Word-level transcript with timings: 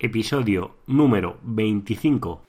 episodio 0.00 0.76
número 0.86 1.38
25. 1.42 2.42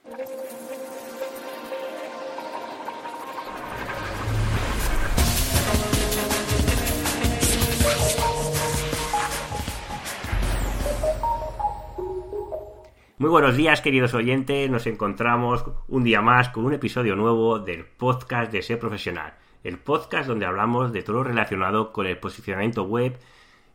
Muy 13.17 13.29
buenos 13.29 13.57
días 13.57 13.81
queridos 13.81 14.13
oyentes, 14.13 14.69
nos 14.69 14.85
encontramos 14.85 15.65
un 15.87 16.03
día 16.03 16.21
más 16.21 16.49
con 16.49 16.65
un 16.65 16.73
episodio 16.73 17.15
nuevo 17.15 17.57
del 17.57 17.83
podcast 17.83 18.51
de 18.51 18.61
Ser 18.61 18.77
Profesional, 18.77 19.33
el 19.63 19.79
podcast 19.79 20.27
donde 20.27 20.45
hablamos 20.45 20.93
de 20.93 21.01
todo 21.01 21.15
lo 21.15 21.23
relacionado 21.23 21.93
con 21.93 22.05
el 22.05 22.19
posicionamiento 22.19 22.83
web 22.83 23.17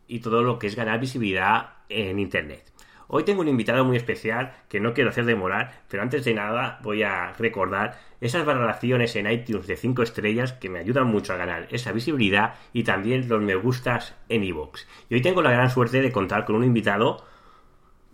y 0.07 0.19
todo 0.19 0.43
lo 0.43 0.59
que 0.59 0.67
es 0.67 0.77
ganar 0.77 1.01
visibilidad 1.01 1.73
en 1.89 2.19
Internet. 2.19 2.74
Hoy 3.07 3.23
tengo 3.23 3.41
un 3.41 3.47
invitado 3.47 3.85
muy 3.85 3.97
especial 3.97 4.53
que 4.67 4.79
no 4.79 4.93
quiero 4.93 5.09
hacer 5.09 5.25
demorar, 5.25 5.83
pero 5.87 6.03
antes 6.03 6.25
de 6.25 6.33
nada 6.33 6.79
voy 6.81 7.03
a 7.03 7.33
recordar 7.33 7.99
esas 8.21 8.45
valoraciones 8.45 9.15
en 9.15 9.29
iTunes 9.29 9.67
de 9.67 9.75
5 9.75 10.01
estrellas 10.01 10.53
que 10.53 10.69
me 10.69 10.79
ayudan 10.79 11.07
mucho 11.07 11.33
a 11.33 11.37
ganar 11.37 11.67
esa 11.69 11.91
visibilidad 11.91 12.55
y 12.73 12.83
también 12.83 13.29
los 13.29 13.41
me 13.41 13.55
gustas 13.55 14.15
en 14.29 14.43
iVoox. 14.43 14.85
Y 15.09 15.15
hoy 15.15 15.21
tengo 15.21 15.41
la 15.41 15.51
gran 15.51 15.69
suerte 15.69 16.01
de 16.01 16.11
contar 16.11 16.45
con 16.45 16.55
un 16.55 16.63
invitado 16.63 17.23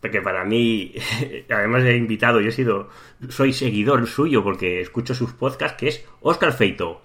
porque 0.02 0.22
para 0.22 0.44
mí, 0.44 0.94
además 1.50 1.84
de 1.84 1.96
invitado, 1.96 2.42
yo 2.42 2.50
he 2.50 2.52
sido, 2.52 2.90
soy 3.30 3.54
seguidor 3.54 4.08
suyo 4.08 4.44
porque 4.44 4.82
escucho 4.82 5.14
sus 5.14 5.32
podcasts, 5.34 5.78
que 5.78 5.88
es 5.88 6.06
Oscar 6.22 6.54
Feito. 6.54 7.02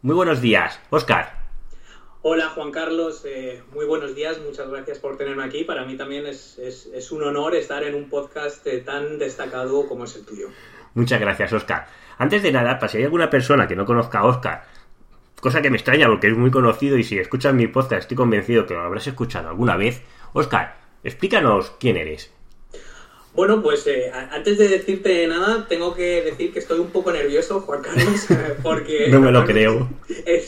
Muy 0.00 0.14
buenos 0.14 0.40
días, 0.40 0.80
Oscar. 0.90 1.43
Hola 2.26 2.48
Juan 2.54 2.70
Carlos, 2.70 3.22
eh, 3.26 3.62
muy 3.74 3.84
buenos 3.84 4.14
días, 4.14 4.40
muchas 4.40 4.70
gracias 4.70 4.98
por 4.98 5.18
tenerme 5.18 5.44
aquí. 5.44 5.62
Para 5.62 5.84
mí 5.84 5.94
también 5.94 6.24
es, 6.24 6.56
un 7.12 7.22
honor 7.22 7.54
estar 7.54 7.84
en 7.84 7.94
un 7.94 8.08
podcast 8.08 8.66
eh, 8.66 8.78
tan 8.78 9.18
destacado 9.18 9.86
como 9.86 10.04
es 10.04 10.16
el 10.16 10.24
tuyo. 10.24 10.46
Muchas 10.94 11.20
gracias, 11.20 11.52
Oscar. 11.52 11.86
Antes 12.16 12.42
de 12.42 12.50
nada, 12.50 12.78
para 12.78 12.88
si 12.88 12.96
hay 12.96 13.04
alguna 13.04 13.28
persona 13.28 13.68
que 13.68 13.76
no 13.76 13.84
conozca 13.84 14.20
a 14.20 14.24
Oscar, 14.24 14.64
cosa 15.38 15.60
que 15.60 15.68
me 15.68 15.76
extraña 15.76 16.06
porque 16.06 16.28
es 16.28 16.34
muy 16.34 16.50
conocido 16.50 16.96
y 16.96 17.04
si 17.04 17.18
escuchas 17.18 17.52
mi 17.52 17.66
podcast 17.66 18.00
estoy 18.00 18.16
convencido 18.16 18.64
que 18.64 18.72
lo 18.72 18.80
habrás 18.80 19.06
escuchado 19.06 19.50
alguna 19.50 19.76
vez, 19.76 20.00
Oscar, 20.32 20.78
explícanos 21.02 21.74
quién 21.78 21.98
eres. 21.98 22.32
Bueno, 23.34 23.60
pues 23.62 23.84
eh, 23.88 24.12
antes 24.30 24.58
de 24.58 24.68
decirte 24.68 25.26
nada, 25.26 25.66
tengo 25.68 25.92
que 25.92 26.22
decir 26.22 26.52
que 26.52 26.60
estoy 26.60 26.78
un 26.78 26.90
poco 26.90 27.10
nervioso, 27.10 27.60
Juan 27.62 27.82
Carlos, 27.82 28.26
porque... 28.62 29.08
no 29.08 29.20
me 29.20 29.32
lo 29.32 29.44
creo. 29.44 29.88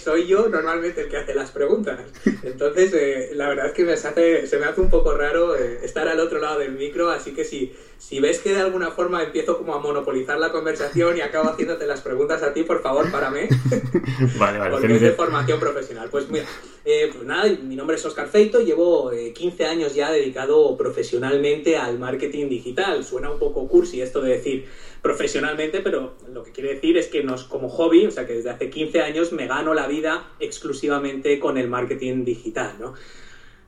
Soy 0.02 0.28
yo 0.28 0.48
normalmente 0.48 1.00
el 1.00 1.08
que 1.08 1.16
hace 1.16 1.34
las 1.34 1.50
preguntas. 1.50 1.98
Entonces, 2.44 2.92
eh, 2.94 3.30
la 3.34 3.48
verdad 3.48 3.66
es 3.66 3.72
que 3.72 3.84
me 3.84 3.92
hace, 3.92 4.46
se 4.46 4.58
me 4.58 4.66
hace 4.66 4.80
un 4.80 4.88
poco 4.88 5.14
raro 5.14 5.56
eh, 5.56 5.80
estar 5.82 6.06
al 6.06 6.20
otro 6.20 6.38
lado 6.38 6.60
del 6.60 6.72
micro, 6.72 7.10
así 7.10 7.32
que 7.32 7.44
si, 7.44 7.74
si 7.98 8.20
ves 8.20 8.38
que 8.38 8.54
de 8.54 8.60
alguna 8.60 8.90
forma 8.90 9.22
empiezo 9.22 9.58
como 9.58 9.74
a 9.74 9.80
monopolizar 9.80 10.38
la 10.38 10.52
conversación 10.52 11.16
y 11.16 11.20
acabo 11.20 11.50
haciéndote 11.50 11.86
las 11.86 12.00
preguntas 12.00 12.42
a 12.42 12.52
ti, 12.52 12.62
por 12.62 12.82
favor, 12.82 13.10
párame. 13.10 13.48
vale, 14.38 14.58
vale. 14.58 14.70
Porque 14.70 14.94
es 14.94 15.00
de 15.00 15.12
formación 15.12 15.58
profesional. 15.58 16.08
Pues 16.10 16.28
mira, 16.28 16.44
pues 16.84 17.24
nada, 17.24 17.50
mi 17.62 17.74
nombre 17.74 17.96
es 17.96 18.04
Oscar 18.04 18.28
Feito, 18.28 18.60
llevo 18.60 19.10
15 19.34 19.66
años 19.66 19.94
ya 19.94 20.10
dedicado 20.10 20.76
profesionalmente 20.76 21.76
al 21.76 21.98
marketing 21.98 22.48
digital 22.48 23.04
Suena 23.04 23.30
un 23.30 23.38
poco 23.38 23.66
cursi 23.68 24.00
esto 24.00 24.20
de 24.20 24.32
decir 24.32 24.66
profesionalmente, 25.02 25.80
pero 25.80 26.14
lo 26.32 26.42
que 26.42 26.52
quiere 26.52 26.74
decir 26.74 26.96
es 26.96 27.06
que 27.06 27.22
nos, 27.22 27.44
como 27.44 27.68
hobby, 27.68 28.06
o 28.06 28.10
sea 28.10 28.26
que 28.26 28.34
desde 28.34 28.50
hace 28.50 28.70
15 28.70 29.02
años 29.02 29.32
me 29.32 29.46
gano 29.46 29.74
la 29.74 29.86
vida 29.86 30.32
exclusivamente 30.40 31.38
con 31.38 31.58
el 31.58 31.68
marketing 31.68 32.24
digital, 32.24 32.74
¿no? 32.80 32.94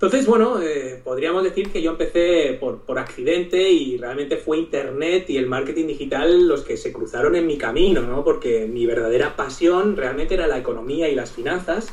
Entonces, 0.00 0.26
bueno, 0.26 0.62
eh, 0.62 1.00
podríamos 1.02 1.42
decir 1.42 1.72
que 1.72 1.82
yo 1.82 1.90
empecé 1.90 2.56
por, 2.60 2.82
por, 2.82 3.00
accidente 3.00 3.68
y 3.70 3.96
realmente 3.96 4.36
fue 4.36 4.58
Internet 4.58 5.28
y 5.28 5.38
el 5.38 5.46
marketing 5.46 5.88
digital 5.88 6.46
los 6.46 6.62
que 6.62 6.76
se 6.76 6.92
cruzaron 6.92 7.34
en 7.34 7.48
mi 7.48 7.58
camino, 7.58 8.02
¿no? 8.02 8.22
Porque 8.22 8.68
mi 8.68 8.86
verdadera 8.86 9.34
pasión 9.34 9.96
realmente 9.96 10.34
era 10.34 10.46
la 10.46 10.56
economía 10.56 11.08
y 11.08 11.16
las 11.16 11.32
finanzas. 11.32 11.88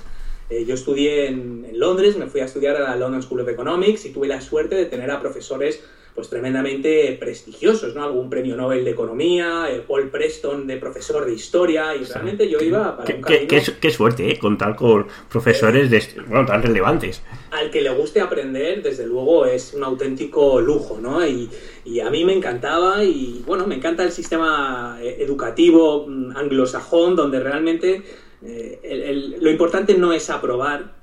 Eh, 0.52 0.66
yo 0.66 0.76
estudié 0.76 1.30
en, 1.30 1.66
en, 1.68 1.80
Londres, 1.80 2.16
me 2.16 2.28
fui 2.28 2.42
a 2.42 2.46
estudiar 2.46 2.76
a 2.76 2.82
la 2.82 2.96
London 2.96 3.24
School 3.24 3.40
of 3.40 3.50
Economics 3.50 4.06
y 4.06 4.12
tuve 4.12 4.28
la 4.28 4.40
suerte 4.40 4.76
de 4.76 4.86
tener 4.86 5.10
a 5.10 5.20
profesores 5.20 5.84
pues 6.16 6.30
tremendamente 6.30 7.18
prestigiosos, 7.20 7.94
¿no? 7.94 8.04
Algún 8.04 8.30
premio 8.30 8.56
Nobel 8.56 8.86
de 8.86 8.92
Economía, 8.92 9.68
el 9.70 9.82
Paul 9.82 10.10
Preston 10.10 10.66
de 10.66 10.78
profesor 10.78 11.26
de 11.26 11.34
Historia, 11.34 11.94
y 11.94 12.06
realmente 12.06 12.50
yo 12.50 12.60
iba 12.60 12.96
para 12.96 13.16
un 13.16 13.22
camino... 13.22 13.48
qué, 13.82 13.92
suerte, 13.92 14.32
¿eh? 14.32 14.40
Contar 14.40 14.78
con 14.78 15.08
profesores 15.30 15.90
de, 15.90 16.02
bueno, 16.28 16.46
tan 16.46 16.64
relevantes. 16.64 17.22
Al 17.52 17.70
que 17.70 17.82
le 17.82 17.90
guste 17.90 18.22
aprender, 18.22 18.82
desde 18.82 19.06
luego, 19.06 19.46
es 19.46 19.74
un 19.74 19.84
auténtico 19.84 20.62
lujo, 20.62 21.00
¿no? 21.02 21.26
Y, 21.28 21.50
y 21.84 22.00
a 22.00 22.10
mí 22.10 22.24
me 22.24 22.32
encantaba, 22.32 23.04
y 23.04 23.44
bueno, 23.46 23.68
me 23.68 23.76
encanta 23.76 24.04
el 24.04 24.14
sistema 24.14 24.98
eh, 25.02 25.18
educativo 25.20 26.08
mm, 26.08 26.38
anglosajón, 26.38 27.18
donde 27.18 27.42
realmente 27.42 28.04
eh, 28.42 29.36
lo 29.42 29.50
importante 29.52 29.98
no 29.98 30.14
es 30.14 30.30
aprobar, 30.30 30.94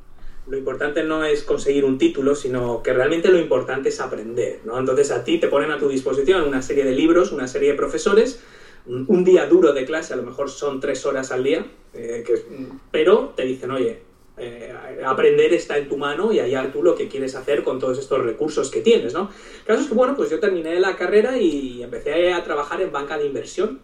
lo 0.46 0.56
importante 0.56 1.04
no 1.04 1.24
es 1.24 1.42
conseguir 1.42 1.84
un 1.84 1.98
título, 1.98 2.34
sino 2.34 2.82
que 2.82 2.92
realmente 2.92 3.30
lo 3.30 3.38
importante 3.38 3.90
es 3.90 4.00
aprender, 4.00 4.60
¿no? 4.64 4.78
Entonces 4.78 5.10
a 5.10 5.22
ti 5.24 5.38
te 5.38 5.48
ponen 5.48 5.70
a 5.70 5.78
tu 5.78 5.88
disposición 5.88 6.42
una 6.42 6.62
serie 6.62 6.84
de 6.84 6.92
libros, 6.92 7.32
una 7.32 7.46
serie 7.46 7.70
de 7.70 7.74
profesores, 7.74 8.42
un 8.86 9.22
día 9.22 9.46
duro 9.46 9.72
de 9.72 9.84
clase, 9.84 10.12
a 10.12 10.16
lo 10.16 10.24
mejor 10.24 10.50
son 10.50 10.80
tres 10.80 11.06
horas 11.06 11.30
al 11.30 11.44
día, 11.44 11.64
eh, 11.94 12.24
pero 12.90 13.32
te 13.36 13.44
dicen, 13.44 13.70
oye, 13.70 14.00
eh, 14.38 14.74
aprender 15.04 15.52
está 15.52 15.78
en 15.78 15.88
tu 15.88 15.96
mano 15.96 16.32
y 16.32 16.40
hallar 16.40 16.72
tú 16.72 16.82
lo 16.82 16.96
que 16.96 17.06
quieres 17.06 17.36
hacer 17.36 17.62
con 17.62 17.78
todos 17.78 17.98
estos 17.98 18.24
recursos 18.24 18.70
que 18.70 18.80
tienes, 18.80 19.12
¿no? 19.12 19.30
El 19.60 19.64
caso 19.64 19.82
es 19.82 19.88
que, 19.88 19.94
bueno, 19.94 20.16
pues 20.16 20.30
yo 20.30 20.40
terminé 20.40 20.80
la 20.80 20.96
carrera 20.96 21.36
y 21.38 21.82
empecé 21.82 22.32
a 22.32 22.42
trabajar 22.42 22.80
en 22.80 22.90
banca 22.90 23.18
de 23.18 23.26
inversión, 23.26 23.80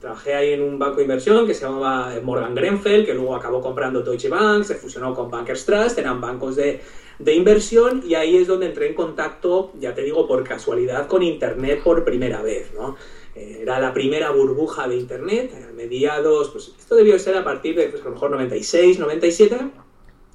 Trabajé 0.00 0.34
ahí 0.34 0.52
en 0.54 0.62
un 0.62 0.78
banco 0.78 0.96
de 0.96 1.02
inversión 1.02 1.46
que 1.46 1.52
se 1.52 1.66
llamaba 1.66 2.14
Morgan 2.22 2.54
Grenfell, 2.54 3.04
que 3.04 3.12
luego 3.12 3.36
acabó 3.36 3.60
comprando 3.60 4.00
Deutsche 4.00 4.30
Bank, 4.30 4.64
se 4.64 4.74
fusionó 4.74 5.14
con 5.14 5.30
Bankers 5.30 5.66
Trust, 5.66 5.98
eran 5.98 6.22
bancos 6.22 6.56
de, 6.56 6.80
inversión 7.18 8.02
y 8.06 8.14
ahí 8.14 8.38
es 8.38 8.48
donde 8.48 8.64
entré 8.64 8.86
en 8.86 8.94
contacto, 8.94 9.72
ya 9.78 9.94
te 9.94 10.02
digo, 10.02 10.26
por 10.26 10.42
casualidad 10.42 11.06
con 11.06 11.22
Internet 11.22 11.82
por 11.84 12.02
primera 12.02 12.40
vez, 12.40 12.72
¿no? 12.72 12.96
Eh, 13.34 13.58
era 13.60 13.78
la 13.78 13.92
primera 13.92 14.30
burbuja 14.30 14.88
de 14.88 14.96
Internet, 14.96 15.52
a 15.68 15.72
mediados, 15.74 16.48
pues 16.48 16.72
esto 16.78 16.94
debió 16.94 17.18
ser 17.18 17.36
a 17.36 17.44
partir 17.44 17.76
de, 17.76 17.88
pues, 17.88 18.00
a 18.00 18.06
lo 18.06 18.12
mejor 18.12 18.30
96, 18.30 18.98
97, 18.98 19.70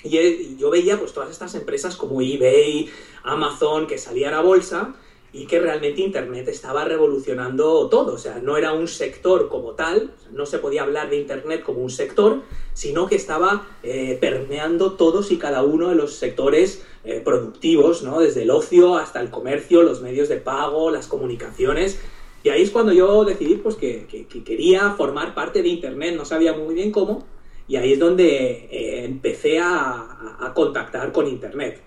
y 0.03 0.57
yo 0.57 0.69
veía 0.69 0.99
pues 0.99 1.11
todas 1.11 1.31
estas 1.31 1.55
empresas 1.55 1.95
como 1.95 2.21
eBay, 2.21 2.87
Amazon, 3.23 3.87
que 3.87 3.97
salían 3.97 4.35
a 4.35 4.41
bolsa, 4.41 4.93
y 5.35 5.47
que 5.47 5.59
realmente 5.59 6.01
Internet 6.01 6.47
estaba 6.47 6.85
revolucionando 6.85 7.89
todo. 7.89 8.13
O 8.13 8.17
sea, 8.17 8.39
no 8.39 8.55
era 8.55 8.71
un 8.71 8.87
sector 8.87 9.49
como 9.49 9.73
tal, 9.73 10.11
no 10.31 10.45
se 10.45 10.59
podía 10.59 10.83
hablar 10.83 11.09
de 11.09 11.17
Internet 11.17 11.61
como 11.61 11.81
un 11.81 11.89
sector, 11.89 12.41
sino 12.73 13.05
que 13.05 13.15
estaba 13.15 13.67
eh, 13.83 14.17
permeando 14.21 14.93
todos 14.93 15.33
y 15.33 15.37
cada 15.37 15.61
uno 15.61 15.89
de 15.89 15.95
los 15.95 16.13
sectores 16.13 16.85
eh, 17.03 17.21
productivos, 17.23 18.01
¿no? 18.01 18.21
Desde 18.21 18.43
el 18.43 18.49
ocio 18.49 18.95
hasta 18.95 19.19
el 19.19 19.29
comercio, 19.29 19.83
los 19.83 20.01
medios 20.01 20.29
de 20.29 20.37
pago, 20.37 20.89
las 20.89 21.07
comunicaciones. 21.07 21.99
Y 22.41 22.49
ahí 22.49 22.61
es 22.61 22.71
cuando 22.71 22.93
yo 22.93 23.25
decidí 23.25 23.55
pues, 23.55 23.75
que, 23.75 24.07
quería 24.45 24.91
formar 24.91 25.35
parte 25.35 25.61
de 25.61 25.67
Internet, 25.67 26.15
no 26.15 26.23
sabía 26.23 26.53
muy 26.53 26.75
bien 26.75 26.93
cómo, 26.93 27.25
y 27.67 27.75
ahí 27.75 27.91
es 27.91 27.99
donde 27.99 28.69
eh, 28.71 29.03
empecé 29.03 29.59
a 29.59 30.53
contactar 30.55 31.11
con 31.11 31.27
Internet. 31.27 31.81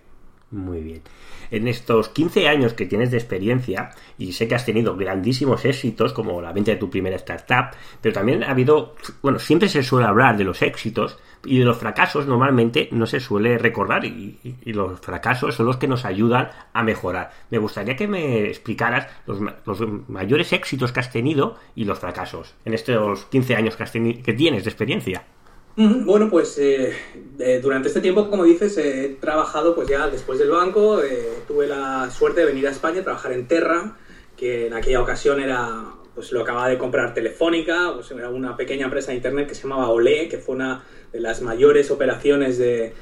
Muy 0.50 0.82
bien 0.82 1.02
en 1.50 1.68
estos 1.68 2.08
15 2.10 2.48
años 2.48 2.74
que 2.74 2.86
tienes 2.86 3.10
de 3.10 3.18
experiencia, 3.18 3.90
y 4.18 4.32
sé 4.32 4.48
que 4.48 4.54
has 4.54 4.64
tenido 4.64 4.96
grandísimos 4.96 5.64
éxitos, 5.64 6.12
como 6.12 6.40
la 6.40 6.52
venta 6.52 6.72
de 6.72 6.76
tu 6.76 6.90
primera 6.90 7.16
startup, 7.16 7.76
pero 8.00 8.12
también 8.12 8.42
ha 8.42 8.50
habido, 8.50 8.94
bueno, 9.22 9.38
siempre 9.38 9.68
se 9.68 9.82
suele 9.82 10.06
hablar 10.06 10.36
de 10.36 10.44
los 10.44 10.62
éxitos 10.62 11.18
y 11.44 11.58
de 11.58 11.64
los 11.64 11.78
fracasos 11.78 12.26
normalmente 12.26 12.88
no 12.92 13.06
se 13.06 13.20
suele 13.20 13.58
recordar 13.58 14.04
y, 14.04 14.38
los 14.64 15.00
fracasos 15.00 15.54
son 15.54 15.66
los 15.66 15.76
que 15.76 15.88
nos 15.88 16.04
ayudan 16.04 16.50
a 16.72 16.82
mejorar. 16.82 17.30
Me 17.50 17.58
gustaría 17.58 17.96
que 17.96 18.06
me 18.08 18.46
explicaras 18.46 19.08
los, 19.26 19.40
mayores 20.08 20.52
éxitos 20.52 20.92
que 20.92 21.00
has 21.00 21.10
tenido 21.10 21.56
y 21.74 21.84
los 21.84 21.98
fracasos 21.98 22.54
en 22.64 22.74
estos 22.74 23.24
15 23.26 23.56
años 23.56 23.76
que, 23.76 24.22
que 24.22 24.32
tienes 24.34 24.64
de 24.64 24.70
experiencia. 24.70 25.24
Bueno, 25.80 26.28
pues 26.28 26.58
eh, 26.58 26.92
eh, 27.38 27.60
durante 27.62 27.86
este 27.86 28.00
tiempo, 28.00 28.28
como 28.28 28.42
dices, 28.42 28.76
he 28.78 29.16
trabajado 29.20 29.76
pues 29.76 29.86
ya 29.86 30.08
después 30.08 30.40
del 30.40 30.50
banco, 30.50 31.00
eh, 31.00 31.28
tuve 31.46 31.68
la 31.68 32.10
suerte 32.10 32.40
de 32.40 32.46
venir 32.46 32.66
a 32.66 32.72
España 32.72 33.02
a 33.02 33.04
trabajar 33.04 33.30
en 33.30 33.46
Terra, 33.46 33.96
que 34.36 34.66
en 34.66 34.74
aquella 34.74 35.00
ocasión 35.00 35.40
era, 35.40 35.84
pues 36.16 36.32
lo 36.32 36.40
acababa 36.40 36.68
de 36.68 36.78
comprar 36.78 37.14
Telefónica, 37.14 37.92
pues 37.94 38.10
era 38.10 38.28
una 38.28 38.56
pequeña 38.56 38.86
empresa 38.86 39.12
de 39.12 39.18
internet 39.18 39.46
que 39.46 39.54
se 39.54 39.62
llamaba 39.62 39.88
Olé, 39.90 40.28
que 40.28 40.38
fue 40.38 40.56
una 40.56 40.82
de 41.12 41.20
las 41.20 41.42
mayores 41.42 41.92
operaciones 41.92 42.58
de, 42.58 42.92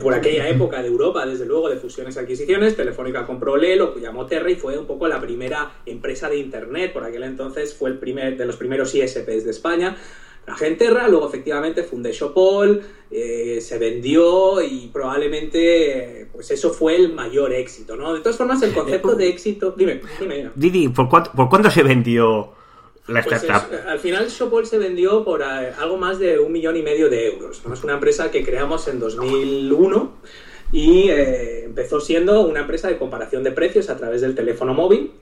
por 0.00 0.14
aquella 0.14 0.48
época 0.48 0.82
de 0.82 0.88
Europa, 0.88 1.24
desde 1.26 1.46
luego, 1.46 1.68
de 1.68 1.76
fusiones 1.76 2.16
y 2.16 2.18
adquisiciones. 2.18 2.74
Telefónica 2.74 3.24
compró 3.24 3.52
Olé, 3.52 3.76
lo 3.76 3.96
llamó 3.98 4.26
Terra 4.26 4.50
y 4.50 4.56
fue 4.56 4.76
un 4.76 4.88
poco 4.88 5.06
la 5.06 5.20
primera 5.20 5.74
empresa 5.86 6.28
de 6.28 6.38
Internet. 6.38 6.92
Por 6.92 7.04
aquel 7.04 7.22
entonces 7.22 7.72
fue 7.72 7.90
el 7.90 7.98
primer 7.98 8.36
de 8.36 8.46
los 8.46 8.56
primeros 8.56 8.92
ISPs 8.96 9.44
de 9.44 9.50
España 9.52 9.96
la 10.46 10.56
Genterra, 10.56 11.08
luego 11.08 11.28
efectivamente 11.28 11.82
fundé 11.82 12.12
Shopol, 12.12 12.82
eh, 13.10 13.60
se 13.60 13.78
vendió 13.78 14.62
y 14.62 14.90
probablemente 14.92 16.28
pues 16.32 16.50
eso 16.50 16.70
fue 16.70 16.96
el 16.96 17.14
mayor 17.14 17.52
éxito, 17.52 17.96
¿no? 17.96 18.12
De 18.12 18.20
todas 18.20 18.36
formas, 18.36 18.62
el 18.62 18.72
concepto 18.74 19.14
de 19.14 19.28
éxito... 19.28 19.74
Dime, 19.76 20.00
dime. 20.20 20.50
Didi, 20.54 20.88
¿por 20.88 21.08
cuánto, 21.08 21.32
¿por 21.32 21.48
cuánto 21.48 21.70
se 21.70 21.82
vendió 21.82 22.52
la 23.06 23.22
pues 23.22 23.42
startup? 23.42 23.70
al 23.86 23.98
final 23.98 24.28
Shopol 24.28 24.66
se 24.66 24.78
vendió 24.78 25.24
por 25.24 25.42
eh, 25.42 25.72
algo 25.78 25.96
más 25.96 26.18
de 26.18 26.38
un 26.38 26.52
millón 26.52 26.76
y 26.76 26.82
medio 26.82 27.08
de 27.08 27.28
euros. 27.28 27.62
¿no? 27.66 27.74
Es 27.74 27.84
una 27.84 27.94
empresa 27.94 28.30
que 28.30 28.44
creamos 28.44 28.88
en 28.88 28.98
2001 28.98 30.12
y 30.72 31.08
eh, 31.08 31.64
empezó 31.64 32.00
siendo 32.00 32.46
una 32.46 32.60
empresa 32.60 32.88
de 32.88 32.98
comparación 32.98 33.44
de 33.44 33.52
precios 33.52 33.88
a 33.90 33.96
través 33.96 34.20
del 34.20 34.34
teléfono 34.34 34.74
móvil 34.74 35.12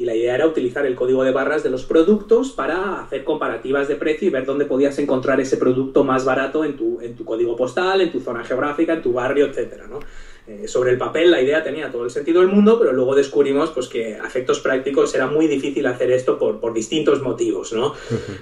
y 0.00 0.06
la 0.06 0.14
idea 0.14 0.34
era 0.34 0.46
utilizar 0.46 0.86
el 0.86 0.94
código 0.94 1.22
de 1.24 1.30
barras 1.30 1.62
de 1.62 1.68
los 1.68 1.84
productos 1.84 2.52
para 2.52 3.02
hacer 3.02 3.22
comparativas 3.22 3.86
de 3.86 3.96
precio 3.96 4.28
y 4.28 4.30
ver 4.30 4.46
dónde 4.46 4.64
podías 4.64 4.98
encontrar 4.98 5.40
ese 5.40 5.58
producto 5.58 6.04
más 6.04 6.24
barato 6.24 6.64
en 6.64 6.74
tu, 6.74 7.00
en 7.02 7.14
tu 7.14 7.26
código 7.26 7.54
postal, 7.54 8.00
en 8.00 8.10
tu 8.10 8.18
zona 8.20 8.42
geográfica, 8.42 8.94
en 8.94 9.02
tu 9.02 9.12
barrio, 9.12 9.44
etcétera, 9.44 9.86
¿no? 9.86 10.00
Eh, 10.46 10.66
sobre 10.66 10.92
el 10.92 10.96
papel 10.98 11.30
la 11.30 11.42
idea 11.42 11.62
tenía 11.62 11.90
todo 11.90 12.04
el 12.04 12.10
sentido 12.10 12.40
del 12.40 12.48
mundo, 12.48 12.78
pero 12.78 12.92
luego 12.94 13.14
descubrimos 13.14 13.70
pues, 13.72 13.88
que 13.88 14.14
a 14.14 14.26
efectos 14.26 14.60
prácticos 14.60 15.14
era 15.14 15.26
muy 15.26 15.46
difícil 15.46 15.84
hacer 15.86 16.10
esto 16.12 16.38
por, 16.38 16.60
por 16.60 16.72
distintos 16.72 17.20
motivos, 17.20 17.74
¿no? 17.74 17.92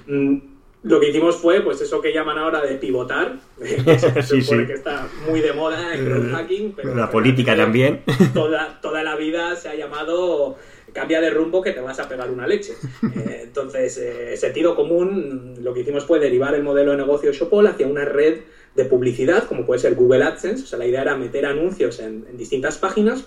Mm, 0.07 0.37
lo 0.83 0.97
que 1.01 1.09
hicimos 1.09 1.35
fue, 1.35 1.59
pues 1.59 1.81
eso 1.81 1.99
que 1.99 2.13
llaman 2.13 2.37
ahora 2.37 2.61
de 2.61 2.75
pivotar, 2.75 3.35
que 3.59 3.99
se 3.99 4.21
Sí, 4.23 4.41
supone 4.41 4.61
sí. 4.61 4.67
que 4.67 4.73
está 4.75 5.09
muy 5.29 5.41
de 5.41 5.51
moda 5.51 5.93
en 5.93 6.05
growth 6.05 6.31
hacking, 6.31 6.71
pero 6.71 6.95
La 6.95 7.11
política 7.11 7.53
también. 7.53 8.01
toda, 8.33 8.79
toda 8.81 9.03
la 9.03 9.17
vida 9.17 9.57
se 9.57 9.67
ha 9.67 9.75
llamado 9.75 10.55
cambia 10.91 11.21
de 11.21 11.29
rumbo 11.29 11.61
que 11.61 11.71
te 11.71 11.81
vas 11.81 11.99
a 11.99 12.07
pegar 12.07 12.29
una 12.31 12.47
leche. 12.47 12.73
Eh, 13.19 13.41
entonces, 13.43 13.97
eh, 13.97 14.37
sentido 14.37 14.75
común, 14.75 15.55
lo 15.61 15.73
que 15.73 15.81
hicimos 15.81 16.05
fue 16.05 16.19
derivar 16.19 16.53
el 16.53 16.63
modelo 16.63 16.91
de 16.91 16.97
negocio 16.97 17.33
Shopol 17.33 17.67
hacia 17.67 17.87
una 17.87 18.05
red 18.05 18.41
de 18.75 18.85
publicidad, 18.85 19.45
como 19.45 19.65
puede 19.65 19.79
ser 19.79 19.95
Google 19.95 20.23
AdSense. 20.23 20.63
O 20.63 20.67
sea, 20.67 20.79
la 20.79 20.85
idea 20.85 21.01
era 21.01 21.17
meter 21.17 21.45
anuncios 21.45 21.99
en, 21.99 22.25
en 22.29 22.37
distintas 22.37 22.77
páginas 22.77 23.25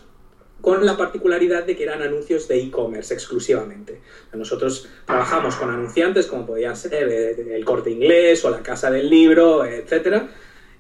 con 0.63 0.87
la 0.87 0.97
particularidad 0.97 1.65
de 1.65 1.77
que 1.77 1.83
eran 1.83 2.01
anuncios 2.03 2.47
de 2.49 2.61
e-commerce 2.61 3.13
exclusivamente. 3.13 4.01
Nosotros 4.33 4.89
trabajamos 5.05 5.57
con 5.57 5.69
anunciantes 5.69 6.27
como 6.27 6.47
podía 6.47 6.75
ser 6.77 7.09
eh, 7.09 7.57
el 7.57 7.65
corte 7.65 7.91
inglés 7.91 8.45
o 8.45 8.51
la 8.51 8.63
casa 8.63 8.91
del 8.91 9.11
libro, 9.11 9.67
etcétera, 9.67 10.29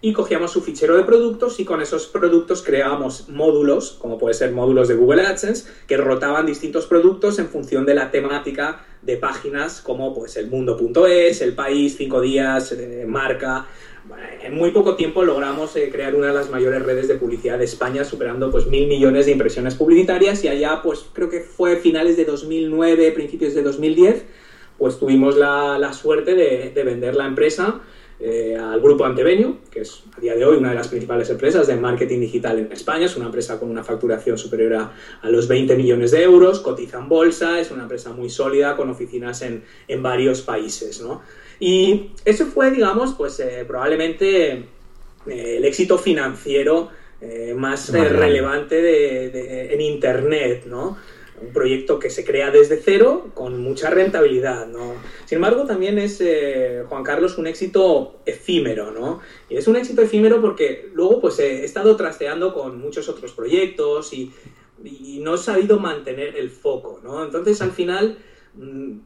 y 0.05 0.13
cogíamos 0.13 0.51
su 0.51 0.61
fichero 0.63 0.97
de 0.97 1.05
productos 1.05 1.61
y 1.61 1.65
con 1.65 1.81
esos 1.81 2.09
productos 2.09 2.63
creábamos 2.63 3.29
módulos, 3.29 3.93
como 4.01 4.19
puede 4.19 4.35
ser 4.35 4.51
módulos 4.51 4.89
de 4.89 4.97
Google 4.97 5.23
AdSense, 5.23 5.71
que 5.87 5.97
rotaban 5.97 6.45
distintos 6.45 6.87
productos 6.87 7.39
en 7.39 7.49
función 7.49 7.87
de 7.87 7.95
la 7.95 8.11
temática 8.11 8.85
de 9.01 9.17
páginas 9.17 9.81
como 9.81 10.13
pues 10.13 10.37
el 10.37 10.51
mundo.es, 10.51 11.41
el 11.41 11.55
país, 11.55 11.95
cinco 11.97 12.21
días, 12.21 12.73
eh, 12.73 13.05
marca. 13.07 13.67
En 14.43 14.57
muy 14.57 14.73
poco 14.73 14.97
tiempo 14.97 15.23
logramos 15.23 15.77
eh, 15.77 15.89
crear 15.93 16.17
una 16.17 16.27
de 16.27 16.35
las 16.35 16.51
mayores 16.51 16.83
redes 16.83 17.07
de 17.07 17.15
publicidad 17.15 17.57
de 17.57 17.67
España, 17.67 18.05
superando 18.05 18.51
pues 18.51 18.67
mil 18.67 18.89
millones 18.89 19.27
de 19.27 19.33
impresiones 19.33 19.77
publicitarias 19.77 20.43
y 20.43 20.49
allá 20.49 20.81
pues 20.83 21.07
creo 21.13 21.31
que 21.31 21.43
fue 21.43 21.77
finales 21.77 22.17
de 22.17 22.25
2009, 22.25 23.13
principios 23.13 23.55
de 23.55 23.63
2010, 23.63 24.25
pues 24.79 24.99
tuvimos 24.99 25.37
la, 25.37 25.79
la 25.79 25.93
suerte 25.93 26.35
de 26.35 26.83
vender 26.83 27.15
la 27.15 27.27
empresa 27.27 27.81
eh, 28.23 28.57
al 28.57 28.81
grupo 28.81 29.05
Antevenio, 29.05 29.57
que 29.71 29.81
es 29.81 30.05
a 30.17 30.21
día 30.21 30.35
de 30.37 30.45
hoy 30.45 30.57
una 30.57 30.71
de 30.71 30.77
las 30.77 30.89
principales 30.89 31.29
empresas 31.29 31.67
de 31.67 31.77
marketing 31.77 32.21
digital 32.21 32.59
en 32.59 32.71
España. 32.73 33.07
Es 33.07 33.17
una 33.17 33.27
empresa 33.27 33.59
con 33.59 33.69
una 33.71 33.83
facturación 33.83 34.39
superior 34.39 34.75
a, 34.75 34.93
a 35.21 35.29
los 35.29 35.49
20 35.49 35.75
millones 35.77 36.13
de 36.13 36.23
euros, 36.23 36.61
cotiza 36.61 36.99
en 36.99 37.09
bolsa, 37.09 37.59
es 37.61 37.71
una 37.71 37.83
empresa 37.83 38.13
muy 38.13 38.31
sólida 38.31 38.77
con 38.77 38.89
oficinas 38.91 39.43
en, 39.43 39.65
en 39.89 40.03
varios 40.03 40.43
países. 40.43 41.01
¿no? 41.03 41.21
Y 41.61 42.11
eso 42.25 42.47
fue, 42.47 42.71
digamos, 42.71 43.15
pues 43.15 43.39
eh, 43.41 43.65
probablemente 43.67 44.53
eh, 44.53 44.67
el 45.59 45.65
éxito 45.65 45.99
financiero 45.99 46.89
más 47.57 47.89
relevante 48.19 48.83
de, 48.83 49.31
de- 49.31 49.75
en 49.75 49.81
Internet, 49.81 50.65
¿no? 50.67 50.97
Un 51.43 51.53
proyecto 51.53 51.99
que 51.99 52.09
se 52.09 52.25
crea 52.25 52.51
desde 52.51 52.77
cero 52.77 53.31
con 53.35 53.61
mucha 53.61 53.91
rentabilidad, 53.91 54.67
¿no? 54.67 54.95
Sin 55.27 55.37
embargo, 55.37 55.65
también 55.65 55.99
es, 55.99 56.21
eh, 56.21 56.85
Juan 56.89 57.03
Carlos, 57.03 57.37
un 57.39 57.47
éxito 57.47 58.21
efímero, 58.25 58.93
¿no? 58.93 59.21
Y 59.49 59.57
es 59.57 59.67
un 59.67 59.77
éxito 59.77 60.03
efímero 60.03 60.41
porque 60.41 60.89
luego 60.95 61.21
pues 61.21 61.39
he 61.41 61.65
estado 61.65 61.97
trasteando 61.97 62.55
con 62.55 62.81
muchos 62.81 63.09
otros 63.09 63.33
proyectos 63.33 64.13
y, 64.13 64.33
y 64.85 65.21
no 65.21 65.35
he 65.35 65.39
sabido 65.39 65.79
mantener 65.79 66.37
el 66.37 66.51
foco, 66.51 67.01
¿no? 67.03 67.25
Entonces, 67.25 67.61
al 67.61 67.73
final, 67.73 68.19
mm, 68.55 68.99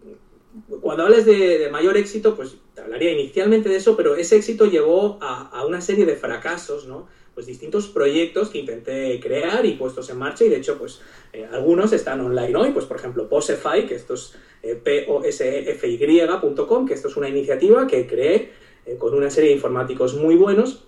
cuando 0.80 1.04
hables 1.04 1.24
de, 1.24 1.58
de 1.58 1.70
mayor 1.70 1.96
éxito, 1.96 2.34
pues 2.34 2.56
te 2.74 2.80
hablaría 2.80 3.12
inicialmente 3.12 3.68
de 3.68 3.76
eso, 3.76 3.96
pero 3.96 4.16
ese 4.16 4.36
éxito 4.36 4.66
llevó 4.66 5.18
a, 5.20 5.48
a 5.48 5.66
una 5.66 5.80
serie 5.80 6.06
de 6.06 6.16
fracasos, 6.16 6.86
¿no? 6.86 7.08
Pues 7.36 7.46
distintos 7.46 7.88
proyectos 7.88 8.48
que 8.48 8.60
intenté 8.60 9.20
crear 9.20 9.66
y 9.66 9.74
puestos 9.74 10.08
en 10.08 10.16
marcha 10.16 10.46
y 10.46 10.48
de 10.48 10.56
hecho, 10.56 10.78
pues 10.78 11.02
eh, 11.34 11.46
algunos 11.52 11.92
están 11.92 12.22
online 12.22 12.56
hoy, 12.56 12.70
pues 12.70 12.86
por 12.86 12.96
ejemplo 12.96 13.28
Posefy, 13.28 13.84
que 13.86 13.94
esto 13.94 14.14
es 14.14 14.34
eh, 14.62 14.74
P-O-S-E-F-Y.com, 14.82 16.86
que 16.86 16.94
esto 16.94 17.08
es 17.08 17.16
una 17.18 17.28
iniciativa 17.28 17.86
que 17.86 18.06
creé 18.06 18.52
eh, 18.86 18.96
con 18.96 19.12
una 19.12 19.28
serie 19.28 19.50
de 19.50 19.56
informáticos 19.56 20.14
muy 20.14 20.34
buenos 20.34 20.84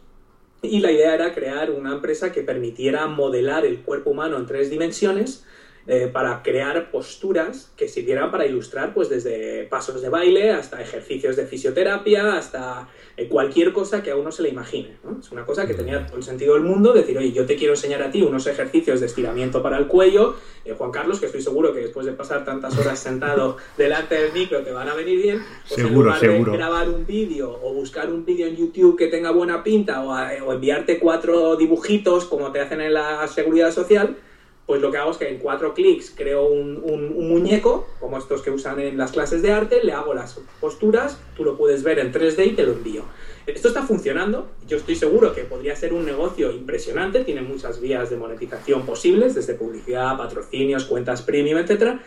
y 0.62 0.80
la 0.80 0.90
idea 0.90 1.14
era 1.14 1.34
crear 1.34 1.70
una 1.70 1.92
empresa 1.92 2.32
que 2.32 2.40
permitiera 2.40 3.06
modelar 3.08 3.66
el 3.66 3.82
cuerpo 3.82 4.08
humano 4.08 4.38
en 4.38 4.46
tres 4.46 4.70
dimensiones 4.70 5.44
eh, 5.90 6.08
para 6.12 6.42
crear 6.42 6.90
posturas 6.90 7.72
que 7.76 7.88
sirvieran 7.88 8.30
para 8.30 8.44
ilustrar 8.46 8.92
pues 8.94 9.08
desde 9.08 9.64
pasos 9.64 10.02
de 10.02 10.10
baile 10.10 10.50
hasta 10.50 10.80
ejercicios 10.82 11.34
de 11.34 11.46
fisioterapia 11.46 12.34
hasta 12.36 12.88
eh, 13.16 13.26
cualquier 13.26 13.72
cosa 13.72 14.02
que 14.02 14.10
a 14.10 14.16
uno 14.16 14.30
se 14.30 14.42
le 14.42 14.50
imagine. 14.50 14.98
¿no? 15.02 15.18
Es 15.18 15.32
una 15.32 15.46
cosa 15.46 15.66
que 15.66 15.72
tenía 15.74 16.06
todo 16.06 16.18
el 16.18 16.22
sentido 16.22 16.54
del 16.54 16.62
mundo, 16.62 16.92
decir, 16.92 17.16
oye, 17.16 17.32
yo 17.32 17.46
te 17.46 17.56
quiero 17.56 17.72
enseñar 17.72 18.02
a 18.02 18.10
ti 18.10 18.20
unos 18.22 18.46
ejercicios 18.46 19.00
de 19.00 19.06
estiramiento 19.06 19.62
para 19.62 19.78
el 19.78 19.86
cuello, 19.86 20.36
eh, 20.64 20.74
Juan 20.76 20.90
Carlos, 20.90 21.18
que 21.20 21.26
estoy 21.26 21.40
seguro 21.42 21.72
que 21.72 21.80
después 21.80 22.04
de 22.04 22.12
pasar 22.12 22.44
tantas 22.44 22.76
horas 22.78 22.98
sentado 22.98 23.56
delante 23.78 24.14
del 24.14 24.32
micro 24.34 24.62
te 24.62 24.70
van 24.72 24.88
a 24.88 24.94
venir 24.94 25.22
bien, 25.22 25.42
pues 25.66 25.80
en 25.80 25.86
Seguro, 25.86 26.04
lugar 26.10 26.20
seguro. 26.20 26.52
de 26.52 26.58
grabar 26.58 26.88
un 26.90 27.06
vídeo 27.06 27.58
o 27.62 27.72
buscar 27.72 28.10
un 28.12 28.24
vídeo 28.26 28.46
en 28.46 28.56
YouTube 28.56 28.96
que 28.98 29.06
tenga 29.06 29.30
buena 29.30 29.62
pinta 29.64 30.02
o, 30.04 30.12
a- 30.12 30.32
o 30.44 30.52
enviarte 30.52 30.98
cuatro 30.98 31.56
dibujitos 31.56 32.26
como 32.26 32.52
te 32.52 32.60
hacen 32.60 32.82
en 32.82 32.92
la 32.92 33.26
seguridad 33.28 33.72
social, 33.72 34.16
pues 34.68 34.82
lo 34.82 34.90
que 34.92 34.98
hago 34.98 35.12
es 35.12 35.16
que 35.16 35.26
en 35.30 35.38
cuatro 35.38 35.72
clics 35.72 36.12
creo 36.14 36.46
un, 36.46 36.82
muñeco, 37.26 37.88
como 38.00 38.18
estos 38.18 38.42
que 38.42 38.50
usan 38.50 38.78
en 38.78 38.98
las 38.98 39.12
clases 39.12 39.40
de 39.40 39.50
arte, 39.50 39.82
le 39.82 39.92
hago 39.92 40.12
las 40.12 40.38
posturas, 40.60 41.18
tú 41.34 41.42
lo 41.42 41.56
puedes 41.56 41.82
ver 41.82 41.98
en 41.98 42.12
3D 42.12 42.48
y 42.48 42.50
te 42.50 42.64
lo 42.64 42.72
envío. 42.72 43.02
Esto 43.46 43.68
está 43.68 43.82
funcionando, 43.82 44.46
yo 44.66 44.76
estoy 44.76 44.94
seguro 44.94 45.34
que 45.34 45.44
podría 45.44 45.74
ser 45.74 45.94
un 45.94 46.04
negocio 46.04 46.52
impresionante, 46.52 47.24
tiene 47.24 47.40
muchas 47.40 47.80
vías 47.80 48.10
de 48.10 48.18
monetización 48.18 48.84
posibles, 48.84 49.34
desde 49.34 49.54
publicidad, 49.54 50.18
patrocinios, 50.18 50.84
cuentas 50.84 51.22
premium, 51.22 51.58
etcétera. 51.58 52.02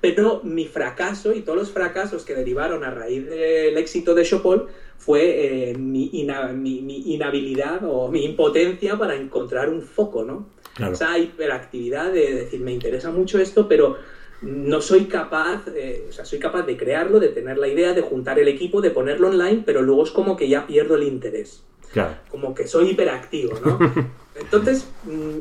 Pero 0.00 0.40
mi 0.44 0.66
fracaso 0.66 1.32
y 1.32 1.40
todos 1.40 1.58
los 1.58 1.70
fracasos 1.72 2.24
que 2.24 2.36
derivaron 2.36 2.84
a 2.84 2.92
raíz 2.92 3.28
del 3.28 3.76
éxito 3.76 4.14
de 4.14 4.22
Shopol 4.22 4.68
fue 4.98 5.70
eh, 5.70 5.74
mi, 5.76 6.10
ina- 6.12 6.52
mi 6.52 6.78
inhabilidad 7.12 7.80
o 7.84 8.08
mi 8.08 8.24
impotencia 8.24 8.96
para 8.96 9.16
encontrar 9.16 9.68
un 9.68 9.82
foco, 9.82 10.22
¿no? 10.22 10.46
Claro. 10.74 10.92
Esa 10.92 11.18
hiperactividad 11.18 12.12
de 12.12 12.34
decir, 12.34 12.60
me 12.60 12.72
interesa 12.72 13.10
mucho 13.10 13.38
esto, 13.38 13.68
pero 13.68 13.96
no 14.42 14.80
soy 14.80 15.04
capaz, 15.06 15.62
eh, 15.74 16.06
o 16.08 16.12
sea, 16.12 16.24
soy 16.24 16.38
capaz 16.38 16.62
de 16.62 16.76
crearlo, 16.76 17.20
de 17.20 17.28
tener 17.28 17.56
la 17.58 17.68
idea, 17.68 17.92
de 17.94 18.02
juntar 18.02 18.38
el 18.38 18.48
equipo, 18.48 18.80
de 18.80 18.90
ponerlo 18.90 19.28
online, 19.28 19.62
pero 19.64 19.82
luego 19.82 20.02
es 20.04 20.10
como 20.10 20.36
que 20.36 20.48
ya 20.48 20.66
pierdo 20.66 20.96
el 20.96 21.04
interés 21.04 21.62
Claro. 21.92 22.16
como 22.28 22.54
que 22.54 22.66
soy 22.66 22.90
hiperactivo, 22.90 23.58
¿no? 23.64 23.78
Entonces, 24.34 24.86
mm, 25.04 25.38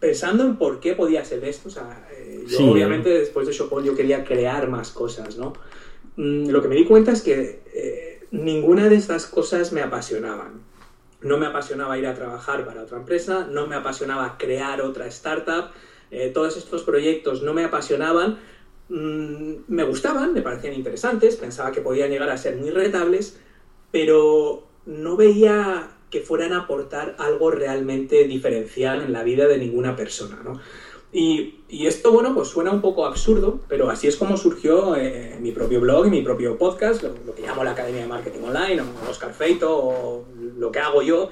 pensando 0.00 0.44
en 0.44 0.56
por 0.56 0.80
qué 0.80 0.94
podía 0.94 1.24
ser 1.24 1.44
esto, 1.44 1.68
o 1.68 1.72
sea, 1.72 2.06
eh, 2.12 2.42
yo 2.46 2.58
Sí. 2.58 2.68
obviamente 2.68 3.08
después 3.10 3.46
de 3.46 3.52
Chopin 3.52 3.84
yo 3.84 3.94
quería 3.94 4.24
crear 4.24 4.68
más 4.68 4.90
cosas, 4.90 5.38
¿no? 5.38 5.52
Mm, 6.16 6.48
lo 6.50 6.60
que 6.60 6.68
me 6.68 6.74
di 6.74 6.84
cuenta 6.86 7.12
es 7.12 7.22
que 7.22 7.60
eh, 7.72 8.20
ninguna 8.32 8.88
de 8.88 8.96
estas 8.96 9.26
cosas 9.26 9.72
me 9.72 9.80
apasionaban. 9.80 10.68
No 11.22 11.38
me 11.38 11.46
apasionaba 11.46 11.98
ir 11.98 12.06
a 12.06 12.14
trabajar 12.14 12.64
para 12.64 12.82
otra 12.82 12.98
empresa, 12.98 13.46
no 13.50 13.66
me 13.66 13.76
apasionaba 13.76 14.36
crear 14.38 14.80
otra 14.80 15.06
startup, 15.06 15.70
eh, 16.10 16.30
todos 16.32 16.56
estos 16.56 16.82
proyectos 16.82 17.42
no 17.42 17.52
me 17.52 17.64
apasionaban, 17.64 18.38
mm, 18.88 19.54
me 19.68 19.84
gustaban, 19.84 20.32
me 20.32 20.42
parecían 20.42 20.74
interesantes, 20.74 21.36
pensaba 21.36 21.72
que 21.72 21.80
podían 21.80 22.10
llegar 22.10 22.30
a 22.30 22.36
ser 22.36 22.56
muy 22.56 22.70
rentables, 22.70 23.38
pero 23.90 24.66
no 24.86 25.16
veía 25.16 25.90
que 26.10 26.20
fueran 26.20 26.52
a 26.52 26.62
aportar 26.62 27.14
algo 27.18 27.50
realmente 27.50 28.24
diferencial 28.24 29.02
en 29.02 29.12
la 29.12 29.22
vida 29.22 29.46
de 29.46 29.58
ninguna 29.58 29.94
persona, 29.94 30.40
¿no? 30.44 30.60
Y, 31.12 31.64
y 31.68 31.86
esto, 31.86 32.12
bueno, 32.12 32.34
pues 32.34 32.48
suena 32.48 32.70
un 32.70 32.80
poco 32.80 33.04
absurdo, 33.04 33.60
pero 33.68 33.90
así 33.90 34.06
es 34.06 34.16
como 34.16 34.36
surgió 34.36 34.94
eh, 34.94 35.38
mi 35.40 35.50
propio 35.50 35.80
blog 35.80 36.06
y 36.06 36.10
mi 36.10 36.22
propio 36.22 36.56
podcast, 36.56 37.02
lo, 37.02 37.14
lo 37.26 37.34
que 37.34 37.42
llamo 37.42 37.64
la 37.64 37.72
Academia 37.72 38.02
de 38.02 38.06
Marketing 38.06 38.42
Online, 38.44 38.82
o 38.82 39.10
Oscar 39.10 39.32
Feito, 39.32 39.76
o 39.76 40.24
lo 40.60 40.70
que 40.70 40.78
hago 40.78 41.02
yo. 41.02 41.30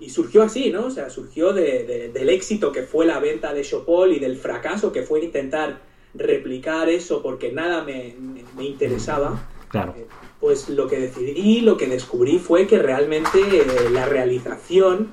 Y 0.00 0.10
surgió 0.10 0.42
así, 0.42 0.70
¿no? 0.70 0.86
O 0.86 0.90
sea, 0.90 1.08
surgió 1.10 1.52
de- 1.52 1.84
de- 1.84 2.08
del 2.08 2.28
éxito 2.30 2.72
que 2.72 2.82
fue 2.82 3.06
la 3.06 3.20
venta 3.20 3.52
de 3.54 3.62
Shopol 3.62 4.12
y 4.12 4.18
del 4.18 4.36
fracaso 4.36 4.92
que 4.92 5.02
fue 5.02 5.22
intentar 5.24 5.80
replicar 6.14 6.88
eso 6.88 7.22
porque 7.22 7.52
nada 7.52 7.82
me, 7.84 8.14
me- 8.18 8.44
me 8.56 8.64
interesaba. 8.64 9.48
Claro. 9.68 9.94
Eh, 9.96 10.06
pues 10.40 10.68
lo 10.68 10.86
que 10.88 10.98
decidí, 10.98 11.60
lo 11.60 11.76
que 11.76 11.86
descubrí 11.86 12.38
fue 12.38 12.66
que 12.66 12.78
realmente 12.78 13.38
eh, 13.40 13.90
la 13.90 14.06
realización 14.06 15.12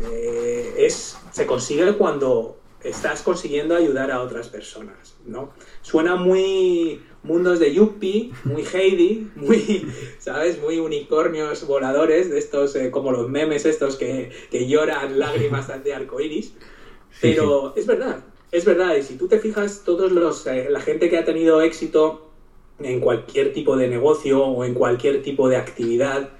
eh, 0.00 0.74
es, 0.78 1.16
se 1.30 1.46
consigue 1.46 1.92
cuando 1.96 2.56
estás 2.82 3.22
consiguiendo 3.22 3.76
ayudar 3.76 4.10
a 4.10 4.20
otras 4.22 4.48
personas, 4.48 5.14
¿no? 5.24 5.52
Suena 5.82 6.16
muy 6.16 7.00
mundos 7.22 7.58
de 7.58 7.72
Yuppie, 7.72 8.32
muy 8.44 8.64
Heidi, 8.72 9.30
muy, 9.36 9.86
¿sabes? 10.18 10.60
Muy 10.60 10.78
unicornios 10.78 11.66
voladores, 11.66 12.30
de 12.30 12.38
estos, 12.38 12.74
eh, 12.76 12.90
como 12.90 13.12
los 13.12 13.28
memes 13.28 13.64
estos 13.64 13.96
que, 13.96 14.30
que 14.50 14.66
lloran 14.66 15.18
lágrimas 15.18 15.68
de 15.84 15.94
arcoiris. 15.94 16.54
Pero 17.20 17.74
es 17.76 17.86
verdad, 17.86 18.24
es 18.50 18.64
verdad. 18.64 18.96
Y 18.96 19.02
si 19.02 19.16
tú 19.16 19.28
te 19.28 19.38
fijas, 19.38 19.82
todos 19.84 20.12
los, 20.12 20.46
eh, 20.46 20.68
la 20.70 20.80
gente 20.80 21.08
que 21.08 21.18
ha 21.18 21.24
tenido 21.24 21.60
éxito 21.60 22.30
en 22.80 23.00
cualquier 23.00 23.52
tipo 23.52 23.76
de 23.76 23.88
negocio 23.88 24.44
o 24.44 24.64
en 24.64 24.74
cualquier 24.74 25.22
tipo 25.22 25.48
de 25.48 25.56
actividad, 25.56 26.30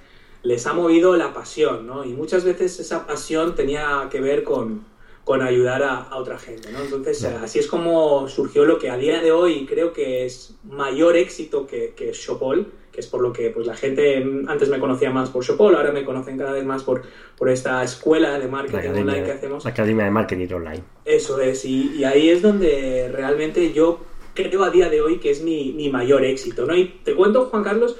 les 0.42 0.66
ha 0.66 0.72
movido 0.72 1.16
la 1.16 1.32
pasión, 1.32 1.86
¿no? 1.86 2.04
Y 2.04 2.14
muchas 2.14 2.44
veces 2.44 2.80
esa 2.80 3.06
pasión 3.06 3.54
tenía 3.54 4.08
que 4.10 4.20
ver 4.20 4.42
con, 4.42 4.84
con 5.24 5.40
ayudar 5.40 5.82
a, 5.82 6.16
otra 6.16 6.38
gente, 6.38 6.72
¿no? 6.72 6.82
Entonces, 6.82 7.24
así 7.24 7.58
es 7.58 7.68
como 7.68 8.28
surgió 8.28 8.64
lo 8.64 8.78
que 8.78 8.90
a 8.90 8.96
día 8.96 9.20
de 9.20 9.30
hoy 9.30 9.66
creo 9.66 9.92
que 9.92 10.24
es 10.26 10.56
mayor 10.64 11.16
éxito 11.16 11.66
que, 11.66 11.94
que 11.94 12.12
Shopol, 12.12 12.72
que 12.90 13.00
es 13.00 13.06
por 13.06 13.22
lo 13.22 13.32
que 13.32 13.50
pues 13.50 13.66
la 13.66 13.76
gente 13.76 14.22
antes 14.48 14.68
me 14.68 14.80
conocía 14.80 15.10
más 15.10 15.30
por 15.30 15.44
Shopol, 15.44 15.76
ahora 15.76 15.92
me 15.92 16.04
conocen 16.04 16.36
cada 16.36 16.52
vez 16.52 16.64
más 16.64 16.82
por, 16.82 17.02
por 17.38 17.48
esta 17.48 17.82
escuela 17.84 18.38
de 18.38 18.48
marketing 18.48 18.88
online 18.88 19.24
que 19.24 19.32
hacemos. 19.32 19.64
La 19.64 19.70
Academia 19.70 20.04
de 20.04 20.10
Marketing 20.10 20.52
Online. 20.54 20.82
Eso 21.04 21.40
es, 21.40 21.64
y, 21.64 21.94
y, 21.96 22.04
ahí 22.04 22.28
es 22.28 22.42
donde 22.42 23.08
realmente 23.12 23.72
yo 23.72 24.00
creo 24.34 24.64
a 24.64 24.70
día 24.70 24.88
de 24.88 25.00
hoy 25.00 25.18
que 25.18 25.30
es 25.30 25.42
mi, 25.42 25.72
mi 25.72 25.88
mayor 25.88 26.24
éxito, 26.24 26.66
¿no? 26.66 26.74
Y 26.74 26.88
te 27.04 27.14
cuento, 27.14 27.46
Juan 27.46 27.62
Carlos, 27.62 27.96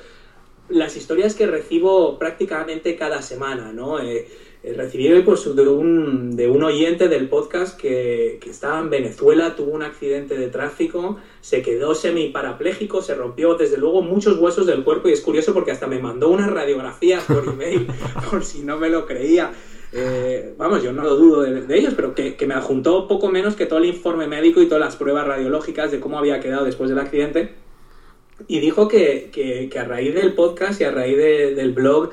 las 0.69 0.97
historias 0.97 1.35
que 1.35 1.47
recibo 1.47 2.19
prácticamente 2.19 2.97
cada 2.97 3.23
semana, 3.23 3.73
¿no? 3.73 4.01
Eh, 4.01 4.29
eh, 4.65 4.75
recibí 4.75 5.09
pues, 5.23 5.57
de, 5.57 5.69
un, 5.69 6.63
oyente 6.63 7.09
del 7.09 7.29
podcast 7.29 7.77
que, 7.77 8.39
que, 8.41 8.51
estaba 8.51 8.79
en 8.79 8.91
Venezuela, 8.91 9.57
tuvo 9.57 9.73
un 9.73 9.83
accidente 9.83 10.39
de 10.39 10.49
tráfico, 10.49 11.19
se 11.41 11.63
quedó 11.63 11.97
semi-parapléjico, 11.97 13.03
se 13.03 13.17
rompió 13.17 13.57
desde 13.57 13.77
luego 13.77 14.03
muchos 14.03 14.39
huesos 14.39 14.67
del 14.67 14.85
cuerpo 14.85 15.09
y 15.09 15.13
es 15.13 15.21
curioso 15.21 15.53
porque 15.53 15.73
hasta 15.73 15.89
me 15.89 15.99
mandó 15.99 16.29
una 16.29 16.47
radiografía 16.47 17.21
por 17.27 17.45
email 17.45 17.89
por 18.31 18.45
si 18.45 18.63
no 18.63 18.79
me 18.79 18.89
lo 18.89 19.05
creía. 19.05 19.53
Eh, 19.93 20.55
vamos, 20.57 20.83
yo 20.83 20.93
no 20.93 21.03
lo 21.03 21.17
dudo 21.17 21.43
de, 21.43 21.77
ellos, 21.77 21.95
pero 21.97 22.15
que, 22.15 22.37
que, 22.37 22.47
me 22.47 22.55
adjuntó 22.55 23.09
poco 23.09 23.29
menos 23.29 23.57
que 23.57 23.67
todo 23.67 23.81
el 23.81 23.87
informe 23.87 24.29
médico 24.29 24.63
y 24.63 24.67
todas 24.67 24.81
las 24.81 24.97
pruebas 24.97 25.27
radiológicas 25.27 25.91
de 25.91 25.99
cómo 25.99 26.19
había 26.19 26.41
quedado 26.41 26.65
después 26.65 26.89
del 26.89 27.01
accidente. 27.01 27.53
Y 28.47 28.61
dijo 28.61 28.87
que, 28.89 29.31
que 29.33 29.79
a 29.79 29.85
raíz 29.85 30.15
del 30.15 30.35
podcast 30.35 30.81
y 30.81 30.85
a 30.85 30.93
raíz 30.93 31.17
de, 31.17 31.55
del 31.55 31.73
blog 31.73 32.11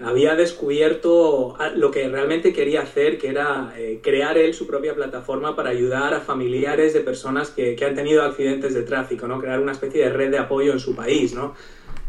había 0.00 0.34
descubierto 0.34 1.56
lo 1.76 1.90
que 1.90 2.08
realmente 2.08 2.52
quería 2.52 2.82
hacer, 2.82 3.18
que 3.18 3.28
era 3.28 3.72
eh, 3.76 4.00
crear 4.02 4.36
él 4.38 4.52
su 4.52 4.66
propia 4.66 4.94
plataforma 4.94 5.54
para 5.54 5.70
ayudar 5.70 6.14
a 6.14 6.20
familiares 6.20 6.94
de 6.94 7.00
personas 7.00 7.50
que, 7.50 7.76
han 7.84 7.94
tenido 7.94 8.22
accidentes 8.22 8.74
de 8.74 8.82
tráfico, 8.82 9.28
¿no? 9.28 9.38
Crear 9.40 9.60
una 9.60 9.72
especie 9.72 10.04
de 10.04 10.10
red 10.10 10.30
de 10.30 10.38
apoyo 10.38 10.72
en 10.72 10.80
su 10.80 10.96
país, 10.96 11.34
¿no? 11.34 11.54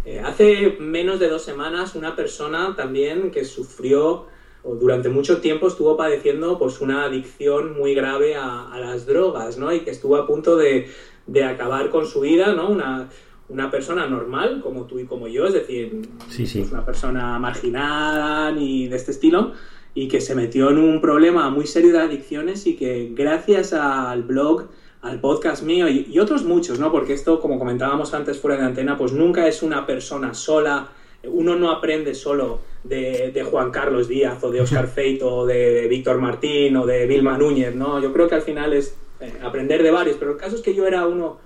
Eh, 0.03 0.19
hace 0.23 0.77
menos 0.79 1.19
de 1.19 1.29
dos 1.29 1.43
semanas 1.43 1.95
una 1.95 2.15
persona 2.15 2.75
también 2.75 3.31
que 3.31 3.43
sufrió 3.43 4.27
o 4.63 4.75
durante 4.75 5.09
mucho 5.09 5.41
tiempo 5.41 5.67
estuvo 5.67 5.95
padeciendo 5.97 6.57
pues 6.57 6.81
una 6.81 7.05
adicción 7.05 7.77
muy 7.77 7.93
grave 7.93 8.35
a, 8.35 8.69
las 8.79 9.05
drogas, 9.05 9.57
¿no? 9.57 9.71
Y 9.71 9.81
que 9.81 9.91
estuvo 9.91 10.15
a 10.15 10.25
punto 10.25 10.55
de, 10.55 10.89
de 11.27 11.43
acabar 11.43 11.89
con 11.91 12.07
su 12.07 12.21
vida, 12.21 12.53
¿no? 12.53 12.69
Una, 12.69 13.09
una 13.49 13.69
persona 13.69 14.07
normal, 14.07 14.61
como 14.61 14.85
tú 14.85 14.99
y 14.99 15.05
como 15.05 15.27
yo, 15.27 15.45
es 15.45 15.53
decir, 15.53 16.01
sí, 16.29 16.67
una 16.71 16.85
persona 16.85 17.37
marginada 17.39 18.51
ni 18.51 18.87
de 18.87 18.95
este 18.95 19.11
estilo, 19.11 19.53
y 19.93 20.07
que 20.07 20.19
se 20.19 20.35
metió 20.35 20.71
en 20.71 20.77
un 20.77 20.99
problema 20.99 21.49
muy 21.49 21.67
serio 21.67 21.93
de 21.93 21.99
adicciones 21.99 22.67
y 22.67 22.75
que 22.75 23.11
gracias 23.13 23.71
al 23.73 24.23
blog, 24.23 24.67
al 25.01 25.21
podcast 25.21 25.63
mío 25.63 25.87
y, 25.87 26.17
otros 26.19 26.43
muchos, 26.43 26.79
¿no? 26.79 26.91
Porque 26.91 27.13
esto, 27.13 27.39
como 27.39 27.59
comentábamos 27.59 28.13
antes 28.13 28.39
fuera 28.39 28.57
de 28.57 28.63
antena, 28.63 28.97
pues 28.97 29.13
nunca 29.13 29.47
es 29.47 29.61
una 29.61 29.85
persona 29.85 30.33
sola, 30.33 30.89
uno 31.23 31.55
no 31.55 31.71
aprende 31.71 32.13
solo 32.15 32.59
de, 32.83 33.45
Juan 33.49 33.71
Carlos 33.71 34.07
Díaz 34.07 34.43
o 34.43 34.51
de 34.51 34.61
Oscar 34.61 34.87
Feito 34.93 35.33
o 35.33 35.45
de 35.45 35.87
Víctor 35.87 36.19
Martín 36.19 36.75
o 36.75 36.85
de 36.85 37.05
Vilma 37.05 37.37
Núñez, 37.37 37.75
¿no? 37.75 38.01
Yo 38.01 38.11
creo 38.11 38.27
que 38.27 38.35
al 38.35 38.41
final 38.41 38.73
es 38.73 38.97
eh, 39.21 39.31
aprender 39.43 39.81
de 39.81 39.91
varios, 39.91 40.17
pero 40.17 40.31
el 40.31 40.37
caso 40.37 40.55
es 40.55 40.61
que 40.61 40.73
yo 40.73 40.87
era 40.87 41.07
uno 41.07 41.37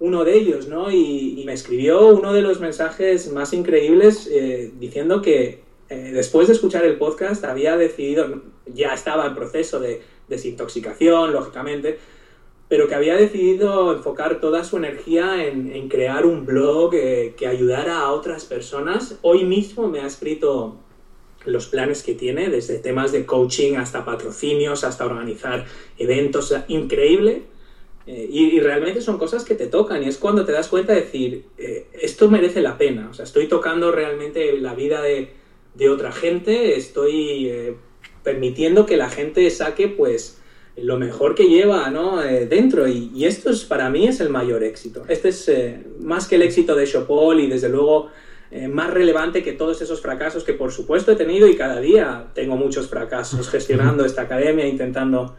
uno 0.00 0.24
de 0.24 0.34
ellos, 0.36 0.66
¿no? 0.66 0.90
Y, 0.90 1.42
me 1.46 1.52
escribió 1.52 2.08
uno 2.08 2.32
de 2.32 2.42
los 2.42 2.60
mensajes 2.60 3.30
más 3.32 3.52
increíbles 3.52 4.28
eh, 4.30 4.72
diciendo 4.78 5.20
que 5.22 5.62
eh, 5.88 6.10
después 6.12 6.46
de 6.48 6.54
escuchar 6.54 6.84
el 6.84 6.96
podcast 6.96 7.44
había 7.44 7.76
decidido, 7.76 8.42
ya 8.66 8.94
estaba 8.94 9.26
en 9.26 9.34
proceso 9.34 9.80
de 9.80 10.00
desintoxicación, 10.28 11.32
lógicamente, 11.32 11.98
pero 12.68 12.86
que 12.86 12.94
había 12.94 13.16
decidido 13.16 13.92
enfocar 13.92 14.40
toda 14.40 14.62
su 14.64 14.76
energía 14.76 15.44
en, 15.44 15.88
crear 15.88 16.24
un 16.24 16.46
blog 16.46 16.94
eh, 16.94 17.34
que 17.36 17.48
ayudara 17.48 17.98
a 17.98 18.12
otras 18.12 18.44
personas. 18.44 19.18
Hoy 19.22 19.44
mismo 19.44 19.88
me 19.88 20.00
ha 20.00 20.06
escrito 20.06 20.76
los 21.44 21.66
planes 21.66 22.02
que 22.02 22.14
tiene, 22.14 22.48
desde 22.48 22.78
temas 22.78 23.12
de 23.12 23.26
coaching 23.26 23.74
hasta 23.74 24.04
patrocinios, 24.04 24.84
hasta 24.84 25.04
organizar 25.04 25.66
eventos, 25.98 26.54
increíble. 26.68 27.42
Eh, 28.12 28.28
y, 28.28 28.58
realmente 28.58 29.00
son 29.00 29.18
cosas 29.18 29.44
que 29.44 29.54
te 29.54 29.68
tocan 29.68 30.02
y 30.02 30.08
es 30.08 30.18
cuando 30.18 30.44
te 30.44 30.50
das 30.50 30.66
cuenta 30.66 30.92
de 30.92 31.02
decir, 31.02 31.44
eh, 31.58 31.86
esto 31.92 32.28
merece 32.28 32.60
la 32.60 32.76
pena, 32.76 33.06
o 33.08 33.14
sea, 33.14 33.24
estoy 33.24 33.46
tocando 33.46 33.92
realmente 33.92 34.58
la 34.58 34.74
vida 34.74 35.00
de, 35.00 35.30
otra 35.88 36.10
gente, 36.10 36.76
estoy 36.76 37.46
eh, 37.46 37.76
permitiendo 38.24 38.84
que 38.84 38.96
la 38.96 39.08
gente 39.08 39.48
saque 39.50 39.86
pues 39.86 40.42
lo 40.76 40.98
mejor 40.98 41.36
que 41.36 41.44
lleva 41.44 41.88
¿no? 41.90 42.16
dentro 42.20 42.88
y, 42.88 43.24
esto 43.24 43.50
es 43.50 43.64
para 43.64 43.88
mí 43.90 44.08
es 44.08 44.20
el 44.20 44.28
mayor 44.28 44.64
éxito. 44.64 45.04
Este 45.06 45.28
es 45.28 45.48
más 46.00 46.26
que 46.26 46.34
el 46.34 46.42
éxito 46.42 46.74
de 46.74 46.86
Chopol 46.86 47.38
y 47.38 47.46
desde 47.46 47.68
luego 47.68 48.08
más 48.70 48.92
relevante 48.92 49.44
que 49.44 49.52
todos 49.52 49.80
esos 49.82 50.00
fracasos 50.00 50.42
que 50.42 50.52
por 50.52 50.72
supuesto 50.72 51.12
he 51.12 51.16
tenido 51.16 51.46
y 51.46 51.54
cada 51.54 51.80
día 51.80 52.26
tengo 52.34 52.56
muchos 52.56 52.88
fracasos 52.88 53.48
gestionando 53.54 54.04
esta 54.04 54.22
academia, 54.22 54.66
intentando 54.66 55.36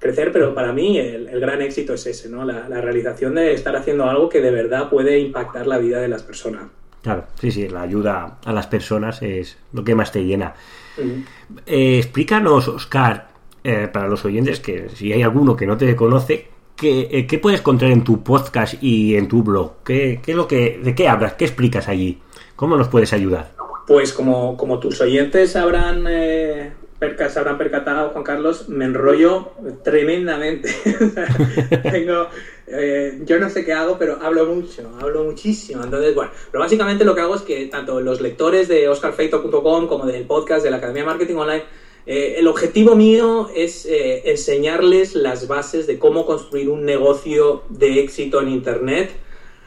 crecer, 0.00 0.32
pero 0.32 0.54
para 0.54 0.72
mí 0.72 0.98
el, 0.98 1.28
gran 1.38 1.62
éxito 1.62 1.94
es 1.94 2.06
ese, 2.06 2.28
¿no? 2.28 2.44
La, 2.44 2.80
realización 2.80 3.34
de 3.36 3.52
estar 3.52 3.76
haciendo 3.76 4.08
algo 4.08 4.28
que 4.28 4.40
de 4.40 4.50
verdad 4.50 4.88
puede 4.88 5.20
impactar 5.20 5.66
la 5.66 5.78
vida 5.78 6.00
de 6.00 6.08
las 6.08 6.22
personas. 6.22 6.64
Claro, 7.02 7.26
sí, 7.38 7.50
sí, 7.50 7.68
la 7.68 7.82
ayuda 7.82 8.38
a 8.44 8.52
las 8.52 8.66
personas 8.66 9.22
es 9.22 9.58
lo 9.72 9.84
que 9.84 9.94
más 9.94 10.10
te 10.10 10.24
llena. 10.24 10.54
Eh, 11.66 11.98
explícanos, 11.98 12.68
Oscar, 12.68 13.28
eh, 13.62 13.88
para 13.92 14.08
los 14.08 14.24
oyentes, 14.24 14.60
que 14.60 14.88
si 14.88 15.12
hay 15.12 15.22
alguno 15.22 15.56
que 15.56 15.66
no 15.66 15.76
te 15.76 15.94
conoce, 15.94 16.48
¿qué, 16.76 17.08
eh, 17.10 17.26
¿qué, 17.26 17.38
puedes 17.38 17.60
encontrar 17.60 17.90
en 17.90 18.02
tu 18.02 18.22
podcast 18.22 18.82
y 18.82 19.16
en 19.16 19.28
tu 19.28 19.42
blog? 19.42 19.82
¿Qué, 19.84 20.20
qué 20.22 20.32
es 20.32 20.36
lo 20.36 20.48
que, 20.48 20.80
¿De 20.82 20.94
qué 20.94 21.08
hablas? 21.08 21.34
¿Qué 21.34 21.44
explicas 21.44 21.88
allí? 21.88 22.18
¿Cómo 22.56 22.76
nos 22.76 22.88
puedes 22.88 23.12
ayudar? 23.12 23.52
Pues 23.86 24.12
como, 24.12 24.56
como 24.56 24.78
tus 24.78 25.00
oyentes 25.00 25.56
habrán 25.56 26.06
se 27.00 27.38
habrán 27.38 27.56
percatado, 27.56 28.10
Juan 28.10 28.24
Carlos, 28.24 28.68
me 28.68 28.84
enrollo 28.84 29.52
tremendamente. 29.82 30.70
Tengo, 31.90 32.28
eh, 32.66 33.20
yo 33.24 33.38
no 33.38 33.48
sé 33.48 33.64
qué 33.64 33.72
hago, 33.72 33.96
pero 33.98 34.18
hablo 34.20 34.46
mucho, 34.46 34.90
hablo 35.00 35.24
muchísimo. 35.24 35.82
Entonces, 35.82 36.14
bueno, 36.14 36.30
pero 36.50 36.62
básicamente 36.62 37.04
lo 37.04 37.14
que 37.14 37.22
hago 37.22 37.34
es 37.34 37.42
que 37.42 37.66
tanto 37.66 38.00
los 38.00 38.20
lectores 38.20 38.68
de 38.68 38.88
oscarfeito.com 38.88 39.88
como 39.88 40.06
del 40.06 40.24
podcast 40.26 40.62
de 40.62 40.70
la 40.70 40.76
Academia 40.76 41.02
de 41.02 41.08
Marketing 41.08 41.36
Online, 41.36 41.64
eh, 42.06 42.34
el 42.38 42.46
objetivo 42.46 42.94
mío 42.94 43.50
es 43.54 43.86
eh, 43.86 44.30
enseñarles 44.30 45.14
las 45.14 45.48
bases 45.48 45.86
de 45.86 45.98
cómo 45.98 46.26
construir 46.26 46.68
un 46.68 46.84
negocio 46.84 47.62
de 47.70 48.00
éxito 48.00 48.40
en 48.40 48.48
Internet 48.48 49.10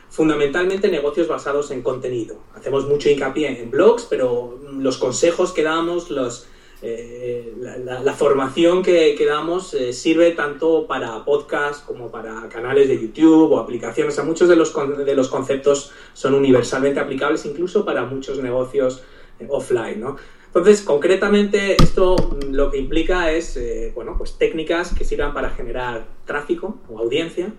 fundamentalmente 0.09 0.89
negocios 0.89 1.27
basados 1.27 1.71
en 1.71 1.81
contenido. 1.81 2.35
Hacemos 2.53 2.87
mucho 2.87 3.09
hincapié 3.09 3.63
en 3.63 3.71
blogs, 3.71 4.05
pero 4.07 4.59
los 4.77 4.99
consejos 4.99 5.51
que 5.53 5.63
damos, 5.63 6.11
los, 6.11 6.47
eh, 6.85 7.53
la, 7.59 8.13
formación 8.13 8.83
que, 8.83 9.15
damos 9.25 9.73
eh, 9.73 9.93
sirve 9.93 10.31
tanto 10.31 10.85
para 10.85 11.23
podcast 11.23 11.85
como 11.85 12.11
para 12.11 12.49
canales 12.49 12.89
de 12.89 13.01
YouTube 13.01 13.53
o 13.53 13.57
aplicaciones. 13.57 14.19
O 14.19 14.25
muchos 14.25 14.49
de 14.49 14.57
los, 14.57 14.73
de 15.05 15.15
los 15.15 15.29
conceptos 15.29 15.93
son 16.13 16.33
universalmente 16.33 16.99
aplicables 16.99 17.45
incluso 17.45 17.85
para 17.85 18.03
muchos 18.03 18.39
negocios 18.39 19.01
eh, 19.39 19.47
offline. 19.49 20.01
¿no? 20.01 20.17
Entonces, 20.47 20.81
concretamente, 20.81 21.81
esto 21.81 22.17
lo 22.49 22.69
que 22.69 22.79
implica 22.79 23.31
es 23.31 23.57
bueno, 23.95 24.15
pues 24.17 24.37
técnicas 24.37 24.93
que 24.93 25.05
sirvan 25.05 25.33
para 25.33 25.51
generar 25.51 26.05
tráfico 26.25 26.79
o 26.89 26.99
audiencia, 26.99 27.53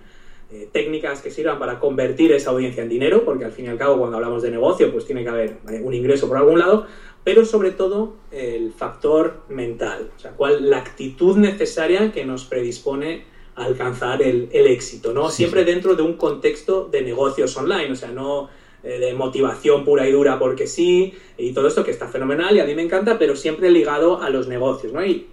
técnicas 0.71 1.21
que 1.21 1.33
sirvan 1.33 1.59
para 1.59 1.81
convertir 1.81 2.31
esa 2.31 2.51
audiencia 2.51 2.85
en 2.85 2.89
dinero, 2.91 3.25
porque 3.25 3.47
al 3.47 3.53
fin 3.53 3.65
y 3.65 3.69
al 3.69 3.79
cabo 3.79 3.99
cuando 3.99 4.19
hablamos 4.19 4.43
de 4.43 4.53
negocio 4.53 4.93
pues 4.93 5.07
tiene 5.07 5.25
que 5.25 5.31
haber 5.31 5.57
un 5.83 5.93
ingreso 5.93 6.29
por 6.29 6.37
algún 6.37 6.61
lado, 6.61 6.87
pero 7.25 7.45
sobre 7.47 7.71
todo 7.71 8.15
el 8.31 8.73
factor 8.73 9.41
mental, 9.49 10.11
o 10.15 10.21
sea, 10.21 10.33
cuál, 10.33 10.69
la 10.69 10.79
actitud 10.79 11.37
necesaria 11.39 12.13
que 12.13 12.25
nos 12.25 12.45
predispone 12.45 13.25
a 13.57 13.65
alcanzar 13.65 14.23
el, 14.23 14.49
éxito, 14.53 15.13
¿no? 15.13 15.31
Siempre 15.31 15.65
dentro 15.65 15.95
de 15.95 16.03
un 16.03 16.15
contexto 16.15 16.89
de 16.91 17.03
negocios 17.03 17.57
online, 17.57 17.93
o 17.93 17.97
sea, 17.97 18.11
no, 18.11 18.51
de 18.85 19.15
motivación 19.15 19.83
pura 19.85 20.07
y 20.07 20.13
dura 20.13 20.39
porque 20.39 20.67
sí, 20.67 21.15
y 21.39 21.53
todo 21.53 21.69
esto 21.69 21.83
que 21.85 21.91
está 21.91 22.07
fenomenal 22.09 22.55
y 22.55 22.61
a 22.61 22.67
mí 22.67 22.75
me 22.75 22.83
encanta, 22.83 23.19
pero 23.19 23.35
siempre 23.35 23.71
ligado 23.71 24.21
a 24.21 24.29
los 24.29 24.47
negocios, 24.47 24.93
¿no? 24.93 25.05
Y, 25.05 25.29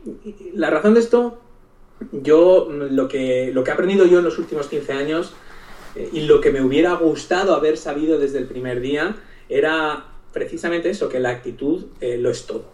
la 0.53 0.69
razón 0.69 0.93
de 0.93 1.01
esto, 1.01 1.41
yo 2.12 2.69
lo 2.71 3.10
que, 3.10 3.51
lo 3.53 3.63
que 3.63 3.71
he 3.71 3.74
aprendido 3.74 4.05
yo 4.05 4.19
en 4.19 4.25
los 4.25 4.39
últimos 4.39 4.67
15 4.67 4.93
años 4.93 5.33
eh, 5.95 6.10
y 6.13 6.21
lo 6.21 6.39
que 6.39 6.51
me 6.51 6.62
hubiera 6.62 6.93
gustado 6.93 7.53
haber 7.53 7.75
sabido 7.75 8.17
desde 8.17 8.38
el 8.38 8.45
primer 8.45 8.79
día 8.79 9.17
era 9.50 10.11
precisamente 10.34 10.90
eso, 10.90 11.10
que 11.10 11.20
la 11.20 11.30
actitud 11.30 11.86
eh, 12.00 12.18
lo 12.18 12.30
es 12.30 12.46
todo. 12.46 12.66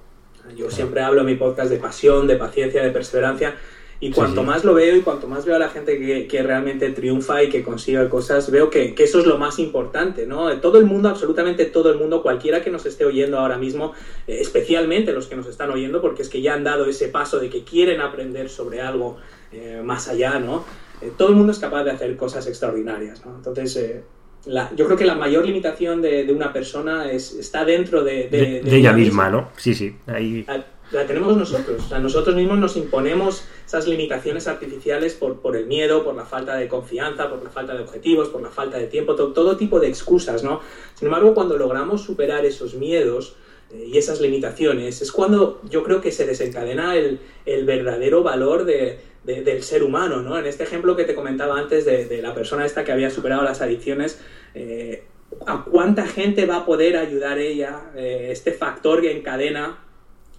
Yo 0.56 0.72
siempre 0.72 1.02
hablo 1.02 1.22
en 1.22 1.28
mi 1.28 1.36
podcast 1.36 1.70
de 1.70 1.78
pasión, 1.78 2.28
de 2.28 2.38
paciencia, 2.38 2.82
de 2.84 2.92
perseverancia. 2.92 3.56
Y 4.00 4.12
cuanto 4.12 4.44
más 4.44 4.64
lo 4.64 4.76
veo 4.76 4.96
y 4.96 5.02
cuanto 5.02 5.28
más 5.28 5.46
veo 5.46 5.56
a 5.56 5.60
la 5.60 5.70
gente 5.70 6.28
que, 6.28 6.44
realmente 6.44 6.92
triunfa 6.92 7.42
y 7.42 7.50
que 7.50 7.64
consigue 7.64 8.08
cosas, 8.10 8.52
veo 8.52 8.70
que, 8.70 8.94
eso 8.96 9.20
es 9.20 9.26
lo 9.26 9.40
más 9.40 9.58
importante, 9.58 10.28
¿no? 10.28 10.56
Todo 10.60 10.78
el 10.78 10.86
mundo, 10.86 11.10
absolutamente 11.10 11.66
todo 11.66 11.92
el 11.92 11.98
mundo, 11.98 12.22
cualquiera 12.22 12.62
que 12.62 12.70
nos 12.70 12.86
esté 12.86 13.06
oyendo 13.06 13.40
ahora 13.40 13.58
mismo, 13.58 13.94
eh, 14.28 14.38
especialmente 14.40 15.14
los 15.14 15.26
que 15.26 15.36
nos 15.36 15.48
están 15.48 15.72
oyendo, 15.72 16.00
porque 16.00 16.22
es 16.22 16.30
que 16.30 16.44
ya 16.44 16.54
han 16.54 16.64
dado 16.64 16.86
ese 16.86 17.08
paso 17.08 17.40
de 17.40 17.50
que 17.50 17.64
quieren 17.64 18.00
aprender 18.00 18.50
sobre 18.50 18.82
algo 18.82 19.18
eh, 19.52 19.82
más 19.84 20.08
allá, 20.08 20.40
¿no? 20.40 20.64
Eh, 21.02 21.12
todo 21.18 21.30
el 21.30 21.36
mundo 21.36 21.52
es 21.52 21.58
capaz 21.58 21.84
de 21.84 21.90
hacer 21.90 22.16
cosas 22.18 22.46
extraordinarias, 22.46 23.26
¿no? 23.26 23.36
Entonces, 23.36 24.04
yo 24.46 24.86
creo 24.86 24.98
que 24.98 25.06
la 25.06 25.16
mayor 25.16 25.46
limitación 25.46 26.02
de, 26.02 26.32
una 26.32 26.54
persona 26.54 27.12
es, 27.12 27.34
está 27.34 27.66
dentro 27.66 28.04
de, 28.04 28.30
de, 28.30 28.78
ella 28.78 28.94
misma, 28.94 29.30
¿no? 29.30 29.50
Sí, 29.58 29.74
sí. 29.74 29.96
Ahí... 30.08 30.46
La, 30.92 31.06
tenemos 31.06 31.36
nosotros. 31.36 31.84
O 31.86 31.90
sea, 31.90 32.00
nosotros 32.00 32.36
mismos 32.36 32.60
nos 32.60 32.78
imponemos 32.78 33.44
esas 33.66 33.88
limitaciones 33.88 34.48
artificiales 34.48 35.16
por, 35.16 35.42
por 35.42 35.58
el 35.58 35.66
miedo, 35.66 36.06
por 36.06 36.16
la 36.16 36.24
falta 36.24 36.56
de 36.56 36.70
confianza, 36.70 37.30
por 37.30 37.44
la 37.44 37.50
falta 37.50 37.74
de 37.74 37.82
objetivos, 37.84 38.30
por 38.30 38.42
la 38.42 38.50
falta 38.50 38.78
de 38.78 38.88
tiempo, 38.88 39.16
todo, 39.16 39.58
tipo 39.58 39.82
de 39.82 39.90
excusas, 39.90 40.44
¿no? 40.44 40.62
Sin 40.96 41.08
embargo, 41.08 41.34
cuando 41.34 41.58
logramos 41.58 42.04
superar 42.04 42.46
esos 42.46 42.76
miedos, 42.76 43.36
eh, 43.70 43.90
y 43.92 43.98
esas 43.98 44.22
limitaciones, 44.22 45.02
es 45.02 45.12
cuando 45.12 45.60
yo 45.70 45.84
creo 45.84 46.00
que 46.00 46.14
se 46.14 46.26
desencadena 46.26 46.96
el, 46.96 47.20
el 47.46 47.66
verdadero 47.66 48.24
valor 48.24 48.64
de, 48.64 49.00
del 49.28 49.62
ser 49.62 49.84
humano, 49.84 50.22
¿no? 50.22 50.40
En 50.40 50.46
este 50.46 50.64
ejemplo 50.64 50.96
que 50.96 51.04
te 51.04 51.14
comentaba 51.14 51.60
antes 51.60 51.84
de, 51.86 52.22
la 52.22 52.34
persona 52.34 52.66
esta 52.66 52.86
que 52.86 52.94
había 52.94 53.10
superado 53.10 53.44
las 53.44 53.62
adicciones, 53.62 54.22
eh, 54.56 55.04
¿a 55.46 55.66
cuánta 55.66 56.08
gente 56.08 56.46
va 56.46 56.58
a 56.58 56.66
poder 56.66 56.96
ayudar 56.96 57.38
ella 57.38 57.92
eh, 57.96 58.30
este 58.32 58.54
factor 58.54 59.02
que 59.02 59.12
encadena? 59.12 59.80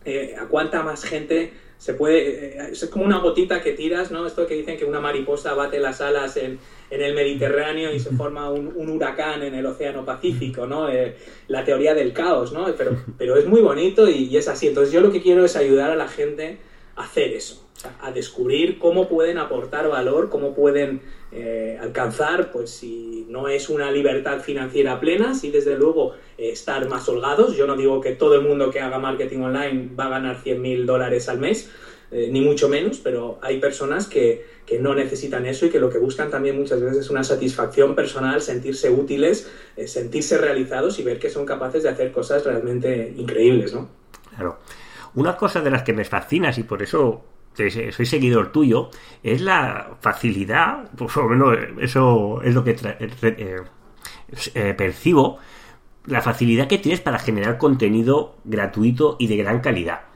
Eh, 0.06 0.34
¿A 0.38 0.46
cuánta 0.46 0.82
más 0.82 1.04
gente 1.04 1.52
se 1.76 1.92
puede...? 1.92 2.70
es 2.72 2.86
como 2.86 3.04
una 3.04 3.18
gotita 3.18 3.60
que 3.60 3.72
tiras, 3.72 4.10
¿no? 4.10 4.26
Esto 4.26 4.46
que 4.46 4.54
dicen 4.54 4.78
que 4.78 4.86
una 4.86 5.00
mariposa 5.00 5.52
bate 5.52 5.78
las 5.80 6.00
alas 6.00 6.38
en, 6.38 6.58
el 6.90 7.14
Mediterráneo 7.14 7.92
y 7.92 8.00
se 8.00 8.10
forma 8.16 8.50
un, 8.50 8.88
huracán 8.88 9.42
en 9.42 9.54
el 9.54 9.66
Océano 9.66 10.06
Pacífico, 10.06 10.66
¿no? 10.66 10.88
la 11.48 11.64
teoría 11.64 11.92
del 11.92 12.14
caos, 12.14 12.54
¿no? 12.54 12.74
Pero, 12.74 12.96
pero 13.18 13.36
es 13.36 13.44
muy 13.44 13.60
bonito 13.60 14.08
y, 14.08 14.24
y 14.24 14.38
es 14.38 14.48
así. 14.48 14.68
Entonces 14.68 14.94
yo 14.94 15.02
lo 15.02 15.12
que 15.12 15.20
quiero 15.20 15.44
es 15.44 15.56
ayudar 15.56 15.90
a 15.90 15.96
la 15.96 16.08
gente 16.08 16.56
a 16.96 17.04
hacer 17.04 17.34
eso 17.34 17.67
a 18.00 18.10
descubrir 18.10 18.78
cómo 18.78 19.08
pueden 19.08 19.38
aportar 19.38 19.88
valor, 19.88 20.28
cómo 20.28 20.54
pueden 20.54 21.00
eh, 21.30 21.78
alcanzar, 21.80 22.50
pues 22.50 22.70
si 22.70 23.26
no 23.28 23.48
es 23.48 23.68
una 23.68 23.90
libertad 23.90 24.40
financiera 24.40 24.98
plena, 24.98 25.34
sí 25.34 25.50
desde 25.50 25.76
luego 25.76 26.14
eh, 26.36 26.50
estar 26.50 26.88
más 26.88 27.08
holgados. 27.08 27.56
Yo 27.56 27.66
no 27.66 27.76
digo 27.76 28.00
que 28.00 28.12
todo 28.12 28.34
el 28.34 28.42
mundo 28.42 28.70
que 28.70 28.80
haga 28.80 28.98
marketing 28.98 29.40
online 29.40 29.90
va 29.98 30.06
a 30.06 30.10
ganar 30.10 30.40
100 30.42 30.60
mil 30.60 30.86
dólares 30.86 31.28
al 31.28 31.38
mes, 31.38 31.70
eh, 32.10 32.28
ni 32.32 32.40
mucho 32.40 32.68
menos, 32.68 32.98
pero 32.98 33.38
hay 33.42 33.60
personas 33.60 34.08
que, 34.08 34.44
que, 34.66 34.78
no 34.78 34.94
necesitan 34.94 35.46
eso 35.46 35.66
y 35.66 35.70
que 35.70 35.78
lo 35.78 35.90
que 35.90 35.98
buscan 35.98 36.30
también 36.30 36.58
muchas 36.58 36.80
veces 36.80 36.98
es 36.98 37.10
una 37.10 37.22
satisfacción 37.22 37.94
personal, 37.94 38.40
sentirse 38.40 38.90
útiles, 38.90 39.48
sentirse 39.86 40.38
realizados 40.38 40.98
y 40.98 41.04
ver 41.04 41.18
que 41.18 41.30
son 41.30 41.44
capaces 41.44 41.82
de 41.82 41.90
hacer 41.90 42.10
cosas 42.10 42.44
realmente 42.44 43.12
increíbles, 43.16 43.74
¿no? 43.74 43.88
Claro. 44.30 44.58
Una 45.14 45.36
cosa 45.36 45.60
de 45.60 45.70
las 45.70 45.82
que 45.82 45.92
me 45.92 46.04
fascinas 46.04 46.58
y 46.58 46.62
por 46.62 46.82
eso 46.82 47.24
soy 47.90 48.06
seguidor 48.06 48.52
tuyo, 48.52 48.90
es 49.22 49.40
la 49.40 49.96
facilidad, 50.00 50.90
por 50.92 51.14
lo 51.16 51.28
menos 51.28 51.58
eso 51.80 52.40
es 52.42 52.54
lo 52.54 52.64
que 52.64 52.76
eh, 52.82 53.62
eh, 54.54 54.74
percibo, 54.76 55.38
la 56.06 56.22
facilidad 56.22 56.68
que 56.68 56.78
tienes 56.78 57.00
para 57.00 57.18
generar 57.18 57.58
contenido 57.58 58.36
gratuito 58.44 59.16
y 59.18 59.26
de 59.26 59.36
gran 59.36 59.60
calidad. 59.60 60.07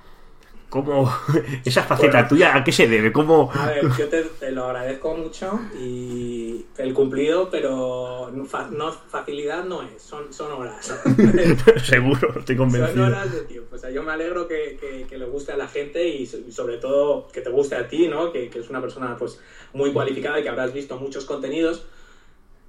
¿Cómo 0.73 1.15
esa 1.67 1.83
faceta 1.83 2.27
tuya 2.27 2.57
a 2.57 2.65
qué 2.65 2.73
se 2.73 2.89
debe? 2.89 3.13
¿Cómo... 3.13 3.53
A 3.53 3.67
ver, 3.67 3.85
yo 3.99 4.09
te, 4.09 4.53
lo 4.53 4.65
agradezco 4.65 5.15
mucho 5.15 5.61
y 5.79 6.65
el 6.79 6.95
cumplido, 6.95 7.51
pero 7.51 8.31
no, 8.33 8.47
facilidad 8.47 9.67
no 9.67 9.83
es, 9.83 10.01
son, 10.01 10.33
son 10.33 10.51
horas. 10.51 10.99
Seguro, 11.85 12.39
estoy 12.39 12.57
convencido. 12.57 13.05
Son 13.05 13.13
horas 13.13 13.31
de 13.31 13.43
tiempo. 13.43 13.77
O 13.77 13.79
sea, 13.79 13.91
yo 13.91 14.03
me 14.03 14.13
alegro 14.13 14.49
que, 14.49 15.07
que, 15.07 15.19
le 15.19 15.27
guste 15.27 15.53
a 15.53 15.59
la 15.59 15.69
gente 15.69 16.09
y, 16.09 16.25
sobre 16.27 16.79
todo 16.79 17.29
que 17.29 17.43
te 17.43 17.51
guste 17.51 17.75
a 17.77 17.87
ti, 17.87 18.09
¿no? 18.09 18.33
Que, 18.33 18.49
que 18.49 18.61
es 18.61 18.71
una 18.71 18.81
persona 18.81 19.15
pues 19.19 19.41
muy 19.75 19.93
cualificada 19.93 20.41
y 20.41 20.43
que 20.43 20.49
habrás 20.49 20.73
visto 20.73 20.97
muchos 20.97 21.27
contenidos. 21.27 21.85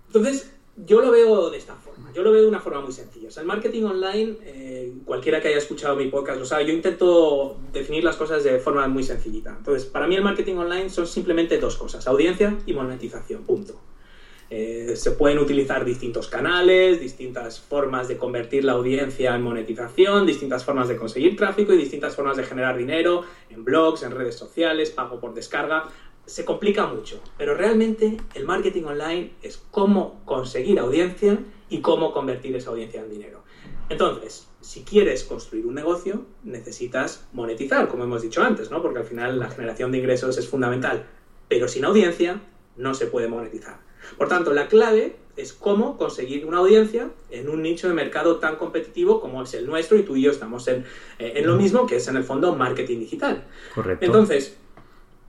Entonces, 0.08 0.52
yo 0.76 1.02
lo 1.02 1.10
veo 1.10 1.50
de 1.50 1.58
esta 1.58 1.76
forma, 1.76 1.83
yo 2.14 2.24
lo 2.24 2.32
veo 2.32 2.44
de 2.44 2.48
una 2.48 2.60
forma 2.60 2.82
muy 2.82 2.92
sencilla. 2.92 3.30
El 3.36 3.46
marketing 3.46 3.84
online, 3.84 4.38
eh, 4.44 4.94
cualquiera 5.06 5.42
que 5.42 5.50
haya 5.50 5.58
escuchado 5.58 5.96
mi 5.96 6.08
podcast 6.08 6.40
lo 6.40 6.46
sabe, 6.46 6.66
yo 6.66 6.74
intento 6.74 7.58
definir 7.72 8.04
las 8.04 8.16
cosas 8.16 8.44
de 8.44 8.60
forma 8.60 8.88
muy 8.88 9.04
sencillita. 9.04 9.56
Entonces, 9.58 9.86
para 9.86 10.08
mí 10.08 10.16
el 10.16 10.24
marketing 10.24 10.56
online 10.56 10.90
son 10.90 11.08
simplemente 11.08 11.58
dos 11.58 11.78
cosas, 11.78 12.08
audiencia 12.08 12.58
y 12.66 12.74
monetización, 12.74 13.44
punto. 13.44 13.80
Eh, 14.50 14.94
se 14.96 15.12
pueden 15.12 15.40
utilizar 15.40 15.84
distintos 15.84 16.28
canales, 16.28 17.00
distintas 17.00 17.60
formas 17.60 18.08
de 18.08 18.18
convertir 18.18 18.64
la 18.64 18.74
audiencia 18.74 19.36
en 19.36 19.42
monetización, 19.42 20.28
distintas 20.28 20.64
formas 20.64 20.88
de 20.90 20.98
conseguir 20.98 21.36
tráfico 21.36 21.74
y 21.74 21.78
distintas 21.78 22.16
formas 22.16 22.38
de 22.38 22.44
generar 22.44 22.78
dinero 22.78 23.24
en 23.50 23.64
blogs, 23.64 24.04
en 24.04 24.12
redes 24.12 24.36
sociales, 24.36 24.92
pago 24.92 25.20
por 25.20 25.34
descarga 25.34 25.90
se 26.26 26.46
complica 26.46 26.88
mucho, 26.88 27.22
pero 27.38 27.54
realmente 27.54 28.18
el 28.34 28.46
marketing 28.46 28.84
online 28.84 29.32
es 29.42 29.62
cómo 29.72 30.22
conseguir 30.26 30.80
audiencia 30.80 31.40
y 31.74 31.82
cómo 31.82 32.14
convertir 32.14 32.56
esa 32.56 32.70
audiencia 32.70 33.02
en 33.02 33.10
dinero. 33.10 33.42
Entonces, 33.90 34.48
si 34.62 34.84
quieres 34.84 35.24
construir 35.24 35.66
un 35.66 35.74
negocio, 35.74 36.24
necesitas 36.44 37.26
monetizar, 37.34 37.88
como 37.88 38.04
hemos 38.04 38.22
dicho 38.22 38.44
antes, 38.44 38.70
¿no? 38.70 38.84
Porque 38.84 39.00
al 39.00 39.06
final 39.06 39.40
la 39.40 39.50
generación 39.50 39.92
de 39.92 39.98
ingresos 39.98 40.38
es 40.38 40.48
fundamental, 40.48 41.08
pero 41.48 41.68
sin 41.68 41.84
audiencia 41.86 42.42
no 42.78 42.94
se 42.94 43.08
puede 43.08 43.28
monetizar. 43.28 43.80
Por 44.20 44.28
tanto, 44.28 44.54
la 44.54 44.68
clave 44.68 45.16
es 45.36 45.52
cómo 45.52 45.98
conseguir 45.98 46.46
una 46.46 46.60
audiencia 46.60 47.10
en 47.32 47.50
un 47.50 47.64
nicho 47.64 47.88
de 47.88 47.96
mercado 47.96 48.38
tan 48.38 48.58
competitivo 48.58 49.20
como 49.20 49.42
es 49.42 49.56
el 49.56 49.66
nuestro 49.66 49.98
y 49.98 50.04
tú 50.04 50.16
y 50.16 50.22
yo 50.22 50.30
estamos 50.30 50.68
en, 50.68 50.86
eh, 51.18 51.34
en 51.38 51.48
lo 51.48 51.56
mismo, 51.56 51.88
que 51.88 51.96
es 51.96 52.08
en 52.08 52.18
el 52.18 52.24
fondo 52.24 52.56
marketing 52.56 53.00
digital. 53.00 53.46
Correcto. 53.74 54.06
Entonces, 54.06 54.58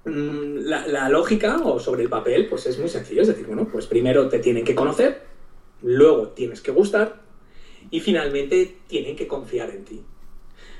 Mm, 0.05 0.67
la, 0.67 1.09
lógica 1.09 1.57
o 1.65 1.81
sobre 1.81 2.03
el 2.03 2.11
papel, 2.11 2.47
pues 2.47 2.67
es 2.67 2.79
muy 2.79 2.89
sencillo. 2.89 3.23
Es 3.23 3.29
decir, 3.29 3.47
bueno, 3.47 3.67
pues 3.71 3.87
primero 3.87 4.29
te 4.29 4.39
tienen 4.39 4.65
que 4.65 4.75
conocer, 4.75 5.23
luego 5.85 6.29
tienes 6.29 6.63
que 6.63 6.73
gustar 6.73 7.21
y 7.91 8.01
finalmente 8.01 8.77
tienen 8.89 9.15
que 9.15 9.29
confiar 9.29 9.71
en 9.71 9.85
ti. 9.85 10.03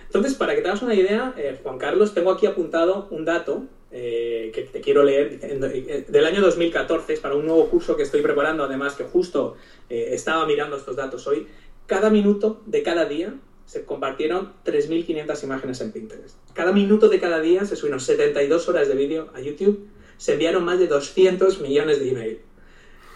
Entonces, 0.07 0.35
para 0.35 0.55
que 0.55 0.63
te 0.63 0.69
hagas 0.69 0.83
una 0.83 0.95
idea, 0.95 1.35
eh, 1.37 1.59
Juan 1.63 1.79
Carlos, 1.79 2.15
tengo 2.15 2.31
aquí 2.31 2.47
apuntado 2.47 3.09
un 3.11 3.25
dato 3.25 3.65
eh, 3.93 4.51
que 4.55 4.63
te 4.63 4.81
quiero 4.81 5.03
leer 5.03 5.39
eh, 5.43 6.05
del 6.09 6.25
año 6.25 6.41
2014, 6.41 7.13
es 7.13 7.21
para 7.21 7.35
un 7.35 7.47
nuevo 7.47 7.69
curso 7.69 7.97
que 7.97 8.05
estoy 8.05 8.23
preparando, 8.23 8.65
además 8.65 8.95
que 8.95 9.05
justo 9.05 9.57
estaba 9.89 10.47
mirando 10.47 10.77
estos 10.77 10.97
datos 10.97 11.27
hoy. 11.27 11.47
Cada 11.87 12.11
minuto 12.11 12.63
de 12.65 12.83
cada 12.83 13.05
día 13.05 13.35
se 13.67 13.85
compartieron 13.85 14.53
3.500 14.65 15.45
imágenes 15.45 15.81
en 15.81 15.93
Pinterest. 15.93 16.37
Cada 16.55 16.73
minuto 16.73 17.09
de 17.09 17.21
cada 17.21 17.41
día 17.41 17.65
se 17.67 17.77
subieron 17.77 18.01
72 18.01 18.69
horas 18.69 18.89
de 18.89 18.95
vídeo 18.95 19.31
a 19.35 19.41
YouTube, 19.41 19.87
se 20.17 20.33
enviaron 20.33 20.65
más 20.65 20.79
de 20.79 20.87
200 20.87 21.61
millones 21.61 22.01
de 22.01 22.09
email. 22.09 22.41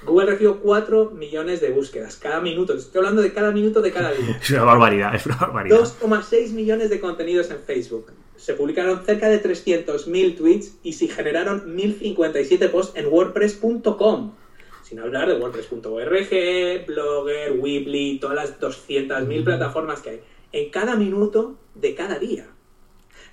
Google 0.04 0.26
recibió 0.26 0.60
4 0.60 1.10
millones 1.10 1.60
de 1.60 1.70
búsquedas 1.70 2.16
cada 2.16 2.40
minuto. 2.40 2.74
Estoy 2.74 3.00
hablando 3.00 3.22
de 3.22 3.32
cada 3.32 3.50
minuto 3.50 3.82
de 3.82 3.92
cada 3.92 4.12
día. 4.12 4.38
Es 4.42 4.50
una 4.50 4.64
barbaridad, 4.64 5.14
es 5.14 5.26
una 5.26 5.36
barbaridad. 5.36 5.78
2,6 5.78 6.50
millones 6.52 6.90
de 6.90 7.00
contenidos 7.00 7.50
en 7.50 7.58
Facebook. 7.58 8.12
Se 8.36 8.54
publicaron 8.54 9.04
cerca 9.04 9.28
de 9.28 9.42
300.000 9.42 10.36
tweets 10.36 10.78
y 10.82 10.92
se 10.92 11.08
generaron 11.08 11.76
1.057 11.76 12.70
posts 12.70 12.96
en 12.96 13.06
WordPress.com. 13.06 14.34
Sin 14.82 15.00
hablar 15.00 15.28
de 15.28 15.34
WordPress.org, 15.34 16.86
Blogger, 16.86 17.52
Weebly, 17.58 18.20
todas 18.20 18.36
las 18.36 18.60
200.000 18.60 19.44
plataformas 19.44 20.00
que 20.00 20.10
hay 20.10 20.20
en 20.52 20.70
cada 20.70 20.96
minuto 20.96 21.56
de 21.74 21.94
cada 21.94 22.18
día. 22.18 22.46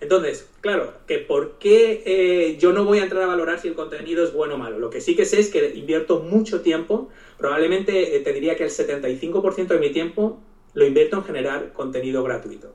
Entonces, 0.06 0.48
claro, 0.62 0.94
que 1.08 1.18
por 1.18 1.58
qué 1.58 2.04
eh, 2.06 2.58
yo 2.60 2.74
no 2.74 2.86
voy 2.86 3.00
a 3.00 3.04
entrar 3.06 3.24
a 3.24 3.26
valorar 3.26 3.60
si 3.60 3.70
el 3.70 3.74
contenido 3.74 4.24
es 4.24 4.34
bueno 4.34 4.54
o 4.54 4.58
malo. 4.60 4.78
Lo 4.78 4.91
que 4.91 5.02
sí 5.02 5.15
que 5.15 5.26
sé 5.26 5.39
es 5.39 5.50
que 5.50 5.74
invierto 5.74 6.20
mucho 6.20 6.62
tiempo, 6.62 7.10
probablemente 7.39 8.15
eh, 8.15 8.20
te 8.20 8.32
diría 8.32 8.56
que 8.56 8.65
el 8.65 8.70
75% 8.70 9.65
de 9.65 9.80
mi 9.80 9.89
tiempo 9.89 10.39
lo 10.76 10.86
invierto 10.86 11.18
en 11.18 11.24
generar 11.24 11.74
contenido 11.74 12.22
gratuito. 12.22 12.72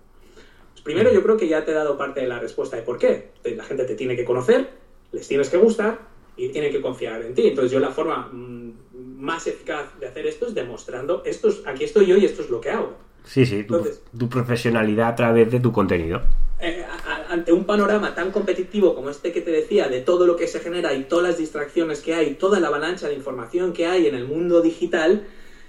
Pues 0.73 0.83
primero 0.83 1.13
yo 1.13 1.23
creo 1.23 1.37
que 1.37 1.47
ya 1.47 1.65
te 1.65 1.71
he 1.71 1.75
dado 1.75 1.97
parte 1.97 2.19
de 2.21 2.27
la 2.27 2.41
respuesta 2.41 2.75
de 2.77 2.83
por 2.83 2.99
qué. 2.99 3.29
La 3.45 3.63
gente 3.63 3.85
te 3.85 3.95
tiene 3.95 4.17
que 4.17 4.25
conocer, 4.25 4.69
les 5.13 5.29
tienes 5.29 5.49
que 5.51 5.59
gustar 5.59 6.01
y 6.37 6.49
tienen 6.49 6.73
que 6.73 6.81
confiar 6.81 7.23
en 7.23 7.35
ti. 7.35 7.47
Entonces 7.47 7.71
yo 7.71 7.79
la 7.79 7.91
forma 7.93 8.29
mm, 8.33 8.73
más 9.21 9.47
eficaz 9.47 10.01
de 10.01 10.09
hacer 10.09 10.27
esto 10.27 10.49
es 10.49 10.55
demostrando, 10.55 11.23
esto 11.25 11.47
es, 11.47 11.63
aquí 11.65 11.85
estoy 11.85 12.07
yo 12.07 12.17
y 12.17 12.25
esto 12.25 12.43
es 12.43 12.51
lo 12.51 12.61
que 12.61 12.71
hago. 12.71 12.93
Sí, 13.23 13.47
sí, 13.47 13.63
tu, 13.63 13.77
Entonces- 13.77 14.03
tu 14.19 14.29
profesionalidad 14.29 15.11
a 15.11 15.15
través 15.15 15.49
de 15.53 15.61
tu 15.61 15.71
contenido. 15.71 16.23
Eh, 16.63 16.85
a- 16.85 17.33
ante 17.33 17.53
un 17.53 17.65
panorama 17.65 18.15
tan 18.15 18.31
competitivo 18.33 18.95
como 18.95 19.09
este 19.09 19.33
que 19.33 19.41
te 19.41 19.51
decía, 19.51 19.89
de 19.89 20.01
todo 20.03 20.27
lo 20.27 20.37
que 20.37 20.47
se 20.47 20.61
genera 20.61 20.93
y 20.93 21.05
todas 21.05 21.27
las 21.27 21.39
distracciones 21.39 22.01
que 22.01 22.15
hay, 22.15 22.35
toda 22.35 22.61
la 22.61 22.69
avalancha 22.69 23.09
de 23.09 23.15
información 23.15 23.73
que 23.73 23.87
hay 23.87 24.07
en 24.07 24.15
el 24.15 24.27
mundo 24.27 24.61
digital, 24.61 25.27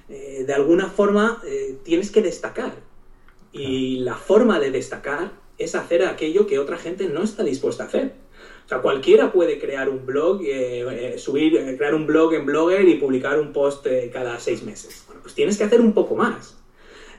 eh, 0.09 0.43
de 0.45 0.53
alguna 0.53 0.89
forma 0.89 1.41
eh, 1.47 1.77
tienes 1.83 2.11
que 2.11 2.21
destacar. 2.21 2.73
Y 3.53 3.99
la 3.99 4.15
forma 4.15 4.59
de 4.59 4.71
destacar 4.71 5.31
es 5.57 5.75
hacer 5.75 6.03
aquello 6.05 6.45
que 6.45 6.59
otra 6.59 6.77
gente 6.77 7.07
no 7.07 7.23
está 7.23 7.43
dispuesta 7.43 7.83
a 7.83 7.87
hacer. 7.87 8.13
O 8.65 8.67
sea, 8.67 8.81
cualquiera 8.81 9.31
puede 9.31 9.59
crear 9.59 9.89
un 9.89 10.05
blog, 10.05 10.41
eh, 10.43 11.15
subir, 11.17 11.53
crear 11.77 11.95
un 11.95 12.05
blog 12.05 12.33
en 12.33 12.45
Blogger 12.45 12.87
y 12.87 12.95
publicar 12.95 13.39
un 13.39 13.53
post 13.53 13.85
cada 14.11 14.39
seis 14.39 14.63
meses. 14.63 15.03
Bueno, 15.07 15.21
pues 15.21 15.35
tienes 15.35 15.57
que 15.57 15.63
hacer 15.65 15.79
un 15.81 15.93
poco 15.93 16.15
más. 16.15 16.60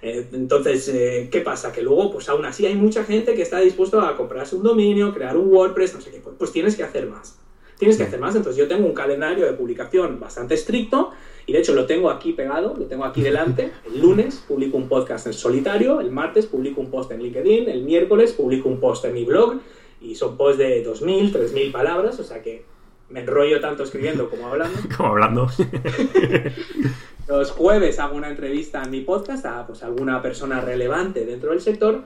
Eh, 0.02 0.26
entonces, 0.32 0.88
eh, 0.88 1.28
¿qué 1.30 1.40
pasa? 1.40 1.72
Que 1.72 1.80
luego, 1.80 2.10
pues 2.10 2.28
aún 2.28 2.44
así 2.44 2.66
hay 2.66 2.74
mucha 2.74 3.04
gente 3.04 3.34
que 3.34 3.42
está 3.42 3.60
dispuesto 3.60 4.00
a 4.00 4.16
comprarse 4.16 4.56
un 4.56 4.64
dominio, 4.64 5.14
crear 5.14 5.36
un 5.36 5.48
WordPress, 5.48 5.94
no 5.94 6.00
sé 6.00 6.10
qué. 6.10 6.18
Pues, 6.18 6.34
pues 6.36 6.52
tienes 6.52 6.74
que 6.76 6.82
hacer 6.82 7.06
más. 7.06 7.38
Tienes 7.78 7.96
que 7.96 8.02
hacer 8.02 8.20
más. 8.20 8.34
Entonces 8.34 8.58
yo 8.58 8.68
tengo 8.68 8.86
un 8.86 8.94
calendario 8.94 9.46
de 9.46 9.52
publicación 9.52 10.18
bastante 10.18 10.54
estricto 10.54 11.10
y 11.46 11.52
de 11.52 11.60
hecho 11.60 11.74
lo 11.74 11.86
tengo 11.86 12.10
aquí 12.10 12.32
pegado, 12.32 12.74
lo 12.76 12.86
tengo 12.86 13.04
aquí 13.04 13.22
delante. 13.22 13.70
El 13.86 14.00
lunes 14.00 14.44
publico 14.46 14.76
un 14.76 14.88
podcast 14.88 15.28
en 15.28 15.32
solitario, 15.32 16.00
el 16.00 16.10
martes 16.10 16.46
publico 16.46 16.80
un 16.80 16.90
post 16.90 17.12
en 17.12 17.22
LinkedIn, 17.22 17.68
el 17.68 17.82
miércoles 17.82 18.32
publico 18.32 18.68
un 18.68 18.80
post 18.80 19.04
en 19.04 19.14
mi 19.14 19.24
blog 19.24 19.60
y 20.00 20.16
son 20.16 20.36
posts 20.36 20.58
de 20.58 20.84
2.000, 20.84 21.32
3.000 21.32 21.72
palabras, 21.72 22.18
o 22.18 22.24
sea 22.24 22.42
que 22.42 22.64
me 23.12 23.20
enrollo 23.20 23.60
tanto 23.60 23.82
escribiendo 23.82 24.28
como 24.28 24.48
hablando. 24.48 24.78
Como 24.96 25.10
hablando. 25.10 25.48
Los 27.28 27.52
jueves 27.52 28.00
hago 28.00 28.16
una 28.16 28.28
entrevista 28.28 28.82
en 28.82 28.90
mi 28.90 29.00
podcast 29.02 29.46
a 29.46 29.66
pues, 29.66 29.82
alguna 29.84 30.20
persona 30.20 30.60
relevante 30.60 31.24
dentro 31.24 31.50
del 31.50 31.60
sector 31.60 32.02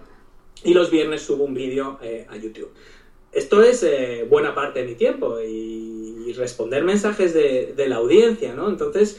y 0.63 0.75
los 0.75 0.91
viernes 0.91 1.23
subo 1.23 1.45
un 1.45 1.55
vídeo 1.55 1.99
eh, 2.03 2.27
a 2.29 2.37
YouTube. 2.37 2.71
Esto 3.33 3.63
es 3.63 3.83
eh, 3.83 4.27
buena 4.29 4.55
parte 4.55 4.81
de 4.81 4.87
mi 4.87 4.95
tiempo 4.95 5.41
y, 5.41 6.05
responder 6.37 6.85
mensajes 6.85 7.33
de, 7.33 7.85
la 7.89 7.97
audiencia, 7.97 8.53
¿no? 8.53 8.69
Entonces, 8.69 9.19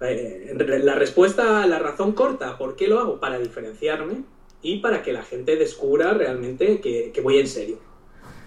eh, 0.00 0.52
la 0.82 0.94
respuesta, 0.96 1.64
la 1.66 1.78
razón 1.78 2.12
corta, 2.12 2.58
¿por 2.58 2.76
qué 2.76 2.86
lo 2.88 2.98
hago? 2.98 3.20
Para 3.20 3.38
diferenciarme 3.38 4.24
y 4.60 4.78
para 4.80 5.02
que 5.02 5.12
la 5.12 5.22
gente 5.22 5.56
descubra 5.56 6.12
realmente 6.12 6.80
que 6.80 7.20
voy 7.22 7.38
en 7.38 7.46
serio. 7.46 7.78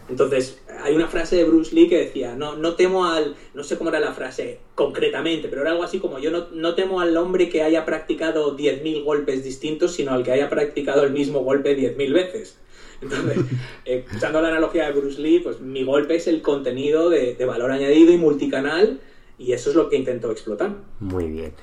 Entonces, 0.10 0.62
hay 0.84 0.96
una 0.96 1.08
frase 1.08 1.38
de 1.38 1.46
Bruce 1.46 1.74
Lee 1.74 1.88
que 1.88 1.98
decía, 1.98 2.36
no, 2.36 2.56
no 2.56 2.76
temo 2.76 3.06
al, 3.06 3.36
no 3.54 3.63
sé 3.63 3.78
cómo 3.78 3.89
era 3.89 4.00
la 4.00 4.13
frase 4.13 4.60
concretamente, 4.76 5.48
pero 5.48 5.62
era 5.62 5.72
algo 5.72 5.84
así 5.84 6.00
como, 6.00 6.20
yo 6.20 6.30
no, 6.30 6.48
no 6.52 6.76
temo 6.76 7.00
al 7.00 7.16
hombre 7.16 7.50
que 7.50 7.63
haya 7.63 7.86
practicado 7.86 8.58
10.000 8.58 9.04
golpes 9.04 9.44
distintos, 9.44 9.94
sino 9.94 10.12
al 10.12 10.24
que 10.24 10.32
haya 10.32 10.50
practicado 10.50 11.04
el 11.04 11.12
mismo 11.12 11.39
golpe 11.39 11.78
10.000 11.78 12.13
veces. 12.13 12.60
Entonces, 13.02 13.38
eh, 13.86 14.06
usando 14.16 14.42
la 14.42 14.50
analogía 14.50 14.86
de 14.86 14.92
Bruce 14.92 15.22
Lee, 15.22 15.39
pues 15.39 15.62
mi 15.62 15.84
golpe 15.84 16.16
es 16.16 16.28
el 16.28 16.42
contenido 16.42 17.10
de, 17.10 17.36
de 17.36 17.46
valor 17.46 17.72
añadido 17.72 18.12
y 18.12 18.18
multicanal, 18.18 19.00
y 19.38 19.54
eso 19.54 19.70
es 19.70 19.76
lo 19.76 19.89
que 19.89 19.96
intento 19.96 20.32
explotar. 20.32 20.76
Muy 21.00 21.28
bien. 21.28 21.54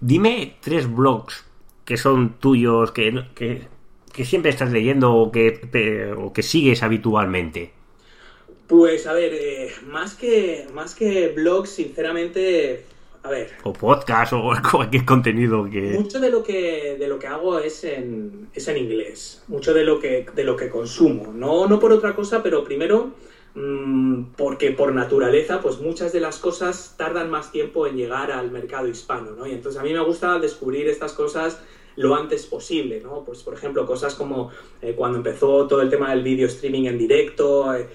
Dime 0.00 0.56
tres 0.60 0.92
blogs 0.92 1.44
que 1.84 1.96
son 1.96 2.38
tuyos, 2.38 2.92
que, 2.92 3.24
que, 3.34 3.62
que 4.12 4.24
siempre 4.24 4.50
estás 4.50 4.70
leyendo 4.70 5.14
o 5.14 5.32
que, 5.32 6.14
o 6.16 6.32
que 6.32 6.42
sigues 6.42 6.82
habitualmente. 6.82 7.72
Pues 8.68 9.06
a 9.06 9.14
ver, 9.14 9.32
eh, 9.32 9.72
más, 9.86 10.14
que, 10.14 10.66
más 10.74 10.94
que 10.94 11.28
blogs, 11.28 11.70
sinceramente, 11.70 12.84
a 13.22 13.30
ver, 13.30 13.50
O 13.62 13.72
podcast 13.72 14.34
o 14.34 14.52
cualquier 14.70 15.06
contenido 15.06 15.68
que... 15.70 15.80
Mucho 15.80 16.20
de 16.20 16.30
lo 16.30 16.42
que, 16.42 16.96
de 16.98 17.08
lo 17.08 17.18
que 17.18 17.28
hago 17.28 17.58
es 17.58 17.82
en, 17.84 18.50
es 18.52 18.68
en 18.68 18.76
inglés, 18.76 19.42
mucho 19.48 19.72
de 19.72 19.84
lo 19.84 19.98
que, 19.98 20.26
de 20.34 20.44
lo 20.44 20.54
que 20.54 20.68
consumo. 20.68 21.32
No, 21.32 21.66
no 21.66 21.80
por 21.80 21.92
otra 21.92 22.14
cosa, 22.14 22.42
pero 22.42 22.62
primero 22.62 23.12
mm, 23.54 24.34
porque 24.36 24.72
por 24.72 24.92
naturaleza, 24.92 25.62
pues 25.62 25.78
muchas 25.78 26.12
de 26.12 26.20
las 26.20 26.38
cosas 26.38 26.94
tardan 26.98 27.30
más 27.30 27.50
tiempo 27.50 27.86
en 27.86 27.96
llegar 27.96 28.30
al 28.30 28.50
mercado 28.50 28.86
hispano, 28.86 29.30
¿no? 29.30 29.46
Y 29.46 29.52
entonces 29.52 29.80
a 29.80 29.84
mí 29.84 29.94
me 29.94 30.04
gusta 30.04 30.38
descubrir 30.38 30.88
estas 30.88 31.14
cosas 31.14 31.58
lo 31.98 32.14
antes 32.14 32.46
posible, 32.46 33.00
¿no? 33.00 33.24
Pues 33.24 33.42
por 33.42 33.54
ejemplo, 33.54 33.84
cosas 33.84 34.14
como 34.14 34.50
eh, 34.80 34.94
cuando 34.96 35.18
empezó 35.18 35.66
todo 35.66 35.80
el 35.80 35.90
tema 35.90 36.10
del 36.10 36.22
video 36.22 36.46
streaming 36.46 36.84
en 36.84 36.96
directo, 36.96 37.74
eh, 37.74 37.80
eh, 37.80 37.88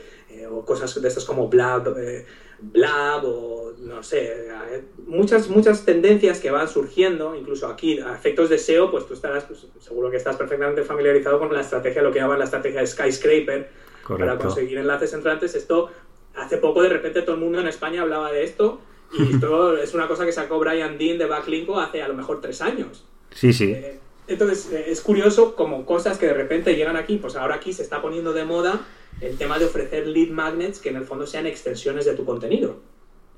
o 0.53 0.65
cosas 0.65 1.01
de 1.01 1.07
estas 1.07 1.25
como 1.25 1.47
Blab, 1.47 1.95
eh, 1.97 2.25
Blab 2.59 3.25
o 3.25 3.73
no 3.79 4.01
sé, 4.03 4.47
eh, 4.47 4.83
muchas, 5.05 5.49
muchas 5.49 5.85
tendencias 5.85 6.39
que 6.39 6.51
van 6.51 6.67
surgiendo, 6.67 7.35
incluso 7.35 7.67
aquí 7.67 7.99
a 7.99 8.15
efectos 8.15 8.49
de 8.49 8.57
SEO, 8.57 8.91
pues 8.91 9.05
tú 9.05 9.13
estarás, 9.13 9.43
pues, 9.45 9.67
seguro 9.79 10.09
que 10.09 10.17
estás 10.17 10.35
perfectamente 10.35 10.83
familiarizado 10.83 11.39
con 11.39 11.53
la 11.53 11.61
estrategia, 11.61 12.01
lo 12.01 12.11
que 12.11 12.19
llaman 12.19 12.39
la 12.39 12.45
estrategia 12.45 12.79
de 12.79 12.87
skyscraper, 12.87 13.69
para 14.07 14.37
conseguir 14.37 14.77
enlaces 14.77 15.13
entrantes. 15.13 15.55
Esto, 15.55 15.89
hace 16.35 16.57
poco 16.57 16.81
de 16.81 16.89
repente 16.89 17.21
todo 17.21 17.35
el 17.35 17.41
mundo 17.41 17.59
en 17.59 17.67
España 17.67 18.01
hablaba 18.01 18.31
de 18.31 18.43
esto 18.43 18.81
y 19.13 19.23
esto 19.33 19.77
es 19.77 19.93
una 19.93 20.07
cosa 20.07 20.25
que 20.25 20.31
sacó 20.31 20.59
Brian 20.59 20.97
Dean 20.97 21.17
de 21.17 21.25
Backlinko 21.25 21.79
hace 21.79 22.01
a 22.01 22.07
lo 22.07 22.13
mejor 22.13 22.41
tres 22.41 22.61
años. 22.61 23.05
Sí, 23.31 23.53
sí. 23.53 23.71
Eh, 23.71 23.99
Entonces, 24.27 24.71
eh, 24.71 24.85
es 24.87 25.01
curioso 25.01 25.55
como 25.55 25.85
cosas 25.85 26.17
que 26.17 26.27
de 26.27 26.33
repente 26.33 26.75
llegan 26.75 26.95
aquí, 26.95 27.17
pues 27.17 27.35
ahora 27.35 27.55
aquí 27.55 27.73
se 27.73 27.83
está 27.83 28.01
poniendo 28.01 28.33
de 28.33 28.45
moda 28.45 28.81
el 29.21 29.37
tema 29.37 29.59
de 29.59 29.65
ofrecer 29.65 30.07
lead 30.07 30.29
magnets 30.29 30.79
que 30.79 30.89
en 30.89 30.97
el 30.97 31.03
fondo 31.03 31.27
sean 31.27 31.45
extensiones 31.45 32.05
de 32.05 32.13
tu 32.13 32.25
contenido. 32.25 32.77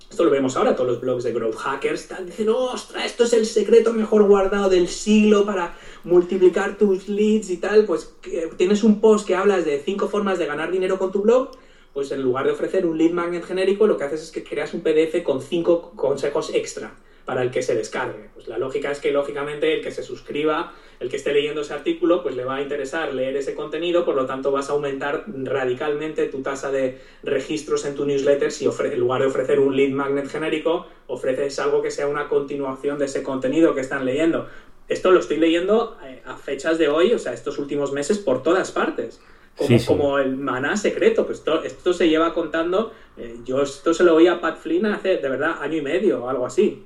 Esto 0.10 0.24
lo 0.24 0.30
vemos 0.30 0.56
ahora, 0.56 0.76
todos 0.76 0.92
los 0.92 1.02
blogs 1.02 1.24
de 1.24 1.34
growth 1.34 1.56
hackers 1.56 2.02
están 2.02 2.28
diciendo, 2.28 2.74
esto 3.04 3.24
es 3.24 3.34
el 3.34 3.46
secreto 3.48 3.92
mejor 3.92 4.24
guardado 4.28 4.70
del 4.70 4.88
siglo 4.88 5.46
para 5.46 5.76
multiplicar 6.04 6.78
tus 6.78 7.10
leads 7.10 7.50
y 7.50 7.58
tal. 7.58 7.86
Pues 7.86 8.14
que 8.22 8.50
tienes 8.56 8.84
un 8.84 9.02
post 9.02 9.26
que 9.26 9.36
hablas 9.36 9.66
de 9.66 9.82
cinco 9.84 10.08
formas 10.08 10.38
de 10.38 10.46
ganar 10.46 10.72
dinero 10.72 11.00
con 11.00 11.12
tu 11.12 11.24
blog, 11.24 11.52
pues 11.94 12.12
en 12.12 12.22
lugar 12.22 12.46
de 12.46 12.52
ofrecer 12.52 12.86
un 12.86 12.98
lead 12.98 13.12
magnet 13.12 13.44
genérico, 13.44 13.88
lo 13.88 13.98
que 13.98 14.04
haces 14.04 14.22
es 14.22 14.32
que 14.32 14.44
creas 14.44 14.76
un 14.76 14.82
PDF 14.82 15.24
con 15.24 15.42
cinco 15.42 15.92
consejos 15.96 16.52
extra 16.54 16.94
para 17.26 17.42
el 17.42 17.52
que 17.52 17.62
se 17.62 17.76
descargue. 17.76 18.30
Pues 18.34 18.48
la 18.48 18.58
lógica 18.58 18.92
es 18.92 19.00
que, 19.00 19.12
lógicamente, 19.12 19.74
el 19.74 19.82
que 19.82 19.92
se 19.92 20.04
suscriba, 20.04 20.74
el 21.00 21.10
que 21.10 21.18
esté 21.18 21.34
leyendo 21.34 21.62
ese 21.62 21.74
artículo, 21.74 22.24
pues 22.24 22.36
le 22.36 22.46
va 22.46 22.56
a 22.56 22.62
interesar 22.62 23.14
leer 23.14 23.36
ese 23.36 23.54
contenido, 23.54 24.06
por 24.06 24.16
lo 24.16 24.26
tanto 24.26 24.52
vas 24.52 24.70
a 24.70 24.74
aumentar 24.74 25.26
radicalmente 25.28 26.28
tu 26.28 26.42
tasa 26.42 26.72
de 26.72 27.02
registros 27.24 27.86
en 27.86 27.96
tu 27.96 28.06
newsletter 28.06 28.52
si 28.52 28.66
en 28.66 29.00
lugar 29.00 29.22
de 29.22 29.28
ofrecer 29.28 29.60
un 29.60 29.76
lead 29.76 29.92
magnet 29.92 30.28
genérico, 30.28 30.88
ofreces 31.08 31.60
algo 31.60 31.82
que 31.82 31.92
sea 31.92 32.08
una 32.08 32.30
continuación 32.30 32.98
de 32.98 33.06
ese 33.06 33.24
contenido 33.24 33.76
que 33.76 33.82
están 33.82 34.06
leyendo. 34.06 34.48
Esto 34.88 35.12
lo 35.12 35.20
estoy 35.20 35.38
leyendo 35.38 35.98
eh, 36.04 36.22
a 36.26 36.38
fechas 36.38 36.78
de 36.78 36.88
hoy, 36.88 37.12
o 37.14 37.20
sea, 37.20 37.34
estos 37.34 37.58
últimos 37.58 37.92
meses 37.92 38.20
por 38.20 38.44
todas 38.44 38.72
partes. 38.72 39.20
Como, 39.58 39.68
Sí, 39.70 39.80
sí. 39.80 39.88
como 39.88 40.20
el 40.20 40.36
maná 40.36 40.76
secreto, 40.76 41.26
pues 41.26 41.40
esto, 41.40 41.64
esto 41.64 41.94
se 41.94 42.10
lleva 42.10 42.34
contando, 42.34 42.92
eh, 43.18 43.38
yo 43.46 43.62
esto 43.62 43.94
se 43.94 44.04
lo 44.04 44.16
oí 44.16 44.28
a 44.28 44.42
Pat 44.42 44.58
Flynn 44.58 44.86
hace, 44.86 45.18
de 45.18 45.30
verdad, 45.30 45.56
año 45.62 45.78
y 45.78 45.82
medio 45.82 46.26
o 46.26 46.30
algo 46.30 46.46
así. 46.46 46.84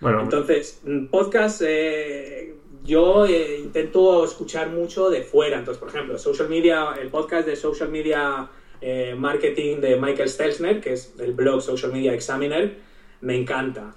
Bueno, 0.00 0.22
Entonces, 0.22 0.80
mm, 0.84 1.06
podcast, 1.06 1.60
eh, 1.62 2.54
yo 2.84 3.26
eh, 3.26 3.58
intento 3.58 4.24
escuchar 4.24 4.70
mucho 4.70 5.10
de 5.10 5.22
fuera. 5.22 5.58
Entonces, 5.58 5.78
por 5.78 5.90
ejemplo, 5.90 6.18
social 6.18 6.48
media, 6.48 6.94
el 7.00 7.08
podcast 7.08 7.46
de 7.46 7.54
Social 7.54 7.90
Media 7.90 8.48
eh, 8.80 9.14
Marketing 9.16 9.76
de 9.76 9.96
Michael 9.96 10.30
Stelzner, 10.30 10.80
que 10.80 10.94
es 10.94 11.14
el 11.18 11.34
blog 11.34 11.60
Social 11.60 11.92
Media 11.92 12.14
Examiner, 12.14 12.78
me 13.20 13.36
encanta. 13.36 13.94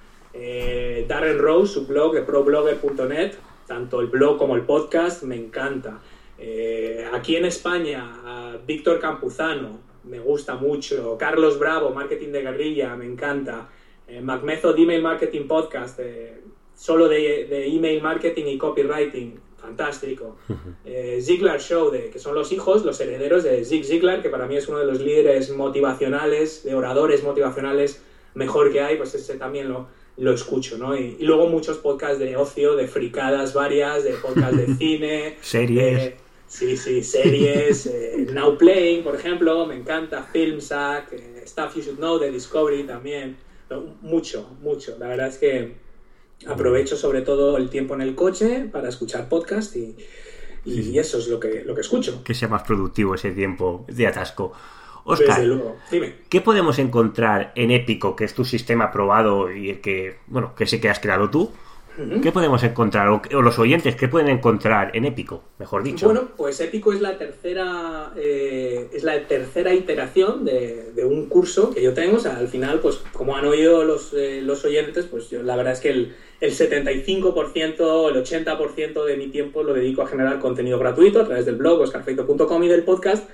Darren 1.08 1.38
Rose, 1.38 1.74
su 1.76 1.86
blog 1.86 2.16
de 2.16 2.24
problogger.net, 2.24 3.34
tanto 3.68 4.02
el 4.02 4.08
blog 4.08 4.38
como 4.40 4.56
el 4.56 4.64
podcast, 4.64 5.22
me 5.24 5.36
encanta. 5.36 6.02
Aquí 7.14 7.36
en 7.36 7.46
España, 7.46 8.58
Víctor 8.66 9.00
Campuzano, 9.00 9.80
me 10.04 10.20
gusta 10.20 10.56
mucho. 10.56 11.18
Carlos 11.20 11.60
Bravo, 11.60 11.92
Marketing 11.92 12.30
de 12.30 12.42
Guerrilla, 12.42 12.96
me 12.96 13.06
encanta. 13.06 13.70
Eh, 14.08 14.22
MacMethod 14.22 14.78
Email 14.78 15.02
Marketing 15.02 15.48
Podcast, 15.48 16.00
eh, 16.02 16.42
solo 16.76 17.08
de, 17.08 17.46
de 17.50 17.68
email 17.68 18.02
marketing 18.02 18.46
y 18.48 18.58
copywriting, 18.58 19.40
fantástico. 19.60 20.38
Eh, 20.86 21.20
Ziglar 21.22 21.60
Show, 21.62 21.90
de, 21.92 22.10
que 22.10 22.20
son 22.20 22.36
los 22.36 22.52
hijos, 22.52 22.84
los 22.84 23.00
herederos 23.00 23.44
de 23.44 23.64
Zig 23.64 23.86
Ziglar, 23.86 24.22
que 24.22 24.30
para 24.30 24.46
mí 24.48 24.58
es 24.58 24.68
uno 24.68 24.80
de 24.80 24.86
los 24.86 25.00
líderes 25.00 25.50
motivacionales, 25.52 26.64
de 26.64 26.76
oradores 26.76 27.24
motivacionales 27.24 28.02
mejor 28.36 28.72
que 28.72 28.82
hay, 28.82 28.98
pues 28.98 29.14
ese 29.16 29.36
también 29.36 29.70
lo, 29.70 29.88
lo 30.18 30.34
escucho, 30.34 30.78
¿no? 30.78 30.98
Y, 30.98 31.18
y 31.20 31.24
luego 31.26 31.48
muchos 31.48 31.78
podcasts 31.78 32.20
de 32.20 32.36
ocio, 32.36 32.76
de 32.76 32.88
fricadas 32.88 33.54
varias, 33.54 34.04
de 34.04 34.12
podcasts 34.14 34.58
de 34.58 34.76
cine, 34.78 35.38
Series. 35.42 35.98
de- 35.98 36.18
sí, 36.48 36.76
sí, 36.78 37.02
series, 37.04 37.86
eh, 37.88 38.28
Now 38.32 38.58
Playing, 38.58 39.04
por 39.04 39.16
ejemplo, 39.16 39.66
me 39.66 39.76
encanta, 39.76 40.24
Filmsack, 40.24 41.14
eh, 41.14 41.44
Stuff 41.48 41.76
You 41.76 41.82
Should 41.84 41.98
Know 41.98 42.20
de 42.20 42.32
Discovery 42.32 42.84
también, 42.84 43.38
mucho, 44.02 44.50
mucho, 44.62 44.98
la 45.00 45.08
verdad 45.08 45.28
es 45.28 45.38
que 45.38 45.76
aprovecho 46.48 46.96
sobre 46.98 47.22
todo 47.22 47.58
el 47.58 47.70
tiempo 47.70 47.94
en 47.96 48.02
el 48.02 48.16
coche 48.16 48.68
para 48.72 48.90
escuchar 48.90 49.30
podcast 49.30 49.76
y, 49.76 49.96
y 50.66 50.74
Sí, 50.76 50.84
sí. 50.84 51.00
eso 51.00 51.18
es 51.18 51.28
lo 51.28 51.40
que, 51.40 51.64
lo 51.66 51.74
que 51.76 51.82
escucho. 51.82 52.24
que 52.24 52.34
sea 52.34 52.48
más 52.48 52.64
productivo 52.64 53.16
ese 53.16 53.32
tiempo 53.32 53.86
de 53.88 54.08
atasco. 54.08 54.54
Oscar, 55.06 55.44
¿qué 56.30 56.40
podemos 56.40 56.80
encontrar 56.80 57.52
en 57.56 57.72
Épico, 57.72 58.16
que 58.16 58.24
es 58.24 58.34
tu 58.34 58.46
sistema 58.46 58.90
probado 58.90 59.52
y 59.52 59.70
el 59.70 59.82
que, 59.82 60.18
bueno, 60.28 60.56
que 60.56 60.66
sé 60.66 60.80
que 60.80 60.90
has 60.90 61.00
creado 61.00 61.30
tú? 61.30 61.52
¿Qué 62.22 62.32
podemos 62.32 62.64
encontrar? 62.64 63.08
O, 63.10 63.42
los 63.42 63.60
oyentes, 63.60 63.96
¿qué 63.96 64.08
pueden 64.08 64.30
encontrar 64.30 64.96
en 64.96 65.06
Épico? 65.06 65.44
Mejor 65.60 65.84
dicho. 65.84 66.08
Bueno, 66.08 66.30
pues 66.36 66.60
Épico 66.60 66.92
es 66.92 67.02
la 67.02 67.18
tercera, 67.18 68.12
eh, 68.16 68.90
es 68.92 69.04
la 69.04 69.28
tercera 69.28 69.74
iteración 69.74 70.44
de, 70.44 70.92
un 71.06 71.28
curso 71.28 71.72
que 71.72 71.84
yo 71.84 71.94
tengo. 71.94 72.18
O 72.18 72.20
sea, 72.20 72.38
al 72.38 72.48
final, 72.48 72.80
pues 72.80 73.02
como 73.14 73.36
han 73.36 73.46
oído 73.46 73.84
los, 73.84 74.14
eh, 74.14 74.42
los 74.42 74.66
oyentes, 74.66 75.06
pues 75.06 75.30
yo, 75.30 75.44
la 75.44 75.56
verdad 75.56 75.74
es 75.74 75.80
que 75.82 75.92
el, 75.92 76.16
el 76.42 76.52
75%, 76.52 78.10
el 78.10 78.24
80% 78.24 79.06
de 79.06 79.18
mi 79.18 79.28
tiempo 79.28 79.64
lo 79.64 79.74
dedico 79.74 80.02
a 80.02 80.08
generar 80.08 80.40
contenido 80.40 80.80
gratuito 80.80 81.22
a 81.22 81.26
través 81.26 81.46
del 81.46 81.56
blog 81.56 81.82
oscarfeito.com 81.82 82.64
y 82.64 82.68
del 82.68 82.84
podcast 82.84 83.30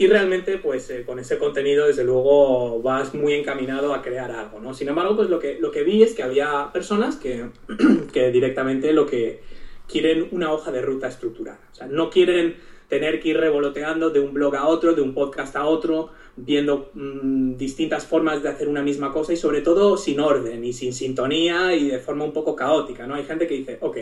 y 0.00 0.06
realmente, 0.06 0.56
pues 0.56 0.88
eh, 0.88 1.04
con 1.04 1.18
ese 1.18 1.36
contenido, 1.36 1.86
desde 1.86 2.04
luego, 2.04 2.80
vas 2.80 3.12
muy 3.12 3.34
encaminado 3.34 3.92
a 3.92 4.00
crear 4.00 4.30
algo, 4.30 4.58
¿no? 4.58 4.72
Sin 4.72 4.88
embargo, 4.88 5.14
pues 5.14 5.28
lo 5.28 5.38
que, 5.38 5.58
lo 5.60 5.70
que 5.70 5.82
vi 5.82 6.02
es 6.02 6.14
que 6.14 6.22
había 6.22 6.70
personas 6.72 7.16
que, 7.16 7.50
que 8.14 8.30
directamente 8.30 8.94
lo 8.94 9.04
que 9.04 9.42
quieren 9.86 10.28
una 10.30 10.54
hoja 10.54 10.72
de 10.72 10.80
ruta 10.80 11.06
estructurada. 11.06 11.60
O 11.70 11.74
sea, 11.74 11.86
no 11.86 12.08
quieren 12.08 12.56
tener 12.88 13.20
que 13.20 13.28
ir 13.28 13.36
revoloteando 13.36 14.08
de 14.08 14.20
un 14.20 14.32
blog 14.32 14.56
a 14.56 14.68
otro, 14.68 14.94
de 14.94 15.02
un 15.02 15.12
podcast 15.12 15.54
a 15.56 15.66
otro, 15.66 16.12
viendo 16.34 16.92
mm, 16.94 17.56
distintas 17.58 18.06
formas 18.06 18.42
de 18.42 18.48
hacer 18.48 18.68
una 18.68 18.80
misma 18.80 19.12
cosa 19.12 19.34
y 19.34 19.36
sobre 19.36 19.60
todo 19.60 19.98
sin 19.98 20.18
orden 20.18 20.64
y 20.64 20.72
sin 20.72 20.94
sintonía 20.94 21.76
y 21.76 21.90
de 21.90 21.98
forma 21.98 22.24
un 22.24 22.32
poco 22.32 22.56
caótica, 22.56 23.06
¿no? 23.06 23.16
Hay 23.16 23.24
gente 23.24 23.46
que 23.46 23.52
dice, 23.52 23.76
ok, 23.82 23.98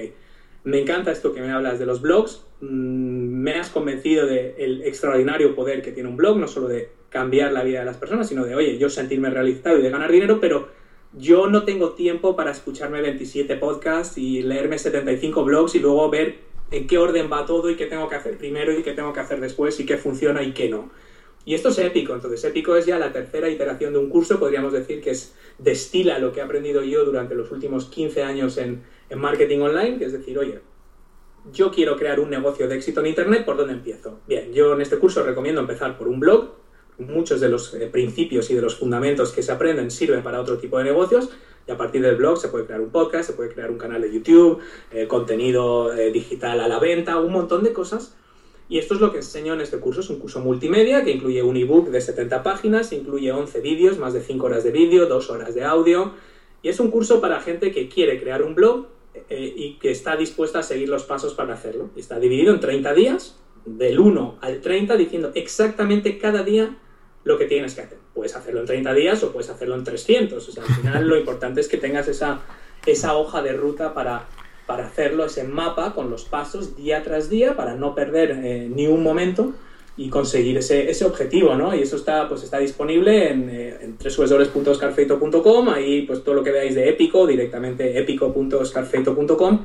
me 0.64 0.80
encanta 0.80 1.12
esto 1.12 1.32
que 1.32 1.40
me 1.40 1.50
hablas 1.50 1.78
de 1.78 1.86
los 1.86 2.00
blogs, 2.00 2.44
mm, 2.60 2.66
me 2.66 3.54
has 3.54 3.70
convencido 3.70 4.26
del 4.26 4.82
extraordinario 4.82 5.54
poder 5.54 5.82
que 5.82 5.92
tiene 5.92 6.08
un 6.08 6.16
blog, 6.16 6.36
no 6.38 6.48
solo 6.48 6.68
de 6.68 6.90
cambiar 7.08 7.52
la 7.52 7.62
vida 7.62 7.80
de 7.80 7.84
las 7.84 7.96
personas, 7.96 8.28
sino 8.28 8.44
de, 8.44 8.54
oye, 8.54 8.78
yo 8.78 8.90
sentirme 8.90 9.30
realizado 9.30 9.78
y 9.78 9.82
de 9.82 9.90
ganar 9.90 10.12
dinero, 10.12 10.40
pero 10.40 10.68
yo 11.14 11.46
no 11.48 11.64
tengo 11.64 11.92
tiempo 11.92 12.36
para 12.36 12.50
escucharme 12.50 13.00
27 13.00 13.56
podcasts 13.56 14.18
y 14.18 14.42
leerme 14.42 14.78
75 14.78 15.44
blogs 15.44 15.74
y 15.74 15.78
luego 15.78 16.10
ver 16.10 16.36
en 16.70 16.86
qué 16.86 16.98
orden 16.98 17.30
va 17.32 17.46
todo 17.46 17.70
y 17.70 17.76
qué 17.76 17.86
tengo 17.86 18.08
que 18.08 18.16
hacer 18.16 18.36
primero 18.36 18.78
y 18.78 18.82
qué 18.82 18.92
tengo 18.92 19.12
que 19.12 19.20
hacer 19.20 19.40
después 19.40 19.80
y 19.80 19.86
qué 19.86 19.96
funciona 19.96 20.42
y 20.42 20.52
qué 20.52 20.68
no. 20.68 20.90
Y 21.46 21.54
esto 21.54 21.70
es 21.70 21.78
épico, 21.78 22.12
entonces 22.12 22.44
épico 22.44 22.76
es 22.76 22.84
ya 22.84 22.98
la 22.98 23.10
tercera 23.10 23.48
iteración 23.48 23.94
de 23.94 23.98
un 23.98 24.10
curso, 24.10 24.38
podríamos 24.38 24.74
decir 24.74 25.00
que 25.00 25.10
es 25.10 25.34
destila 25.56 26.18
lo 26.18 26.30
que 26.30 26.40
he 26.40 26.42
aprendido 26.42 26.82
yo 26.82 27.04
durante 27.06 27.34
los 27.34 27.50
últimos 27.50 27.86
15 27.86 28.22
años 28.22 28.58
en, 28.58 28.82
en 29.08 29.18
marketing 29.18 29.60
online, 29.60 29.98
que 29.98 30.04
es 30.04 30.12
decir, 30.12 30.38
oye, 30.38 30.60
yo 31.52 31.70
quiero 31.70 31.96
crear 31.96 32.20
un 32.20 32.30
negocio 32.30 32.68
de 32.68 32.76
éxito 32.76 33.00
en 33.00 33.06
Internet, 33.06 33.44
¿por 33.44 33.56
dónde 33.56 33.72
empiezo? 33.72 34.20
Bien, 34.26 34.52
yo 34.52 34.74
en 34.74 34.80
este 34.80 34.98
curso 34.98 35.22
recomiendo 35.22 35.60
empezar 35.60 35.96
por 35.96 36.08
un 36.08 36.20
blog. 36.20 36.50
Muchos 36.98 37.40
de 37.40 37.48
los 37.48 37.74
eh, 37.74 37.86
principios 37.86 38.50
y 38.50 38.54
de 38.54 38.60
los 38.60 38.76
fundamentos 38.76 39.32
que 39.32 39.42
se 39.42 39.52
aprenden 39.52 39.90
sirven 39.90 40.22
para 40.22 40.40
otro 40.40 40.58
tipo 40.58 40.78
de 40.78 40.84
negocios. 40.84 41.30
Y 41.66 41.70
a 41.70 41.76
partir 41.76 42.02
del 42.02 42.16
blog 42.16 42.38
se 42.38 42.48
puede 42.48 42.64
crear 42.64 42.80
un 42.80 42.90
podcast, 42.90 43.30
se 43.30 43.36
puede 43.36 43.50
crear 43.50 43.70
un 43.70 43.78
canal 43.78 44.02
de 44.02 44.12
YouTube, 44.12 44.58
eh, 44.90 45.06
contenido 45.06 45.92
eh, 45.92 46.10
digital 46.10 46.60
a 46.60 46.66
la 46.66 46.80
venta, 46.80 47.20
un 47.20 47.32
montón 47.32 47.62
de 47.62 47.72
cosas. 47.72 48.16
Y 48.68 48.78
esto 48.78 48.94
es 48.94 49.00
lo 49.00 49.12
que 49.12 49.18
enseño 49.18 49.54
en 49.54 49.60
este 49.60 49.78
curso. 49.78 50.00
Es 50.00 50.10
un 50.10 50.18
curso 50.18 50.40
multimedia 50.40 51.04
que 51.04 51.12
incluye 51.12 51.42
un 51.42 51.56
ebook 51.56 51.88
de 51.88 52.00
70 52.00 52.42
páginas, 52.42 52.92
incluye 52.92 53.30
11 53.30 53.60
vídeos, 53.60 53.98
más 53.98 54.12
de 54.12 54.20
5 54.20 54.44
horas 54.44 54.64
de 54.64 54.72
vídeo, 54.72 55.06
2 55.06 55.30
horas 55.30 55.54
de 55.54 55.64
audio. 55.64 56.12
Y 56.62 56.68
es 56.68 56.80
un 56.80 56.90
curso 56.90 57.20
para 57.20 57.40
gente 57.40 57.70
que 57.70 57.88
quiere 57.88 58.20
crear 58.20 58.42
un 58.42 58.54
blog 58.54 58.86
eh, 59.28 59.52
y 59.56 59.78
que 59.78 59.90
está 59.90 60.16
dispuesta 60.16 60.60
a 60.60 60.62
seguir 60.62 60.88
los 60.88 61.04
pasos 61.04 61.34
para 61.34 61.54
hacerlo. 61.54 61.90
Está 61.96 62.18
dividido 62.18 62.54
en 62.54 62.60
30 62.60 62.94
días, 62.94 63.38
del 63.64 64.00
1 64.00 64.38
al 64.40 64.60
30, 64.60 64.96
diciendo 64.96 65.32
exactamente 65.34 66.18
cada 66.18 66.42
día 66.42 66.76
lo 67.24 67.38
que 67.38 67.46
tienes 67.46 67.74
que 67.74 67.82
hacer. 67.82 67.98
Puedes 68.14 68.34
hacerlo 68.36 68.60
en 68.60 68.66
30 68.66 68.94
días 68.94 69.22
o 69.22 69.32
puedes 69.32 69.50
hacerlo 69.50 69.74
en 69.74 69.84
300. 69.84 70.48
O 70.48 70.52
sea, 70.52 70.62
al 70.62 70.74
final 70.74 71.08
lo 71.08 71.16
importante 71.18 71.60
es 71.60 71.68
que 71.68 71.76
tengas 71.76 72.08
esa, 72.08 72.40
esa 72.86 73.16
hoja 73.16 73.42
de 73.42 73.52
ruta 73.52 73.94
para, 73.94 74.26
para 74.66 74.86
hacerlo, 74.86 75.26
ese 75.26 75.44
mapa 75.44 75.94
con 75.94 76.10
los 76.10 76.24
pasos 76.24 76.76
día 76.76 77.02
tras 77.02 77.28
día, 77.28 77.56
para 77.56 77.74
no 77.74 77.94
perder 77.94 78.30
eh, 78.42 78.68
ni 78.74 78.86
un 78.86 79.02
momento 79.02 79.52
y 79.98 80.08
conseguir 80.08 80.56
ese, 80.56 80.88
ese 80.88 81.04
objetivo, 81.04 81.56
¿no? 81.56 81.74
Y 81.74 81.82
eso 81.82 81.96
está, 81.96 82.28
pues 82.28 82.44
está 82.44 82.58
disponible 82.60 83.30
en, 83.30 83.50
eh, 83.50 83.78
en 83.80 83.98
ahí 85.74 86.02
pues 86.02 86.22
todo 86.22 86.36
lo 86.36 86.44
que 86.44 86.52
veáis 86.52 86.76
de 86.76 86.88
Épico, 86.88 87.26
directamente 87.26 87.98
épico.scarfeito.com 87.98 89.64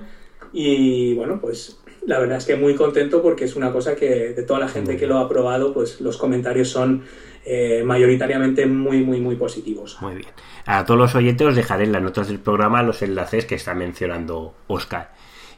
y 0.52 1.13
bueno, 1.13 1.39
pues 1.39 1.80
la 2.06 2.19
verdad 2.19 2.39
es 2.39 2.46
que 2.46 2.56
muy 2.56 2.74
contento 2.74 3.22
porque 3.22 3.46
es 3.46 3.56
una 3.56 3.72
cosa 3.72 3.96
que 3.96 4.34
de 4.34 4.43
toda 4.43 4.60
la 4.60 4.67
gente 4.67 4.98
que 4.98 5.06
lo 5.06 5.19
ha 5.19 5.30
probado, 5.30 5.72
pues 5.72 6.02
los 6.02 6.17
comentarios 6.17 6.67
son 6.67 7.04
eh, 7.46 7.84
mayoritariamente 7.86 8.65
muy, 8.65 9.04
muy, 9.04 9.19
muy 9.22 9.36
positivos. 9.36 9.98
Muy 10.02 10.15
bien. 10.15 10.32
A 10.65 10.84
todos 10.84 11.00
los 11.00 11.13
oyentes 11.13 11.46
os 11.46 11.56
dejaré 11.56 11.84
en 11.84 11.91
las 11.91 12.02
notas 12.02 12.28
del 12.28 12.39
programa 12.39 12.82
los 12.82 13.04
enlaces 13.04 13.46
que 13.46 13.56
está 13.56 13.76
mencionando 13.76 14.56
Oscar. 14.65 15.12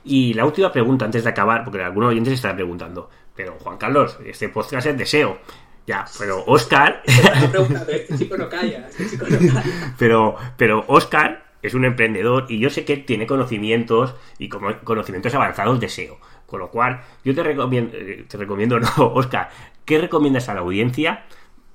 Y 0.04 0.34
la 0.34 0.46
última 0.46 0.72
pregunta 0.72 1.06
antes 1.06 1.24
de 1.24 1.30
acabar, 1.30 1.64
porque 1.64 1.82
algunos 1.82 2.12
oyentes 2.12 2.34
están 2.34 2.56
preguntando, 2.56 3.10
pero 3.36 3.58
Juan 3.60 3.78
Carlos, 3.78 4.18
este 4.26 4.50
podcast 4.50 4.88
es 4.88 4.98
deseo. 4.98 5.40
Ya, 5.88 6.06
pero 6.18 6.44
Oscar. 6.48 7.04
este 7.88 8.18
chico 8.18 8.38
no 8.38 8.50
calla, 8.50 8.88
este 8.88 9.08
chico 9.08 9.26
no 9.30 9.38
calla. 9.38 9.64
Pero, 10.00 10.36
pero 10.58 10.84
Oscar 10.88 11.46
es 11.62 11.74
un 11.74 11.86
emprendedor 11.86 12.46
y 12.50 12.60
yo 12.60 12.70
sé 12.70 12.86
que 12.86 12.98
tiene 12.98 13.28
conocimientos 13.28 14.16
y 14.40 14.50
conocimientos 14.50 15.34
avanzados 15.36 15.80
de 15.80 15.90
SEO. 15.90 16.18
Con 16.48 16.60
lo 16.60 16.70
cual, 16.70 17.02
yo 17.24 17.34
te 17.34 17.44
recomiendo, 17.44 17.96
eh, 17.98 18.26
te 18.28 18.38
recomiendo, 18.38 18.80
no, 18.98 19.14
Oscar, 19.14 19.50
¿qué 19.84 20.00
recomiendas 20.00 20.50
a 20.50 20.54
la 20.54 20.62
audiencia 20.62 21.26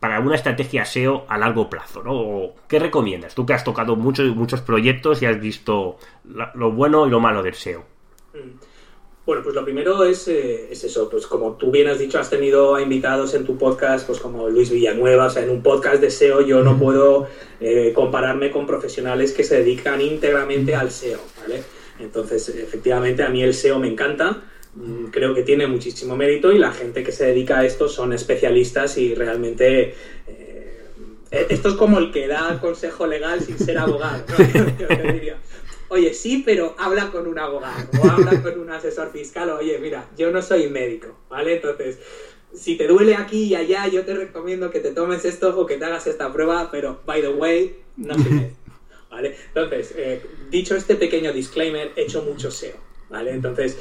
para 0.01 0.20
una 0.20 0.35
estrategia 0.35 0.85
SEO 0.85 1.27
a 1.29 1.38
largo 1.38 1.70
plazo? 1.70 2.03
¿no? 2.03 2.55
¿Qué 2.68 2.79
recomiendas? 2.79 3.35
Tú 3.35 3.46
que 3.46 3.55
has 3.55 3.64
tocado 3.64 3.96
muchos, 3.96 4.35
muchos 4.35 4.61
proyectos 4.61 5.23
y 5.23 5.27
has 5.27 5.40
visto 5.40 5.99
lo 6.25 6.73
bueno 6.73 7.07
y 7.07 7.11
lo 7.11 7.20
malo 7.20 7.42
del 7.42 7.55
SEO. 7.55 7.85
Mm. 8.35 8.69
Bueno, 9.31 9.45
pues 9.45 9.55
lo 9.55 9.62
primero 9.62 10.03
es, 10.03 10.27
eh, 10.27 10.73
es, 10.73 10.83
eso, 10.83 11.09
pues 11.09 11.25
como 11.29 11.53
tú 11.53 11.71
bien 11.71 11.87
has 11.87 12.01
dicho, 12.01 12.19
has 12.19 12.29
tenido 12.29 12.81
invitados 12.81 13.33
en 13.35 13.47
tu 13.47 13.57
podcast, 13.57 14.05
pues 14.05 14.19
como 14.19 14.49
Luis 14.49 14.71
Villanueva, 14.73 15.27
o 15.27 15.31
sea, 15.31 15.45
en 15.45 15.51
un 15.51 15.62
podcast 15.62 16.01
de 16.01 16.11
SEO 16.11 16.40
yo 16.40 16.64
no 16.64 16.77
puedo 16.77 17.29
eh, 17.61 17.93
compararme 17.95 18.51
con 18.51 18.66
profesionales 18.66 19.31
que 19.31 19.45
se 19.45 19.59
dedican 19.59 20.01
íntegramente 20.01 20.75
al 20.75 20.90
SEO, 20.90 21.21
¿vale? 21.40 21.62
Entonces, 22.01 22.49
efectivamente, 22.49 23.23
a 23.23 23.29
mí 23.29 23.40
el 23.40 23.55
SEO 23.55 23.79
me 23.79 23.87
encanta, 23.87 24.43
mm, 24.75 25.05
creo 25.12 25.33
que 25.33 25.45
tiene 25.45 25.69
muchísimo 25.69 26.16
mérito 26.16 26.51
y 26.51 26.59
la 26.59 26.73
gente 26.73 27.05
que 27.05 27.12
se 27.12 27.27
dedica 27.27 27.61
a 27.61 27.64
esto 27.64 27.88
son 27.88 28.12
especialistas 28.12 28.99
y 28.99 29.14
realmente... 29.14 29.95
Eh, 30.27 30.66
esto 31.31 31.69
es 31.69 31.75
como 31.77 32.01
el 32.01 32.11
que 32.11 32.27
da 32.27 32.59
consejo 32.61 33.07
legal 33.07 33.40
sin 33.40 33.57
ser 33.57 33.79
abogado, 33.79 34.25
¿no? 34.29 34.35
oye, 35.90 36.14
sí, 36.14 36.42
pero 36.44 36.74
habla 36.79 37.11
con 37.11 37.26
un 37.26 37.38
abogado 37.38 37.88
o 38.03 38.09
habla 38.09 38.42
con 38.42 38.59
un 38.59 38.70
asesor 38.70 39.12
fiscal, 39.12 39.50
oye, 39.50 39.79
mira, 39.79 40.09
yo 40.16 40.31
no 40.31 40.40
soy 40.40 40.68
médico, 40.68 41.18
¿vale? 41.29 41.57
Entonces, 41.57 41.98
si 42.55 42.76
te 42.76 42.87
duele 42.87 43.16
aquí 43.16 43.44
y 43.44 43.55
allá, 43.55 43.87
yo 43.88 44.05
te 44.05 44.14
recomiendo 44.14 44.70
que 44.70 44.81
te 44.81 44.92
tomes 44.92 45.24
esto 45.24 45.59
o 45.59 45.66
que 45.66 45.76
te 45.76 45.85
hagas 45.85 46.07
esta 46.07 46.33
prueba, 46.33 46.70
pero, 46.70 47.00
by 47.05 47.20
the 47.20 47.29
way, 47.29 47.83
no 47.96 48.14
soy 48.14 48.53
¿vale? 49.11 49.37
Entonces, 49.48 49.92
eh, 49.96 50.22
dicho 50.50 50.76
este 50.76 50.94
pequeño 50.94 51.33
disclaimer, 51.33 51.92
he 51.96 52.03
hecho 52.03 52.22
mucho 52.22 52.50
SEO, 52.50 52.76
¿vale? 53.09 53.33
Entonces, 53.33 53.76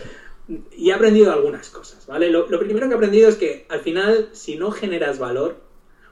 y 0.75 0.89
he 0.89 0.93
aprendido 0.93 1.31
algunas 1.31 1.69
cosas, 1.69 2.07
¿vale? 2.07 2.31
Lo 2.31 2.47
primero 2.47 2.87
que 2.87 2.93
he 2.93 2.97
aprendido 2.97 3.29
es 3.29 3.35
que 3.35 3.65
al 3.69 3.81
final, 3.81 4.29
si 4.33 4.55
no 4.55 4.71
generas 4.71 5.19
valor, 5.19 5.57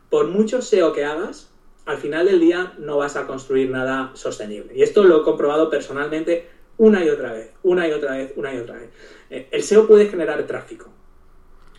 por 0.10 0.28
mucho 0.28 0.62
SEO 0.62 0.94
que 0.94 1.04
hagas, 1.04 1.50
al 1.88 1.98
final 1.98 2.26
del 2.26 2.40
día 2.40 2.74
no 2.78 2.98
vas 2.98 3.16
a 3.16 3.26
construir 3.26 3.70
nada 3.70 4.12
sostenible. 4.14 4.74
Y 4.76 4.84
esto 4.84 5.04
lo 5.04 5.22
he 5.22 5.24
comprobado 5.24 5.70
personalmente 5.70 6.48
una 6.78 7.04
y 7.04 7.10
otra 7.10 7.32
vez, 7.32 7.52
una 7.64 7.88
y 7.88 7.92
otra 7.92 8.18
vez, 8.18 8.34
una 8.36 8.54
y 8.54 8.58
otra 8.58 8.76
vez. 8.76 8.90
Eh, 9.30 9.48
el 9.52 9.64
SEO 9.64 9.88
puede 9.88 10.08
generar 10.08 10.46
tráfico, 10.46 10.92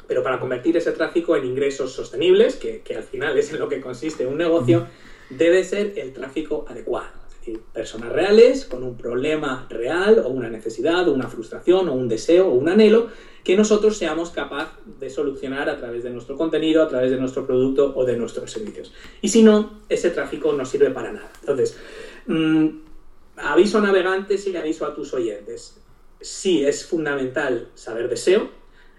pero 0.07 0.23
para 0.23 0.41
convertir 0.41 0.77
ese 0.79 0.93
tráfico 0.93 1.37
en 1.37 1.45
ingresos 1.45 1.93
sostenibles, 1.93 2.57
que, 2.57 2.81
que 2.81 2.97
al 2.97 3.05
final 3.05 3.39
es 3.39 3.53
en 3.53 3.59
lo 3.59 3.69
que 3.69 3.83
consiste 3.83 4.27
un 4.27 4.39
negocio, 4.39 4.87
debe 5.29 5.63
ser 5.63 5.93
el 5.99 6.15
tráfico 6.15 6.65
adecuado. 6.67 7.28
Decir, 7.39 7.61
personas 7.73 8.13
reales 8.13 8.65
con 8.65 8.83
un 8.83 8.97
problema 8.97 9.67
real 9.71 10.19
o 10.25 10.29
una 10.29 10.49
necesidad 10.49 11.09
o 11.09 11.13
una 11.13 11.29
frustración 11.29 11.89
o 11.89 11.95
un 11.95 12.09
deseo 12.09 12.49
o 12.49 12.55
un 12.55 12.69
anhelo 12.69 13.09
que 13.45 13.57
nosotros 13.57 13.97
seamos 13.97 14.31
capaces 14.31 14.75
de 14.99 15.09
solucionar 15.09 15.71
a 15.71 15.79
través 15.79 16.03
de 16.03 16.11
nuestro 16.11 16.37
contenido, 16.37 16.83
a 16.83 16.89
través 16.89 17.11
de 17.11 17.17
nuestro 17.17 17.47
producto 17.47 17.95
o 17.97 18.05
de 18.05 18.17
nuestros 18.17 18.51
servicios. 18.51 18.93
Y 19.23 19.29
si 19.29 19.43
no, 19.43 19.81
ese 19.89 20.11
tráfico 20.11 20.53
no 20.53 20.67
sirve 20.67 20.91
para 20.91 21.13
nada. 21.13 21.31
Entonces, 21.41 21.79
mm, 22.27 22.69
aviso 23.37 23.79
a 23.79 23.81
navegantes 23.81 24.47
y 24.47 24.57
aviso 24.57 24.85
a 24.85 24.95
tus 24.95 25.15
oyentes. 25.15 25.81
Sí, 26.21 26.65
es 26.65 26.85
fundamental 26.85 27.69
saber 27.75 28.09
de 28.09 28.17
SEO, 28.17 28.51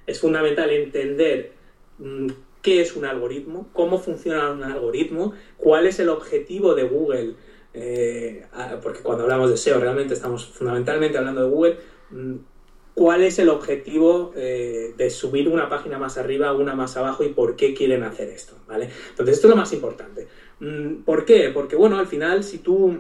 es 0.08 0.20
fundamental 0.20 0.70
entender 0.72 1.54
mm, 2.00 2.28
qué 2.62 2.82
es 2.82 2.96
un 2.96 3.06
algoritmo, 3.06 3.70
cómo 3.74 4.00
funciona 4.00 4.52
un 4.52 4.64
algoritmo, 4.64 5.34
cuál 5.58 5.86
es 5.86 6.00
el 6.00 6.10
objetivo 6.10 6.76
de 6.76 6.84
Google, 6.84 7.36
eh, 7.74 8.46
porque 8.82 9.02
cuando 9.02 9.24
hablamos 9.24 9.50
de 9.50 9.58
SEO 9.58 9.80
realmente 9.80 10.14
estamos 10.14 10.46
fundamentalmente 10.46 11.18
hablando 11.18 11.44
de 11.44 11.50
Google, 11.50 11.78
mm, 12.12 12.36
cuál 12.94 13.24
es 13.24 13.40
el 13.40 13.50
objetivo 13.50 14.34
eh, 14.36 14.94
de 14.98 15.10
subir 15.10 15.48
una 15.48 15.70
página 15.70 15.98
más 15.98 16.18
arriba, 16.18 16.54
una 16.54 16.76
más 16.76 16.98
abajo 16.98 17.24
y 17.24 17.30
por 17.30 17.56
qué 17.56 17.74
quieren 17.74 18.04
hacer 18.04 18.30
esto, 18.30 18.56
¿vale? 18.68 18.90
Entonces, 19.12 19.36
esto 19.36 19.48
es 19.48 19.52
lo 19.52 19.56
más 19.56 19.72
importante. 19.72 20.28
Mm, 20.60 21.04
¿Por 21.04 21.24
qué? 21.26 21.50
Porque, 21.54 21.76
bueno, 21.76 21.98
al 21.98 22.08
final, 22.08 22.44
si 22.44 22.58
tú 22.58 23.00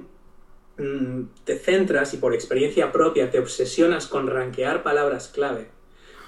mm, 0.77 1.21
te 1.43 1.57
centras 1.57 2.13
y 2.13 2.17
por 2.17 2.33
experiencia 2.33 2.91
propia 2.91 3.29
te 3.29 3.39
obsesionas 3.39 4.07
con 4.07 4.27
rankear 4.27 4.83
palabras 4.83 5.27
clave 5.27 5.67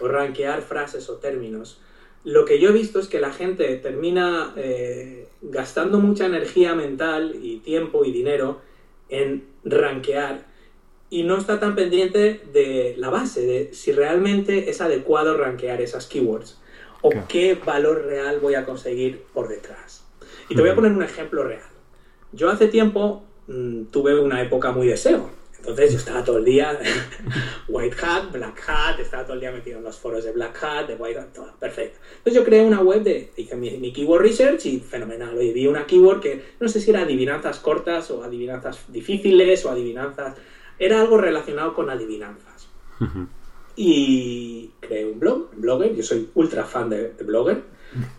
o 0.02 0.08
rankear 0.08 0.62
frases 0.64 1.10
o 1.10 1.16
términos, 1.16 1.80
lo 2.24 2.46
que 2.46 2.60
yo 2.60 2.70
he 2.70 2.74
visto 2.74 3.00
es 3.00 3.08
que 3.08 3.20
la 3.20 3.32
gente 3.32 3.76
termina 3.78 4.54
eh, 4.56 5.28
gastando 5.42 6.00
mucha 6.00 6.26
energía 6.26 6.76
mental 6.76 7.36
y 7.42 7.58
tiempo 7.58 8.06
y 8.06 8.12
dinero 8.12 8.60
en 9.10 9.44
rankear 9.64 10.46
y 11.10 11.24
no 11.24 11.38
está 11.38 11.60
tan 11.60 11.76
pendiente 11.76 12.42
de 12.54 12.96
la 12.98 13.10
base, 13.10 13.42
de 13.42 13.74
si 13.74 13.92
realmente 13.92 14.70
es 14.70 14.82
adecuado 14.82 15.36
rankear 15.36 15.82
esas 15.82 16.08
keywords 16.08 16.60
o 17.02 17.10
qué 17.28 17.56
valor 17.56 18.06
real 18.06 18.40
voy 18.40 18.56
a 18.56 18.66
conseguir 18.66 19.24
por 19.34 19.50
detrás. 19.50 20.06
Y 20.48 20.56
te 20.56 20.62
voy 20.62 20.70
a 20.70 20.76
poner 20.76 20.92
un 20.92 21.04
ejemplo 21.04 21.44
real. 21.44 21.68
Yo 22.32 22.50
hace 22.50 22.68
tiempo 22.68 23.24
mm, 23.48 23.86
tuve 23.86 24.20
una 24.20 24.42
época 24.42 24.72
muy 24.72 24.88
de 24.88 24.98
SEO 24.98 25.41
entonces 25.62 25.92
yo 25.92 25.98
estaba 26.00 26.24
todo 26.24 26.40
el 26.40 26.46
día 26.46 26.80
White 27.68 27.96
Hat, 28.02 28.32
Black 28.32 28.64
Hat, 28.68 29.00
estaba 29.00 29.24
todo 29.24 29.36
el 29.36 29.42
día 29.42 29.52
metido 29.52 29.78
en 29.78 29.84
los 29.84 29.96
foros 29.96 30.24
de 30.24 30.32
Black 30.32 30.64
Hat, 30.64 30.88
de 30.88 30.96
White 30.96 31.20
Hat, 31.20 31.34
todo, 31.34 31.54
perfecto. 31.60 32.00
Entonces 32.18 32.34
yo 32.34 32.44
creé 32.44 32.66
una 32.66 32.82
web 32.82 33.04
de, 33.04 33.32
hice 33.38 33.56
mi, 33.56 33.94
keyword 33.94 34.24
research 34.24 34.66
y 34.66 34.80
fenomenal. 34.80 35.38
Oye, 35.38 35.54
vi 35.54 35.68
una 35.68 35.86
keyword 35.86 36.20
que 36.20 36.42
no 36.60 36.68
sé 36.68 36.82
si 36.82 36.90
era 36.90 37.02
adivinanzas 37.02 37.60
cortas 37.60 38.10
o 38.10 38.24
adivinanzas 38.24 38.80
difíciles 38.88 39.64
o 39.66 39.70
adivinanzas, 39.70 40.36
era 40.80 41.00
algo 41.00 41.18
relacionado 41.18 41.76
con 41.76 41.92
adivinanzas. 41.92 42.68
Y 43.76 44.72
creé 44.80 45.06
un 45.06 45.20
blog, 45.20 45.52
Blogger, 45.56 45.96
yo 45.96 46.04
soy 46.04 46.30
ultra 46.34 46.66
fan 46.66 46.90
de, 46.90 47.14
Blogger. 47.24 47.62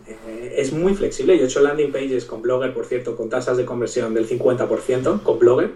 Eh, 0.07 0.55
es 0.57 0.71
muy 0.71 0.93
flexible, 0.93 1.35
yo 1.37 1.43
he 1.43 1.47
hecho 1.47 1.61
landing 1.61 1.91
pages 1.91 2.25
con 2.25 2.41
Blogger, 2.41 2.73
por 2.73 2.85
cierto, 2.85 3.17
con 3.17 3.29
tasas 3.29 3.57
de 3.57 3.65
conversión 3.65 4.13
del 4.13 4.29
50% 4.29 5.23
con 5.23 5.39
Blogger. 5.39 5.71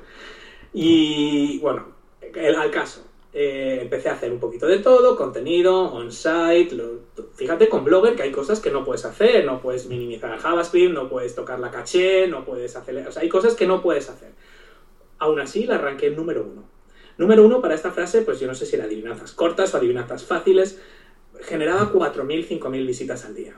Y 0.80 1.58
bueno, 1.58 1.88
al 2.36 2.70
caso. 2.70 3.04
Eh, 3.34 3.80
empecé 3.82 4.10
a 4.10 4.14
hacer 4.14 4.32
un 4.32 4.40
poquito 4.40 4.68
de 4.68 4.78
todo, 4.78 5.16
contenido, 5.16 5.92
on-site. 5.92 6.70
Fíjate 7.34 7.68
con 7.68 7.84
Blogger 7.84 8.16
que 8.16 8.22
hay 8.22 8.32
cosas 8.32 8.60
que 8.60 8.70
no 8.70 8.84
puedes 8.84 9.04
hacer. 9.04 9.44
No 9.44 9.60
puedes 9.60 9.88
minimizar 9.88 10.38
JavaScript, 10.38 10.94
no 10.94 11.10
puedes 11.10 11.34
tocar 11.34 11.60
la 11.60 11.72
caché, 11.72 12.28
no 12.28 12.46
puedes 12.46 12.76
hacer. 12.76 13.08
O 13.08 13.12
sea, 13.12 13.24
hay 13.24 13.30
cosas 13.30 13.56
que 13.56 13.66
no 13.66 13.82
puedes 13.82 14.08
hacer. 14.08 14.34
Aún 15.18 15.40
así, 15.40 15.66
la 15.66 15.76
arranqué 15.76 16.08
en 16.08 16.16
número 16.16 16.44
uno. 16.44 16.64
Número 17.18 17.44
uno 17.44 17.60
para 17.60 17.74
esta 17.74 17.92
frase, 17.92 18.22
pues 18.22 18.40
yo 18.40 18.46
no 18.46 18.54
sé 18.54 18.68
si 18.68 18.76
era 18.76 18.86
adivinanzas 18.86 19.32
cortas 19.32 19.74
o 19.74 19.78
adivinanzas 19.78 20.26
fáciles. 20.26 20.80
Generaba 21.42 21.92
4.000, 21.92 22.48
5.000 22.48 22.86
visitas 22.86 23.26
al 23.26 23.34
día. 23.34 23.56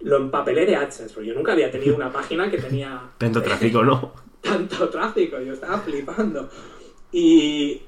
Lo 0.00 0.16
empapelé 0.16 0.66
de 0.66 0.74
AdSense, 0.74 1.14
porque 1.14 1.28
yo 1.28 1.34
nunca 1.34 1.52
había 1.52 1.70
tenido 1.70 1.94
una 1.94 2.12
página 2.12 2.50
que 2.50 2.58
tenía. 2.58 3.12
Tanto 3.18 3.40
tráfico, 3.40 3.84
¿no? 3.84 4.24
Tanto 4.44 4.88
tráfico, 4.90 5.40
yo 5.40 5.54
estaba 5.54 5.78
flipando. 5.80 6.48
Y, 7.10 7.82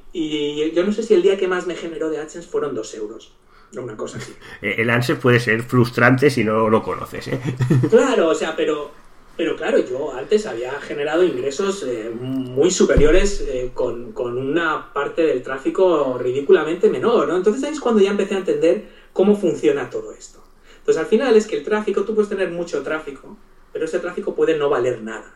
yo 0.72 0.84
no 0.84 0.92
sé 0.92 1.02
si 1.02 1.14
el 1.14 1.22
día 1.22 1.36
que 1.36 1.48
más 1.48 1.66
me 1.66 1.74
generó 1.74 2.08
de 2.10 2.18
AdSense 2.18 2.48
fueron 2.48 2.74
dos 2.74 2.94
euros. 2.94 3.32
Una 3.76 3.96
cosa 3.96 4.18
así. 4.18 4.32
Eh, 4.62 4.76
el 4.78 4.88
AdSense 4.88 5.20
puede 5.20 5.40
ser 5.40 5.62
frustrante 5.62 6.30
si 6.30 6.44
no 6.44 6.70
lo 6.70 6.82
conoces, 6.82 7.28
¿eh? 7.28 7.40
Claro, 7.90 8.28
o 8.28 8.34
sea, 8.34 8.54
pero, 8.56 8.90
pero 9.36 9.56
claro, 9.56 9.78
yo 9.78 10.14
antes 10.14 10.46
había 10.46 10.72
generado 10.80 11.24
ingresos 11.24 11.82
eh, 11.82 12.10
muy 12.14 12.70
superiores 12.70 13.44
eh, 13.46 13.72
con, 13.74 14.12
con, 14.12 14.38
una 14.38 14.92
parte 14.92 15.22
del 15.22 15.42
tráfico 15.42 16.16
ridículamente 16.18 16.88
menor, 16.88 17.28
¿no? 17.28 17.36
Entonces 17.36 17.62
ahí 17.64 17.72
es 17.72 17.80
cuando 17.80 18.00
ya 18.00 18.12
empecé 18.12 18.36
a 18.36 18.38
entender 18.38 18.84
cómo 19.12 19.36
funciona 19.36 19.90
todo 19.90 20.12
esto. 20.12 20.42
Entonces 20.78 21.02
al 21.02 21.08
final 21.08 21.36
es 21.36 21.48
que 21.48 21.56
el 21.56 21.64
tráfico, 21.64 22.04
tú 22.04 22.14
puedes 22.14 22.30
tener 22.30 22.50
mucho 22.50 22.82
tráfico, 22.82 23.36
pero 23.72 23.84
ese 23.84 23.98
tráfico 23.98 24.34
puede 24.34 24.56
no 24.56 24.70
valer 24.70 25.02
nada. 25.02 25.34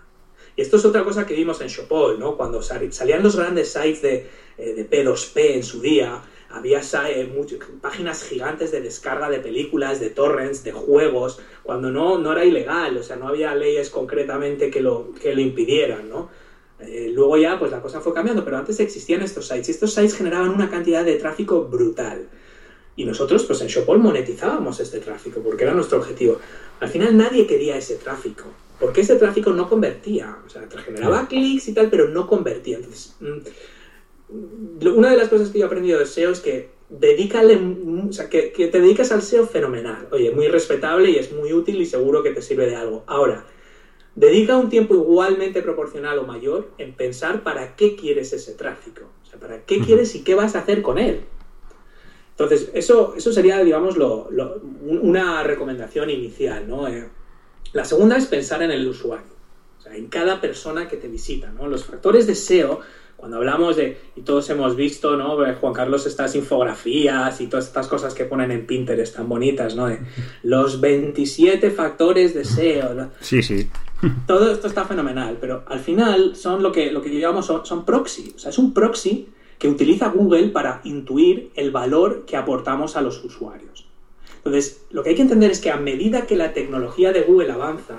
Esto 0.60 0.76
es 0.76 0.84
otra 0.84 1.04
cosa 1.04 1.24
que 1.24 1.32
vimos 1.32 1.58
en 1.62 1.68
Shopol, 1.68 2.18
¿no? 2.18 2.36
Cuando 2.36 2.60
salían 2.60 3.22
los 3.22 3.34
grandes 3.34 3.72
sites 3.72 4.02
de, 4.02 4.26
eh, 4.58 4.74
de 4.74 4.90
P2P 4.90 5.54
en 5.54 5.62
su 5.62 5.80
día, 5.80 6.20
había 6.50 6.82
eh, 7.08 7.46
páginas 7.80 8.24
gigantes 8.24 8.70
de 8.70 8.82
descarga 8.82 9.30
de 9.30 9.38
películas, 9.38 10.00
de 10.00 10.10
torrents, 10.10 10.62
de 10.62 10.72
juegos, 10.72 11.40
cuando 11.62 11.90
no, 11.90 12.18
no 12.18 12.32
era 12.32 12.44
ilegal, 12.44 12.94
o 12.98 13.02
sea, 13.02 13.16
no 13.16 13.28
había 13.28 13.54
leyes 13.54 13.88
concretamente 13.88 14.70
que 14.70 14.82
lo, 14.82 15.14
que 15.14 15.34
lo 15.34 15.40
impidieran, 15.40 16.10
¿no? 16.10 16.28
Eh, 16.78 17.10
luego 17.10 17.38
ya, 17.38 17.58
pues 17.58 17.70
la 17.70 17.80
cosa 17.80 18.02
fue 18.02 18.12
cambiando, 18.12 18.44
pero 18.44 18.58
antes 18.58 18.80
existían 18.80 19.22
estos 19.22 19.48
sites 19.48 19.68
y 19.68 19.72
estos 19.72 19.94
sites 19.94 20.14
generaban 20.14 20.50
una 20.50 20.68
cantidad 20.68 21.06
de 21.06 21.16
tráfico 21.16 21.64
brutal. 21.64 22.28
Y 22.96 23.06
nosotros, 23.06 23.44
pues 23.44 23.62
en 23.62 23.68
Shopol 23.68 23.98
monetizábamos 23.98 24.78
este 24.78 25.00
tráfico 25.00 25.40
porque 25.40 25.64
era 25.64 25.72
nuestro 25.72 25.96
objetivo. 25.96 26.38
Al 26.80 26.90
final 26.90 27.16
nadie 27.16 27.46
quería 27.46 27.78
ese 27.78 27.94
tráfico 27.94 28.44
porque 28.80 29.02
ese 29.02 29.16
tráfico 29.16 29.52
no 29.52 29.68
convertía. 29.68 30.38
O 30.44 30.48
sea, 30.48 30.66
generaba 30.84 31.28
clics 31.28 31.68
y 31.68 31.74
tal, 31.74 31.90
pero 31.90 32.08
no 32.08 32.26
convertía. 32.26 32.76
Entonces, 32.78 33.14
mm, 33.20 34.86
una 34.86 35.10
de 35.10 35.16
las 35.16 35.28
cosas 35.28 35.50
que 35.50 35.58
yo 35.58 35.64
he 35.64 35.66
aprendido 35.66 35.98
de 35.98 36.06
SEO 36.06 36.32
es 36.32 36.40
que 36.40 36.70
dedícale, 36.88 37.60
o 38.08 38.12
sea, 38.12 38.28
que, 38.28 38.50
te 38.50 38.80
dedicas 38.80 39.12
al 39.12 39.22
SEO 39.22 39.46
fenomenal. 39.46 40.08
Oye, 40.10 40.30
muy 40.32 40.48
respetable 40.48 41.10
y 41.10 41.16
es 41.16 41.30
muy 41.32 41.52
útil 41.52 41.80
y 41.80 41.86
seguro 41.86 42.22
que 42.22 42.30
te 42.30 42.40
sirve 42.40 42.66
de 42.66 42.76
algo. 42.76 43.04
Ahora, 43.06 43.44
dedica 44.14 44.56
un 44.56 44.70
tiempo 44.70 44.94
igualmente 44.94 45.62
proporcional 45.62 46.18
o 46.18 46.26
mayor 46.26 46.70
en 46.78 46.94
pensar 46.94 47.42
para 47.42 47.76
qué 47.76 47.96
quieres 47.96 48.32
ese 48.32 48.54
tráfico. 48.54 49.10
O 49.22 49.26
sea, 49.26 49.38
para 49.38 49.64
qué 49.66 49.80
quieres 49.80 50.14
y 50.14 50.24
qué 50.24 50.34
vas 50.34 50.56
a 50.56 50.60
hacer 50.60 50.80
con 50.80 50.98
él. 50.98 51.20
Entonces, 52.30 52.70
eso, 52.72 53.14
eso 53.16 53.32
sería, 53.32 53.62
digamos, 53.62 53.96
una 54.82 55.42
recomendación 55.42 56.08
inicial, 56.08 56.66
¿no? 56.66 56.88
Eh, 56.88 57.06
la 57.72 57.84
segunda 57.84 58.16
es 58.16 58.26
pensar 58.26 58.62
en 58.62 58.70
el 58.70 58.86
usuario, 58.86 59.32
o 59.78 59.82
sea, 59.82 59.94
en 59.94 60.06
cada 60.08 60.40
persona 60.40 60.88
que 60.88 60.96
te 60.96 61.08
visita, 61.08 61.50
¿no? 61.50 61.68
Los 61.68 61.84
factores 61.84 62.26
de 62.26 62.34
SEO, 62.34 62.80
cuando 63.16 63.36
hablamos 63.36 63.76
de, 63.76 63.98
y 64.16 64.22
todos 64.22 64.48
hemos 64.50 64.76
visto, 64.76 65.16
¿no? 65.16 65.44
Eh, 65.44 65.54
Juan 65.60 65.72
Carlos, 65.72 66.06
estas 66.06 66.34
infografías 66.34 67.40
y 67.40 67.46
todas 67.48 67.66
estas 67.66 67.86
cosas 67.86 68.14
que 68.14 68.24
ponen 68.24 68.50
en 68.50 68.66
Pinterest 68.66 69.16
tan 69.16 69.28
bonitas, 69.28 69.76
¿no? 69.76 69.86
De 69.86 70.00
los 70.42 70.80
27 70.80 71.70
factores 71.70 72.34
de 72.34 72.44
SEO. 72.44 73.10
Sí, 73.20 73.42
sí. 73.42 73.68
Todo 74.26 74.50
esto 74.50 74.66
está 74.66 74.84
fenomenal, 74.84 75.36
pero 75.40 75.64
al 75.66 75.80
final 75.80 76.34
son 76.34 76.62
lo 76.62 76.72
que, 76.72 76.90
lo 76.90 77.02
que 77.02 77.10
llamamos 77.10 77.46
son, 77.46 77.66
son 77.66 77.84
proxy. 77.84 78.32
O 78.34 78.38
sea, 78.38 78.50
es 78.50 78.58
un 78.58 78.72
proxy 78.72 79.28
que 79.58 79.68
utiliza 79.68 80.08
Google 80.08 80.48
para 80.48 80.80
intuir 80.84 81.52
el 81.54 81.70
valor 81.70 82.24
que 82.24 82.38
aportamos 82.38 82.96
a 82.96 83.02
los 83.02 83.22
usuarios. 83.22 83.89
Entonces, 84.44 84.86
lo 84.90 85.02
que 85.02 85.10
hay 85.10 85.16
que 85.16 85.22
entender 85.22 85.50
es 85.50 85.60
que 85.60 85.70
a 85.70 85.76
medida 85.76 86.26
que 86.26 86.34
la 86.34 86.54
tecnología 86.54 87.12
de 87.12 87.22
Google 87.22 87.52
avanza, 87.52 87.96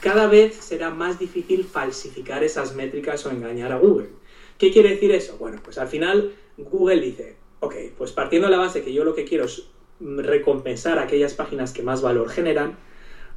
cada 0.00 0.28
vez 0.28 0.54
será 0.54 0.90
más 0.90 1.18
difícil 1.18 1.64
falsificar 1.64 2.44
esas 2.44 2.76
métricas 2.76 3.26
o 3.26 3.30
engañar 3.30 3.72
a 3.72 3.78
Google. 3.78 4.10
¿Qué 4.58 4.70
quiere 4.70 4.90
decir 4.90 5.10
eso? 5.10 5.36
Bueno, 5.38 5.58
pues 5.64 5.78
al 5.78 5.88
final 5.88 6.34
Google 6.56 7.00
dice, 7.00 7.36
ok, 7.60 7.74
pues 7.98 8.12
partiendo 8.12 8.46
de 8.46 8.52
la 8.52 8.60
base 8.60 8.82
que 8.82 8.92
yo 8.92 9.04
lo 9.04 9.14
que 9.14 9.24
quiero 9.24 9.46
es 9.46 9.68
recompensar 10.00 10.98
aquellas 10.98 11.34
páginas 11.34 11.72
que 11.72 11.82
más 11.82 12.00
valor 12.00 12.28
generan, 12.28 12.76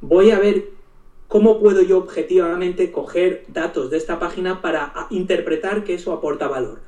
voy 0.00 0.30
a 0.30 0.38
ver 0.38 0.68
cómo 1.26 1.58
puedo 1.58 1.82
yo 1.82 1.98
objetivamente 1.98 2.92
coger 2.92 3.44
datos 3.48 3.90
de 3.90 3.96
esta 3.96 4.18
página 4.18 4.62
para 4.62 4.92
interpretar 5.10 5.84
que 5.84 5.94
eso 5.94 6.12
aporta 6.12 6.46
valor. 6.48 6.80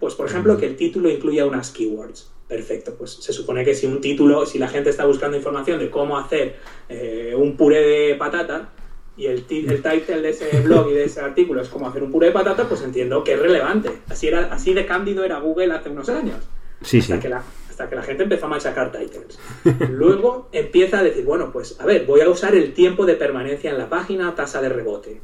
Pues 0.00 0.14
por 0.14 0.26
ejemplo 0.26 0.56
que 0.58 0.66
el 0.66 0.76
título 0.76 1.10
incluya 1.10 1.46
unas 1.46 1.70
keywords. 1.70 2.30
Perfecto, 2.48 2.94
pues 2.96 3.12
se 3.12 3.32
supone 3.32 3.64
que 3.64 3.74
si 3.74 3.86
un 3.86 4.00
título, 4.00 4.46
si 4.46 4.58
la 4.58 4.68
gente 4.68 4.90
está 4.90 5.04
buscando 5.04 5.36
información 5.36 5.80
de 5.80 5.90
cómo 5.90 6.16
hacer 6.16 6.56
eh, 6.88 7.34
un 7.36 7.56
puré 7.56 7.80
de 7.82 8.14
patata 8.14 8.70
y 9.16 9.26
el, 9.26 9.44
el 9.48 9.82
title 9.82 10.20
de 10.20 10.28
ese 10.28 10.60
blog 10.60 10.90
y 10.90 10.94
de 10.94 11.04
ese 11.04 11.20
artículo 11.20 11.60
es 11.60 11.68
cómo 11.68 11.88
hacer 11.88 12.04
un 12.04 12.12
puré 12.12 12.28
de 12.28 12.32
patata, 12.32 12.68
pues 12.68 12.82
entiendo 12.82 13.24
que 13.24 13.32
es 13.32 13.40
relevante. 13.40 13.90
Así, 14.08 14.28
era, 14.28 14.52
así 14.52 14.74
de 14.74 14.86
cándido 14.86 15.24
era 15.24 15.40
Google 15.40 15.74
hace 15.74 15.90
unos 15.90 16.08
años. 16.08 16.36
Sí, 16.82 16.98
hasta, 16.98 17.16
sí. 17.16 17.20
Que 17.20 17.28
la, 17.28 17.42
hasta 17.68 17.88
que 17.88 17.96
la 17.96 18.02
gente 18.02 18.22
empezó 18.22 18.46
a 18.46 18.50
machacar 18.50 18.92
titles. 18.92 19.38
Luego 19.90 20.48
empieza 20.52 21.00
a 21.00 21.02
decir, 21.02 21.24
bueno, 21.24 21.50
pues 21.50 21.80
a 21.80 21.84
ver, 21.84 22.06
voy 22.06 22.20
a 22.20 22.28
usar 22.28 22.54
el 22.54 22.74
tiempo 22.74 23.06
de 23.06 23.16
permanencia 23.16 23.70
en 23.70 23.78
la 23.78 23.88
página, 23.88 24.34
tasa 24.36 24.62
de 24.62 24.68
rebote. 24.68 25.20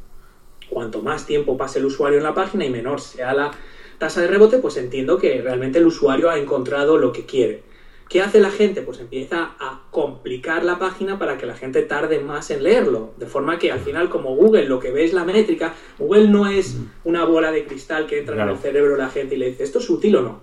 Cuanto 0.69 1.01
más 1.01 1.25
tiempo 1.25 1.55
pase 1.55 1.79
el 1.79 1.85
usuario 1.85 2.17
en 2.17 2.23
la 2.23 2.33
página 2.33 2.65
y 2.65 2.69
menor 2.69 2.99
sea 2.99 3.33
la 3.33 3.51
tasa 4.03 4.19
de 4.19 4.27
rebote, 4.27 4.57
pues 4.57 4.75
entiendo 4.75 5.17
que 5.17 5.41
realmente 5.41 5.79
el 5.79 5.85
usuario 5.85 6.29
ha 6.29 6.37
encontrado 6.37 6.97
lo 6.97 7.13
que 7.13 7.25
quiere. 7.25 7.63
¿Qué 8.09 8.21
hace 8.21 8.41
la 8.41 8.51
gente? 8.51 8.81
Pues 8.81 8.99
empieza 8.99 9.55
a 9.57 9.83
complicar 9.91 10.65
la 10.65 10.77
página 10.77 11.17
para 11.17 11.37
que 11.37 11.45
la 11.45 11.55
gente 11.55 11.83
tarde 11.83 12.19
más 12.19 12.51
en 12.51 12.63
leerlo. 12.63 13.11
De 13.15 13.27
forma 13.27 13.57
que 13.59 13.71
al 13.71 13.79
final, 13.79 14.09
como 14.09 14.35
Google 14.35 14.65
lo 14.65 14.81
que 14.81 14.91
ve 14.91 15.05
es 15.05 15.13
la 15.13 15.23
métrica, 15.23 15.73
Google 15.97 16.27
no 16.27 16.49
es 16.49 16.75
una 17.05 17.23
bola 17.23 17.53
de 17.53 17.65
cristal 17.65 18.05
que 18.05 18.19
entra 18.19 18.43
en 18.43 18.49
el 18.49 18.57
cerebro 18.57 18.91
de 18.91 18.97
la 18.97 19.09
gente 19.09 19.35
y 19.35 19.37
le 19.37 19.51
dice, 19.51 19.63
¿esto 19.63 19.79
es 19.79 19.89
útil 19.89 20.17
o 20.17 20.21
no? 20.21 20.41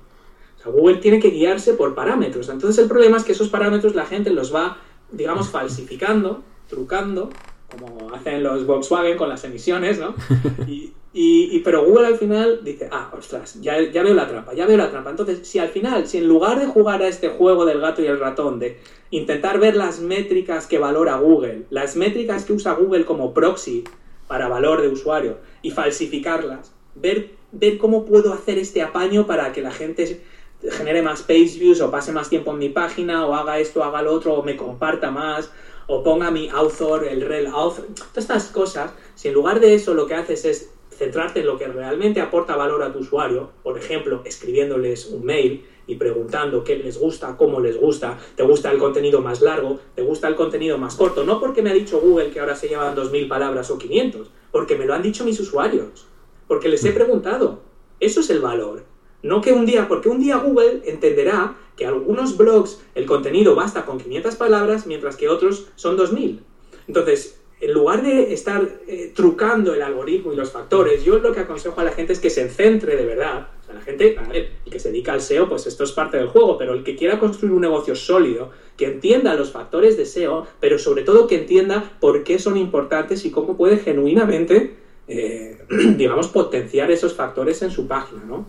O 0.58 0.62
sea, 0.62 0.72
Google 0.72 0.96
tiene 0.96 1.20
que 1.20 1.28
guiarse 1.28 1.74
por 1.74 1.94
parámetros. 1.94 2.48
Entonces 2.48 2.82
el 2.82 2.88
problema 2.88 3.18
es 3.18 3.24
que 3.24 3.32
esos 3.32 3.50
parámetros 3.50 3.94
la 3.94 4.06
gente 4.06 4.30
los 4.30 4.54
va, 4.54 4.78
digamos, 5.12 5.50
falsificando, 5.50 6.42
trucando, 6.66 7.28
como 7.70 8.14
hacen 8.14 8.42
los 8.42 8.64
Volkswagen 8.64 9.18
con 9.18 9.28
las 9.28 9.44
emisiones, 9.44 9.98
¿no? 9.98 10.14
Y, 10.66 10.94
Y, 11.12 11.58
pero 11.60 11.84
Google 11.84 12.06
al 12.06 12.18
final 12.18 12.60
dice, 12.62 12.88
ah, 12.92 13.10
ostras, 13.16 13.60
ya, 13.60 13.80
ya 13.90 14.04
veo 14.04 14.14
la 14.14 14.28
trampa, 14.28 14.54
ya 14.54 14.64
veo 14.64 14.76
la 14.76 14.90
trampa. 14.90 15.10
Entonces, 15.10 15.46
si 15.46 15.58
al 15.58 15.68
final, 15.68 16.06
si 16.06 16.18
en 16.18 16.28
lugar 16.28 16.60
de 16.60 16.66
jugar 16.66 17.02
a 17.02 17.08
este 17.08 17.30
juego 17.30 17.64
del 17.64 17.80
gato 17.80 18.00
y 18.00 18.06
el 18.06 18.20
ratón, 18.20 18.60
de 18.60 18.78
intentar 19.10 19.58
ver 19.58 19.74
las 19.74 19.98
métricas 20.00 20.68
que 20.68 20.78
valora 20.78 21.16
Google, 21.16 21.64
las 21.70 21.96
métricas 21.96 22.44
que 22.44 22.52
usa 22.52 22.74
Google 22.74 23.04
como 23.04 23.34
proxy 23.34 23.82
para 24.28 24.46
valor 24.46 24.82
de 24.82 24.88
usuario 24.88 25.38
y 25.62 25.72
falsificarlas, 25.72 26.72
ver, 26.94 27.30
ver 27.50 27.78
cómo 27.78 28.04
puedo 28.04 28.32
hacer 28.32 28.58
este 28.58 28.80
apaño 28.80 29.26
para 29.26 29.52
que 29.52 29.62
la 29.62 29.72
gente 29.72 30.22
genere 30.62 31.02
más 31.02 31.22
page 31.22 31.58
views 31.58 31.80
o 31.80 31.90
pase 31.90 32.12
más 32.12 32.28
tiempo 32.28 32.52
en 32.52 32.58
mi 32.58 32.68
página 32.68 33.26
o 33.26 33.34
haga 33.34 33.58
esto, 33.58 33.82
haga 33.82 34.02
lo 34.02 34.12
otro 34.12 34.34
o 34.34 34.42
me 34.44 34.56
comparta 34.56 35.10
más 35.10 35.50
o 35.88 36.04
ponga 36.04 36.30
mi 36.30 36.48
author, 36.50 37.04
el 37.04 37.22
rel 37.22 37.48
author, 37.48 37.86
todas 37.86 38.18
estas 38.18 38.44
cosas, 38.48 38.92
si 39.16 39.26
en 39.26 39.34
lugar 39.34 39.58
de 39.58 39.74
eso 39.74 39.92
lo 39.92 40.06
que 40.06 40.14
haces 40.14 40.44
es 40.44 40.70
centrarte 41.00 41.40
en 41.40 41.46
lo 41.46 41.56
que 41.56 41.66
realmente 41.66 42.20
aporta 42.20 42.56
valor 42.56 42.82
a 42.82 42.92
tu 42.92 42.98
usuario, 42.98 43.48
por 43.62 43.78
ejemplo, 43.78 44.20
escribiéndoles 44.22 45.06
un 45.06 45.24
mail 45.24 45.64
y 45.86 45.94
preguntando 45.94 46.62
qué 46.62 46.76
les 46.76 46.98
gusta, 46.98 47.38
cómo 47.38 47.58
les 47.58 47.78
gusta, 47.78 48.18
te 48.36 48.42
gusta 48.42 48.70
el 48.70 48.78
contenido 48.78 49.22
más 49.22 49.40
largo, 49.40 49.80
te 49.94 50.02
gusta 50.02 50.28
el 50.28 50.34
contenido 50.34 50.76
más 50.76 50.96
corto, 50.96 51.24
no 51.24 51.40
porque 51.40 51.62
me 51.62 51.70
ha 51.70 51.72
dicho 51.72 52.00
Google 52.00 52.28
que 52.28 52.40
ahora 52.40 52.54
se 52.54 52.68
llevan 52.68 52.94
2.000 52.94 53.28
palabras 53.28 53.70
o 53.70 53.78
500, 53.78 54.30
porque 54.52 54.76
me 54.76 54.84
lo 54.84 54.92
han 54.92 55.00
dicho 55.00 55.24
mis 55.24 55.40
usuarios, 55.40 56.06
porque 56.46 56.68
les 56.68 56.84
he 56.84 56.92
preguntado. 56.92 57.60
Eso 57.98 58.20
es 58.20 58.28
el 58.28 58.40
valor. 58.40 58.84
No 59.22 59.40
que 59.40 59.54
un 59.54 59.64
día, 59.64 59.88
porque 59.88 60.10
un 60.10 60.20
día 60.20 60.36
Google 60.36 60.82
entenderá 60.84 61.56
que 61.78 61.86
algunos 61.86 62.36
blogs 62.36 62.82
el 62.94 63.06
contenido 63.06 63.54
basta 63.54 63.86
con 63.86 63.96
500 63.96 64.36
palabras, 64.36 64.86
mientras 64.86 65.16
que 65.16 65.30
otros 65.30 65.68
son 65.76 65.96
2000. 65.96 66.42
Entonces, 66.88 67.39
en 67.60 67.72
lugar 67.74 68.02
de 68.02 68.32
estar 68.32 68.66
eh, 68.86 69.12
trucando 69.14 69.74
el 69.74 69.82
algoritmo 69.82 70.32
y 70.32 70.36
los 70.36 70.50
factores, 70.50 71.04
yo 71.04 71.18
lo 71.18 71.32
que 71.32 71.40
aconsejo 71.40 71.78
a 71.80 71.84
la 71.84 71.92
gente 71.92 72.14
es 72.14 72.18
que 72.18 72.30
se 72.30 72.48
centre 72.48 72.96
de 72.96 73.04
verdad. 73.04 73.48
O 73.60 73.66
sea, 73.66 73.74
la 73.74 73.82
gente, 73.82 74.16
a 74.18 74.26
ver, 74.26 74.52
el 74.64 74.72
que 74.72 74.78
se 74.78 74.90
dedica 74.90 75.12
al 75.12 75.20
SEO, 75.20 75.46
pues 75.48 75.66
esto 75.66 75.84
es 75.84 75.92
parte 75.92 76.16
del 76.16 76.28
juego, 76.28 76.56
pero 76.56 76.72
el 76.72 76.82
que 76.82 76.96
quiera 76.96 77.18
construir 77.18 77.52
un 77.52 77.60
negocio 77.60 77.94
sólido, 77.94 78.50
que 78.78 78.86
entienda 78.86 79.34
los 79.34 79.52
factores 79.52 79.98
de 79.98 80.06
SEO, 80.06 80.46
pero 80.58 80.78
sobre 80.78 81.02
todo 81.02 81.26
que 81.26 81.36
entienda 81.36 81.92
por 82.00 82.24
qué 82.24 82.38
son 82.38 82.56
importantes 82.56 83.26
y 83.26 83.30
cómo 83.30 83.58
puede 83.58 83.76
genuinamente, 83.76 84.76
eh, 85.06 85.58
digamos, 85.96 86.28
potenciar 86.28 86.90
esos 86.90 87.12
factores 87.12 87.60
en 87.60 87.70
su 87.70 87.86
página, 87.86 88.24
¿no? 88.26 88.46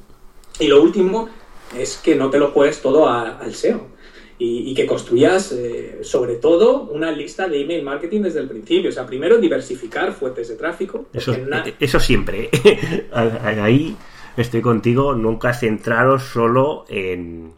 Y 0.58 0.68
lo 0.68 0.82
último 0.82 1.28
es 1.78 1.98
que 1.98 2.16
no 2.16 2.30
te 2.30 2.40
lo 2.40 2.52
juegues 2.52 2.82
todo 2.82 3.10
al 3.10 3.54
SEO 3.56 3.91
y, 4.44 4.74
que 4.74 4.88
construyas, 4.88 5.52
eh, 5.52 6.00
sobre 6.02 6.36
todo, 6.36 6.82
una 6.86 7.12
lista 7.12 7.48
de 7.48 7.62
email 7.62 7.84
marketing 7.84 8.22
desde 8.22 8.40
el 8.40 8.48
principio. 8.48 8.90
O 8.90 8.92
sea, 8.92 9.06
primero 9.06 9.38
diversificar 9.38 10.14
fuentes 10.14 10.48
de 10.48 10.56
tráfico. 10.56 11.06
Eso, 11.14 11.36
eso 11.80 12.00
siempre. 12.00 12.50
Ahí 13.14 13.96
estoy 14.36 14.62
contigo, 14.62 15.14
nunca 15.14 15.54
centraros 15.54 16.24
solo 16.24 16.86
en, 16.90 17.52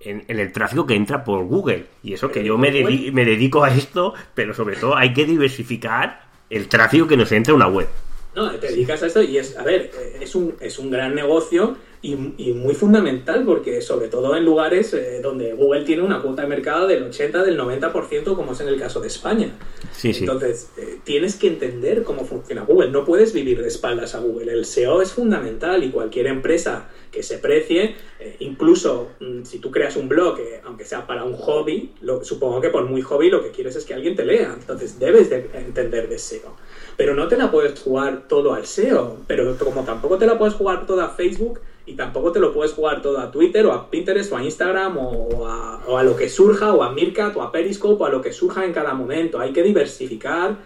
en, 0.00 0.24
el 0.28 0.52
tráfico 0.52 0.86
que 0.86 0.94
entra 0.94 1.24
por 1.24 1.42
Google. 1.46 1.86
Y 2.02 2.12
eso 2.12 2.30
que 2.30 2.44
yo 2.44 2.58
me, 2.58 2.70
me 2.70 3.24
dedico 3.24 3.64
a 3.64 3.74
esto, 3.74 4.12
pero 4.34 4.52
sobre 4.52 4.76
todo 4.76 4.96
hay 4.96 5.14
que 5.14 5.24
diversificar 5.24 6.28
el 6.50 6.68
tráfico 6.68 7.06
que 7.06 7.16
nos 7.16 7.32
entra 7.32 7.54
a 7.54 7.56
una 7.56 7.68
web. 7.68 7.88
No, 8.36 8.50
te 8.50 8.66
dedicas 8.66 9.02
a 9.02 9.06
esto 9.06 9.22
y 9.22 9.38
es, 9.38 9.56
a 9.56 9.62
ver, 9.62 9.90
es 10.20 10.34
un, 10.34 10.54
es 10.60 10.78
un 10.78 10.90
gran 10.90 11.14
negocio 11.14 11.76
y, 12.04 12.52
muy 12.52 12.74
fundamental 12.74 13.44
porque 13.44 13.80
sobre 13.80 14.08
todo 14.08 14.36
en 14.36 14.44
lugares 14.44 14.92
eh, 14.92 15.20
donde 15.22 15.54
Google 15.54 15.84
tiene 15.84 16.02
una 16.02 16.20
cuota 16.20 16.42
de 16.42 16.48
mercado 16.48 16.86
del 16.86 17.02
80, 17.04 17.42
del 17.42 17.58
90% 17.58 18.36
como 18.36 18.52
es 18.52 18.60
en 18.60 18.68
el 18.68 18.78
caso 18.78 19.00
de 19.00 19.08
España. 19.08 19.50
Sí, 19.92 20.12
sí. 20.12 20.20
Entonces, 20.20 20.70
eh, 20.76 20.98
tienes 21.02 21.36
que 21.36 21.48
entender 21.48 22.02
cómo 22.02 22.26
funciona 22.26 22.62
Google. 22.62 22.90
No 22.90 23.04
puedes 23.04 23.32
vivir 23.32 23.62
de 23.62 23.68
espaldas 23.68 24.14
a 24.14 24.20
Google. 24.20 24.52
El 24.52 24.66
SEO 24.66 25.00
es 25.00 25.12
fundamental 25.12 25.82
y 25.82 25.90
cualquier 25.90 26.26
empresa 26.26 26.90
que 27.10 27.22
se 27.22 27.38
precie, 27.38 27.94
eh, 28.20 28.36
incluso 28.40 29.12
mm, 29.20 29.44
si 29.44 29.58
tú 29.58 29.70
creas 29.70 29.96
un 29.96 30.08
blog, 30.08 30.38
aunque 30.64 30.84
sea 30.84 31.06
para 31.06 31.24
un 31.24 31.34
hobby, 31.34 31.92
lo, 32.02 32.22
supongo 32.22 32.60
que 32.60 32.68
por 32.68 32.84
muy 32.84 33.00
hobby 33.00 33.30
lo 33.30 33.42
que 33.42 33.50
quieres 33.50 33.76
es 33.76 33.84
que 33.86 33.94
alguien 33.94 34.14
te 34.14 34.26
lea. 34.26 34.54
Entonces, 34.58 34.98
debes 34.98 35.30
de 35.30 35.48
entender 35.54 36.08
de 36.08 36.18
SEO. 36.18 36.54
Pero 36.98 37.14
no 37.14 37.28
te 37.28 37.36
la 37.38 37.50
puedes 37.50 37.80
jugar 37.80 38.28
todo 38.28 38.52
al 38.52 38.66
SEO. 38.66 39.16
Pero 39.26 39.56
como 39.56 39.84
tampoco 39.84 40.18
te 40.18 40.26
la 40.26 40.36
puedes 40.36 40.54
jugar 40.54 40.86
toda 40.86 41.06
a 41.06 41.08
Facebook, 41.10 41.60
y 41.86 41.94
tampoco 41.94 42.32
te 42.32 42.40
lo 42.40 42.52
puedes 42.52 42.72
jugar 42.72 43.02
todo 43.02 43.18
a 43.18 43.30
Twitter 43.30 43.66
o 43.66 43.72
a 43.72 43.90
Pinterest 43.90 44.32
o 44.32 44.36
a 44.36 44.44
Instagram 44.44 44.96
o 44.98 45.46
a, 45.46 46.02
lo 46.02 46.16
que 46.16 46.28
surja 46.28 46.72
o 46.72 46.82
a 46.82 46.92
Meerkat 46.92 47.36
o 47.36 47.42
a 47.42 47.52
Periscope 47.52 48.02
o 48.02 48.06
a 48.06 48.10
lo 48.10 48.22
que 48.22 48.32
surja 48.32 48.64
en 48.64 48.72
cada 48.72 48.94
momento. 48.94 49.38
Hay 49.38 49.52
que 49.52 49.62
diversificar 49.62 50.56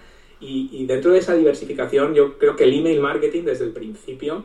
y, 0.41 0.85
dentro 0.87 1.13
de 1.13 1.19
esa 1.19 1.35
diversificación 1.35 2.15
yo 2.15 2.39
creo 2.39 2.55
que 2.55 2.65
el 2.65 2.75
email 2.75 3.01
marketing 3.01 3.43
desde 3.43 3.65
el 3.65 3.73
principio 3.73 4.45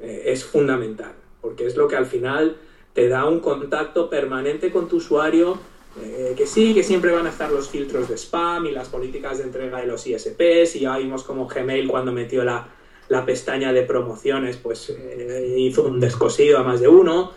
eh, 0.00 0.22
es 0.26 0.44
fundamental 0.44 1.12
porque 1.42 1.66
es 1.66 1.76
lo 1.76 1.86
que 1.86 1.96
al 1.96 2.06
final 2.06 2.56
te 2.94 3.08
da 3.08 3.26
un 3.26 3.40
contacto 3.40 4.08
permanente 4.08 4.70
con 4.70 4.88
tu 4.88 4.96
usuario 4.96 5.58
eh, 6.02 6.32
que 6.36 6.46
sí, 6.46 6.72
que 6.72 6.82
siempre 6.82 7.12
van 7.12 7.26
a 7.26 7.28
estar 7.28 7.52
los 7.52 7.68
filtros 7.68 8.08
de 8.08 8.16
spam 8.16 8.64
y 8.64 8.72
las 8.72 8.88
políticas 8.88 9.38
de 9.38 9.44
entrega 9.44 9.78
de 9.80 9.86
los 9.86 10.06
ISPs 10.06 10.76
y 10.76 10.80
ya 10.80 10.96
vimos 10.96 11.22
como 11.22 11.46
Gmail 11.46 11.86
cuando 11.86 12.12
metió 12.12 12.42
la 12.42 12.66
la 13.14 13.24
pestaña 13.24 13.72
de 13.72 13.82
promociones 13.82 14.56
pues 14.56 14.90
eh, 14.90 15.54
hizo 15.56 15.84
un 15.84 16.00
descosido 16.00 16.58
a 16.58 16.64
más 16.64 16.80
de 16.80 16.88
uno. 16.88 17.32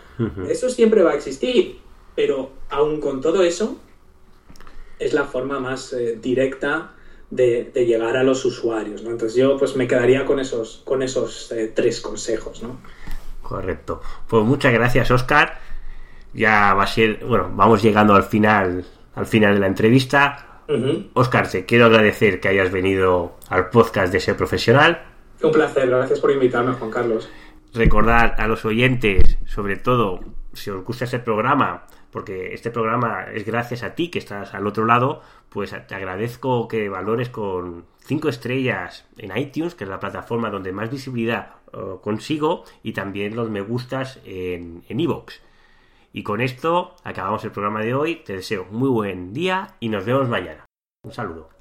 Eso 0.48 0.68
siempre 0.68 1.04
va 1.04 1.12
a 1.12 1.14
existir, 1.14 1.78
pero 2.16 2.50
aún 2.70 3.00
con 3.00 3.20
todo 3.20 3.44
eso, 3.44 3.78
es 4.98 5.12
la 5.12 5.24
forma 5.24 5.60
más 5.60 5.92
eh, 5.92 6.18
directa 6.20 6.94
de, 7.30 7.70
llegar 7.86 8.16
a 8.16 8.24
los 8.24 8.44
usuarios, 8.44 9.04
¿no? 9.04 9.10
Entonces 9.10 9.36
yo 9.36 9.56
pues 9.56 9.76
me 9.76 9.86
quedaría 9.86 10.24
con 10.24 10.40
esos, 10.40 10.82
con 10.84 11.04
esos 11.04 11.52
eh, 11.52 11.70
tres 11.72 12.00
consejos, 12.00 12.64
¿no? 12.64 12.80
Correcto. 13.42 14.02
Pues 14.26 14.44
muchas 14.44 14.72
gracias, 14.72 15.08
Oscar. 15.12 15.60
Ya 16.34 16.74
va 16.74 16.82
a 16.82 16.88
ser, 16.88 17.24
bueno, 17.24 17.52
vamos 17.54 17.80
llegando 17.80 18.16
al 18.16 18.24
final, 18.24 18.84
al 19.14 19.26
final 19.26 19.54
de 19.54 19.60
la 19.60 19.68
entrevista. 19.68 20.44
Oscar, 21.14 21.48
te 21.48 21.64
quiero 21.64 21.86
agradecer 21.86 22.40
que 22.40 22.48
hayas 22.48 22.72
venido 22.72 23.38
al 23.48 23.70
podcast 23.70 24.12
de 24.12 24.20
Ser 24.20 24.36
Profesional. 24.36 25.07
Un 25.42 25.52
placer, 25.52 25.88
gracias 25.88 26.20
por 26.20 26.30
invitarme, 26.32 26.72
Juan 26.72 26.90
Carlos. 26.90 27.28
Recordar 27.74 28.34
a 28.38 28.48
los 28.48 28.64
oyentes, 28.64 29.38
sobre 29.46 29.76
todo, 29.76 30.20
si 30.52 30.70
os 30.70 30.84
gusta 30.84 31.04
este 31.04 31.18
programa, 31.18 31.86
porque 32.10 32.54
este 32.54 32.70
programa 32.70 33.26
es 33.32 33.44
gracias 33.44 33.82
a 33.82 33.94
ti 33.94 34.10
que 34.10 34.18
estás 34.18 34.54
al 34.54 34.66
otro 34.66 34.84
lado, 34.84 35.22
pues 35.48 35.74
te 35.86 35.94
agradezco 35.94 36.66
que 36.66 36.88
valores 36.88 37.28
con 37.28 37.84
cinco 37.98 38.28
estrellas 38.28 39.06
en 39.18 39.36
iTunes, 39.36 39.74
que 39.74 39.84
es 39.84 39.90
la 39.90 40.00
plataforma 40.00 40.50
donde 40.50 40.72
más 40.72 40.90
visibilidad 40.90 41.56
eh, 41.72 41.78
consigo, 42.02 42.64
y 42.82 42.92
también 42.92 43.36
los 43.36 43.50
me 43.50 43.60
gustas 43.60 44.20
en 44.24 44.82
Evox. 44.88 45.42
y 46.12 46.22
con 46.22 46.40
esto 46.40 46.96
acabamos 47.04 47.44
el 47.44 47.52
programa 47.52 47.80
de 47.80 47.94
hoy. 47.94 48.16
Te 48.24 48.32
deseo 48.32 48.66
muy 48.70 48.88
buen 48.88 49.34
día 49.34 49.76
y 49.78 49.88
nos 49.90 50.04
vemos 50.04 50.28
mañana. 50.28 50.64
Un 51.04 51.12
saludo. 51.12 51.57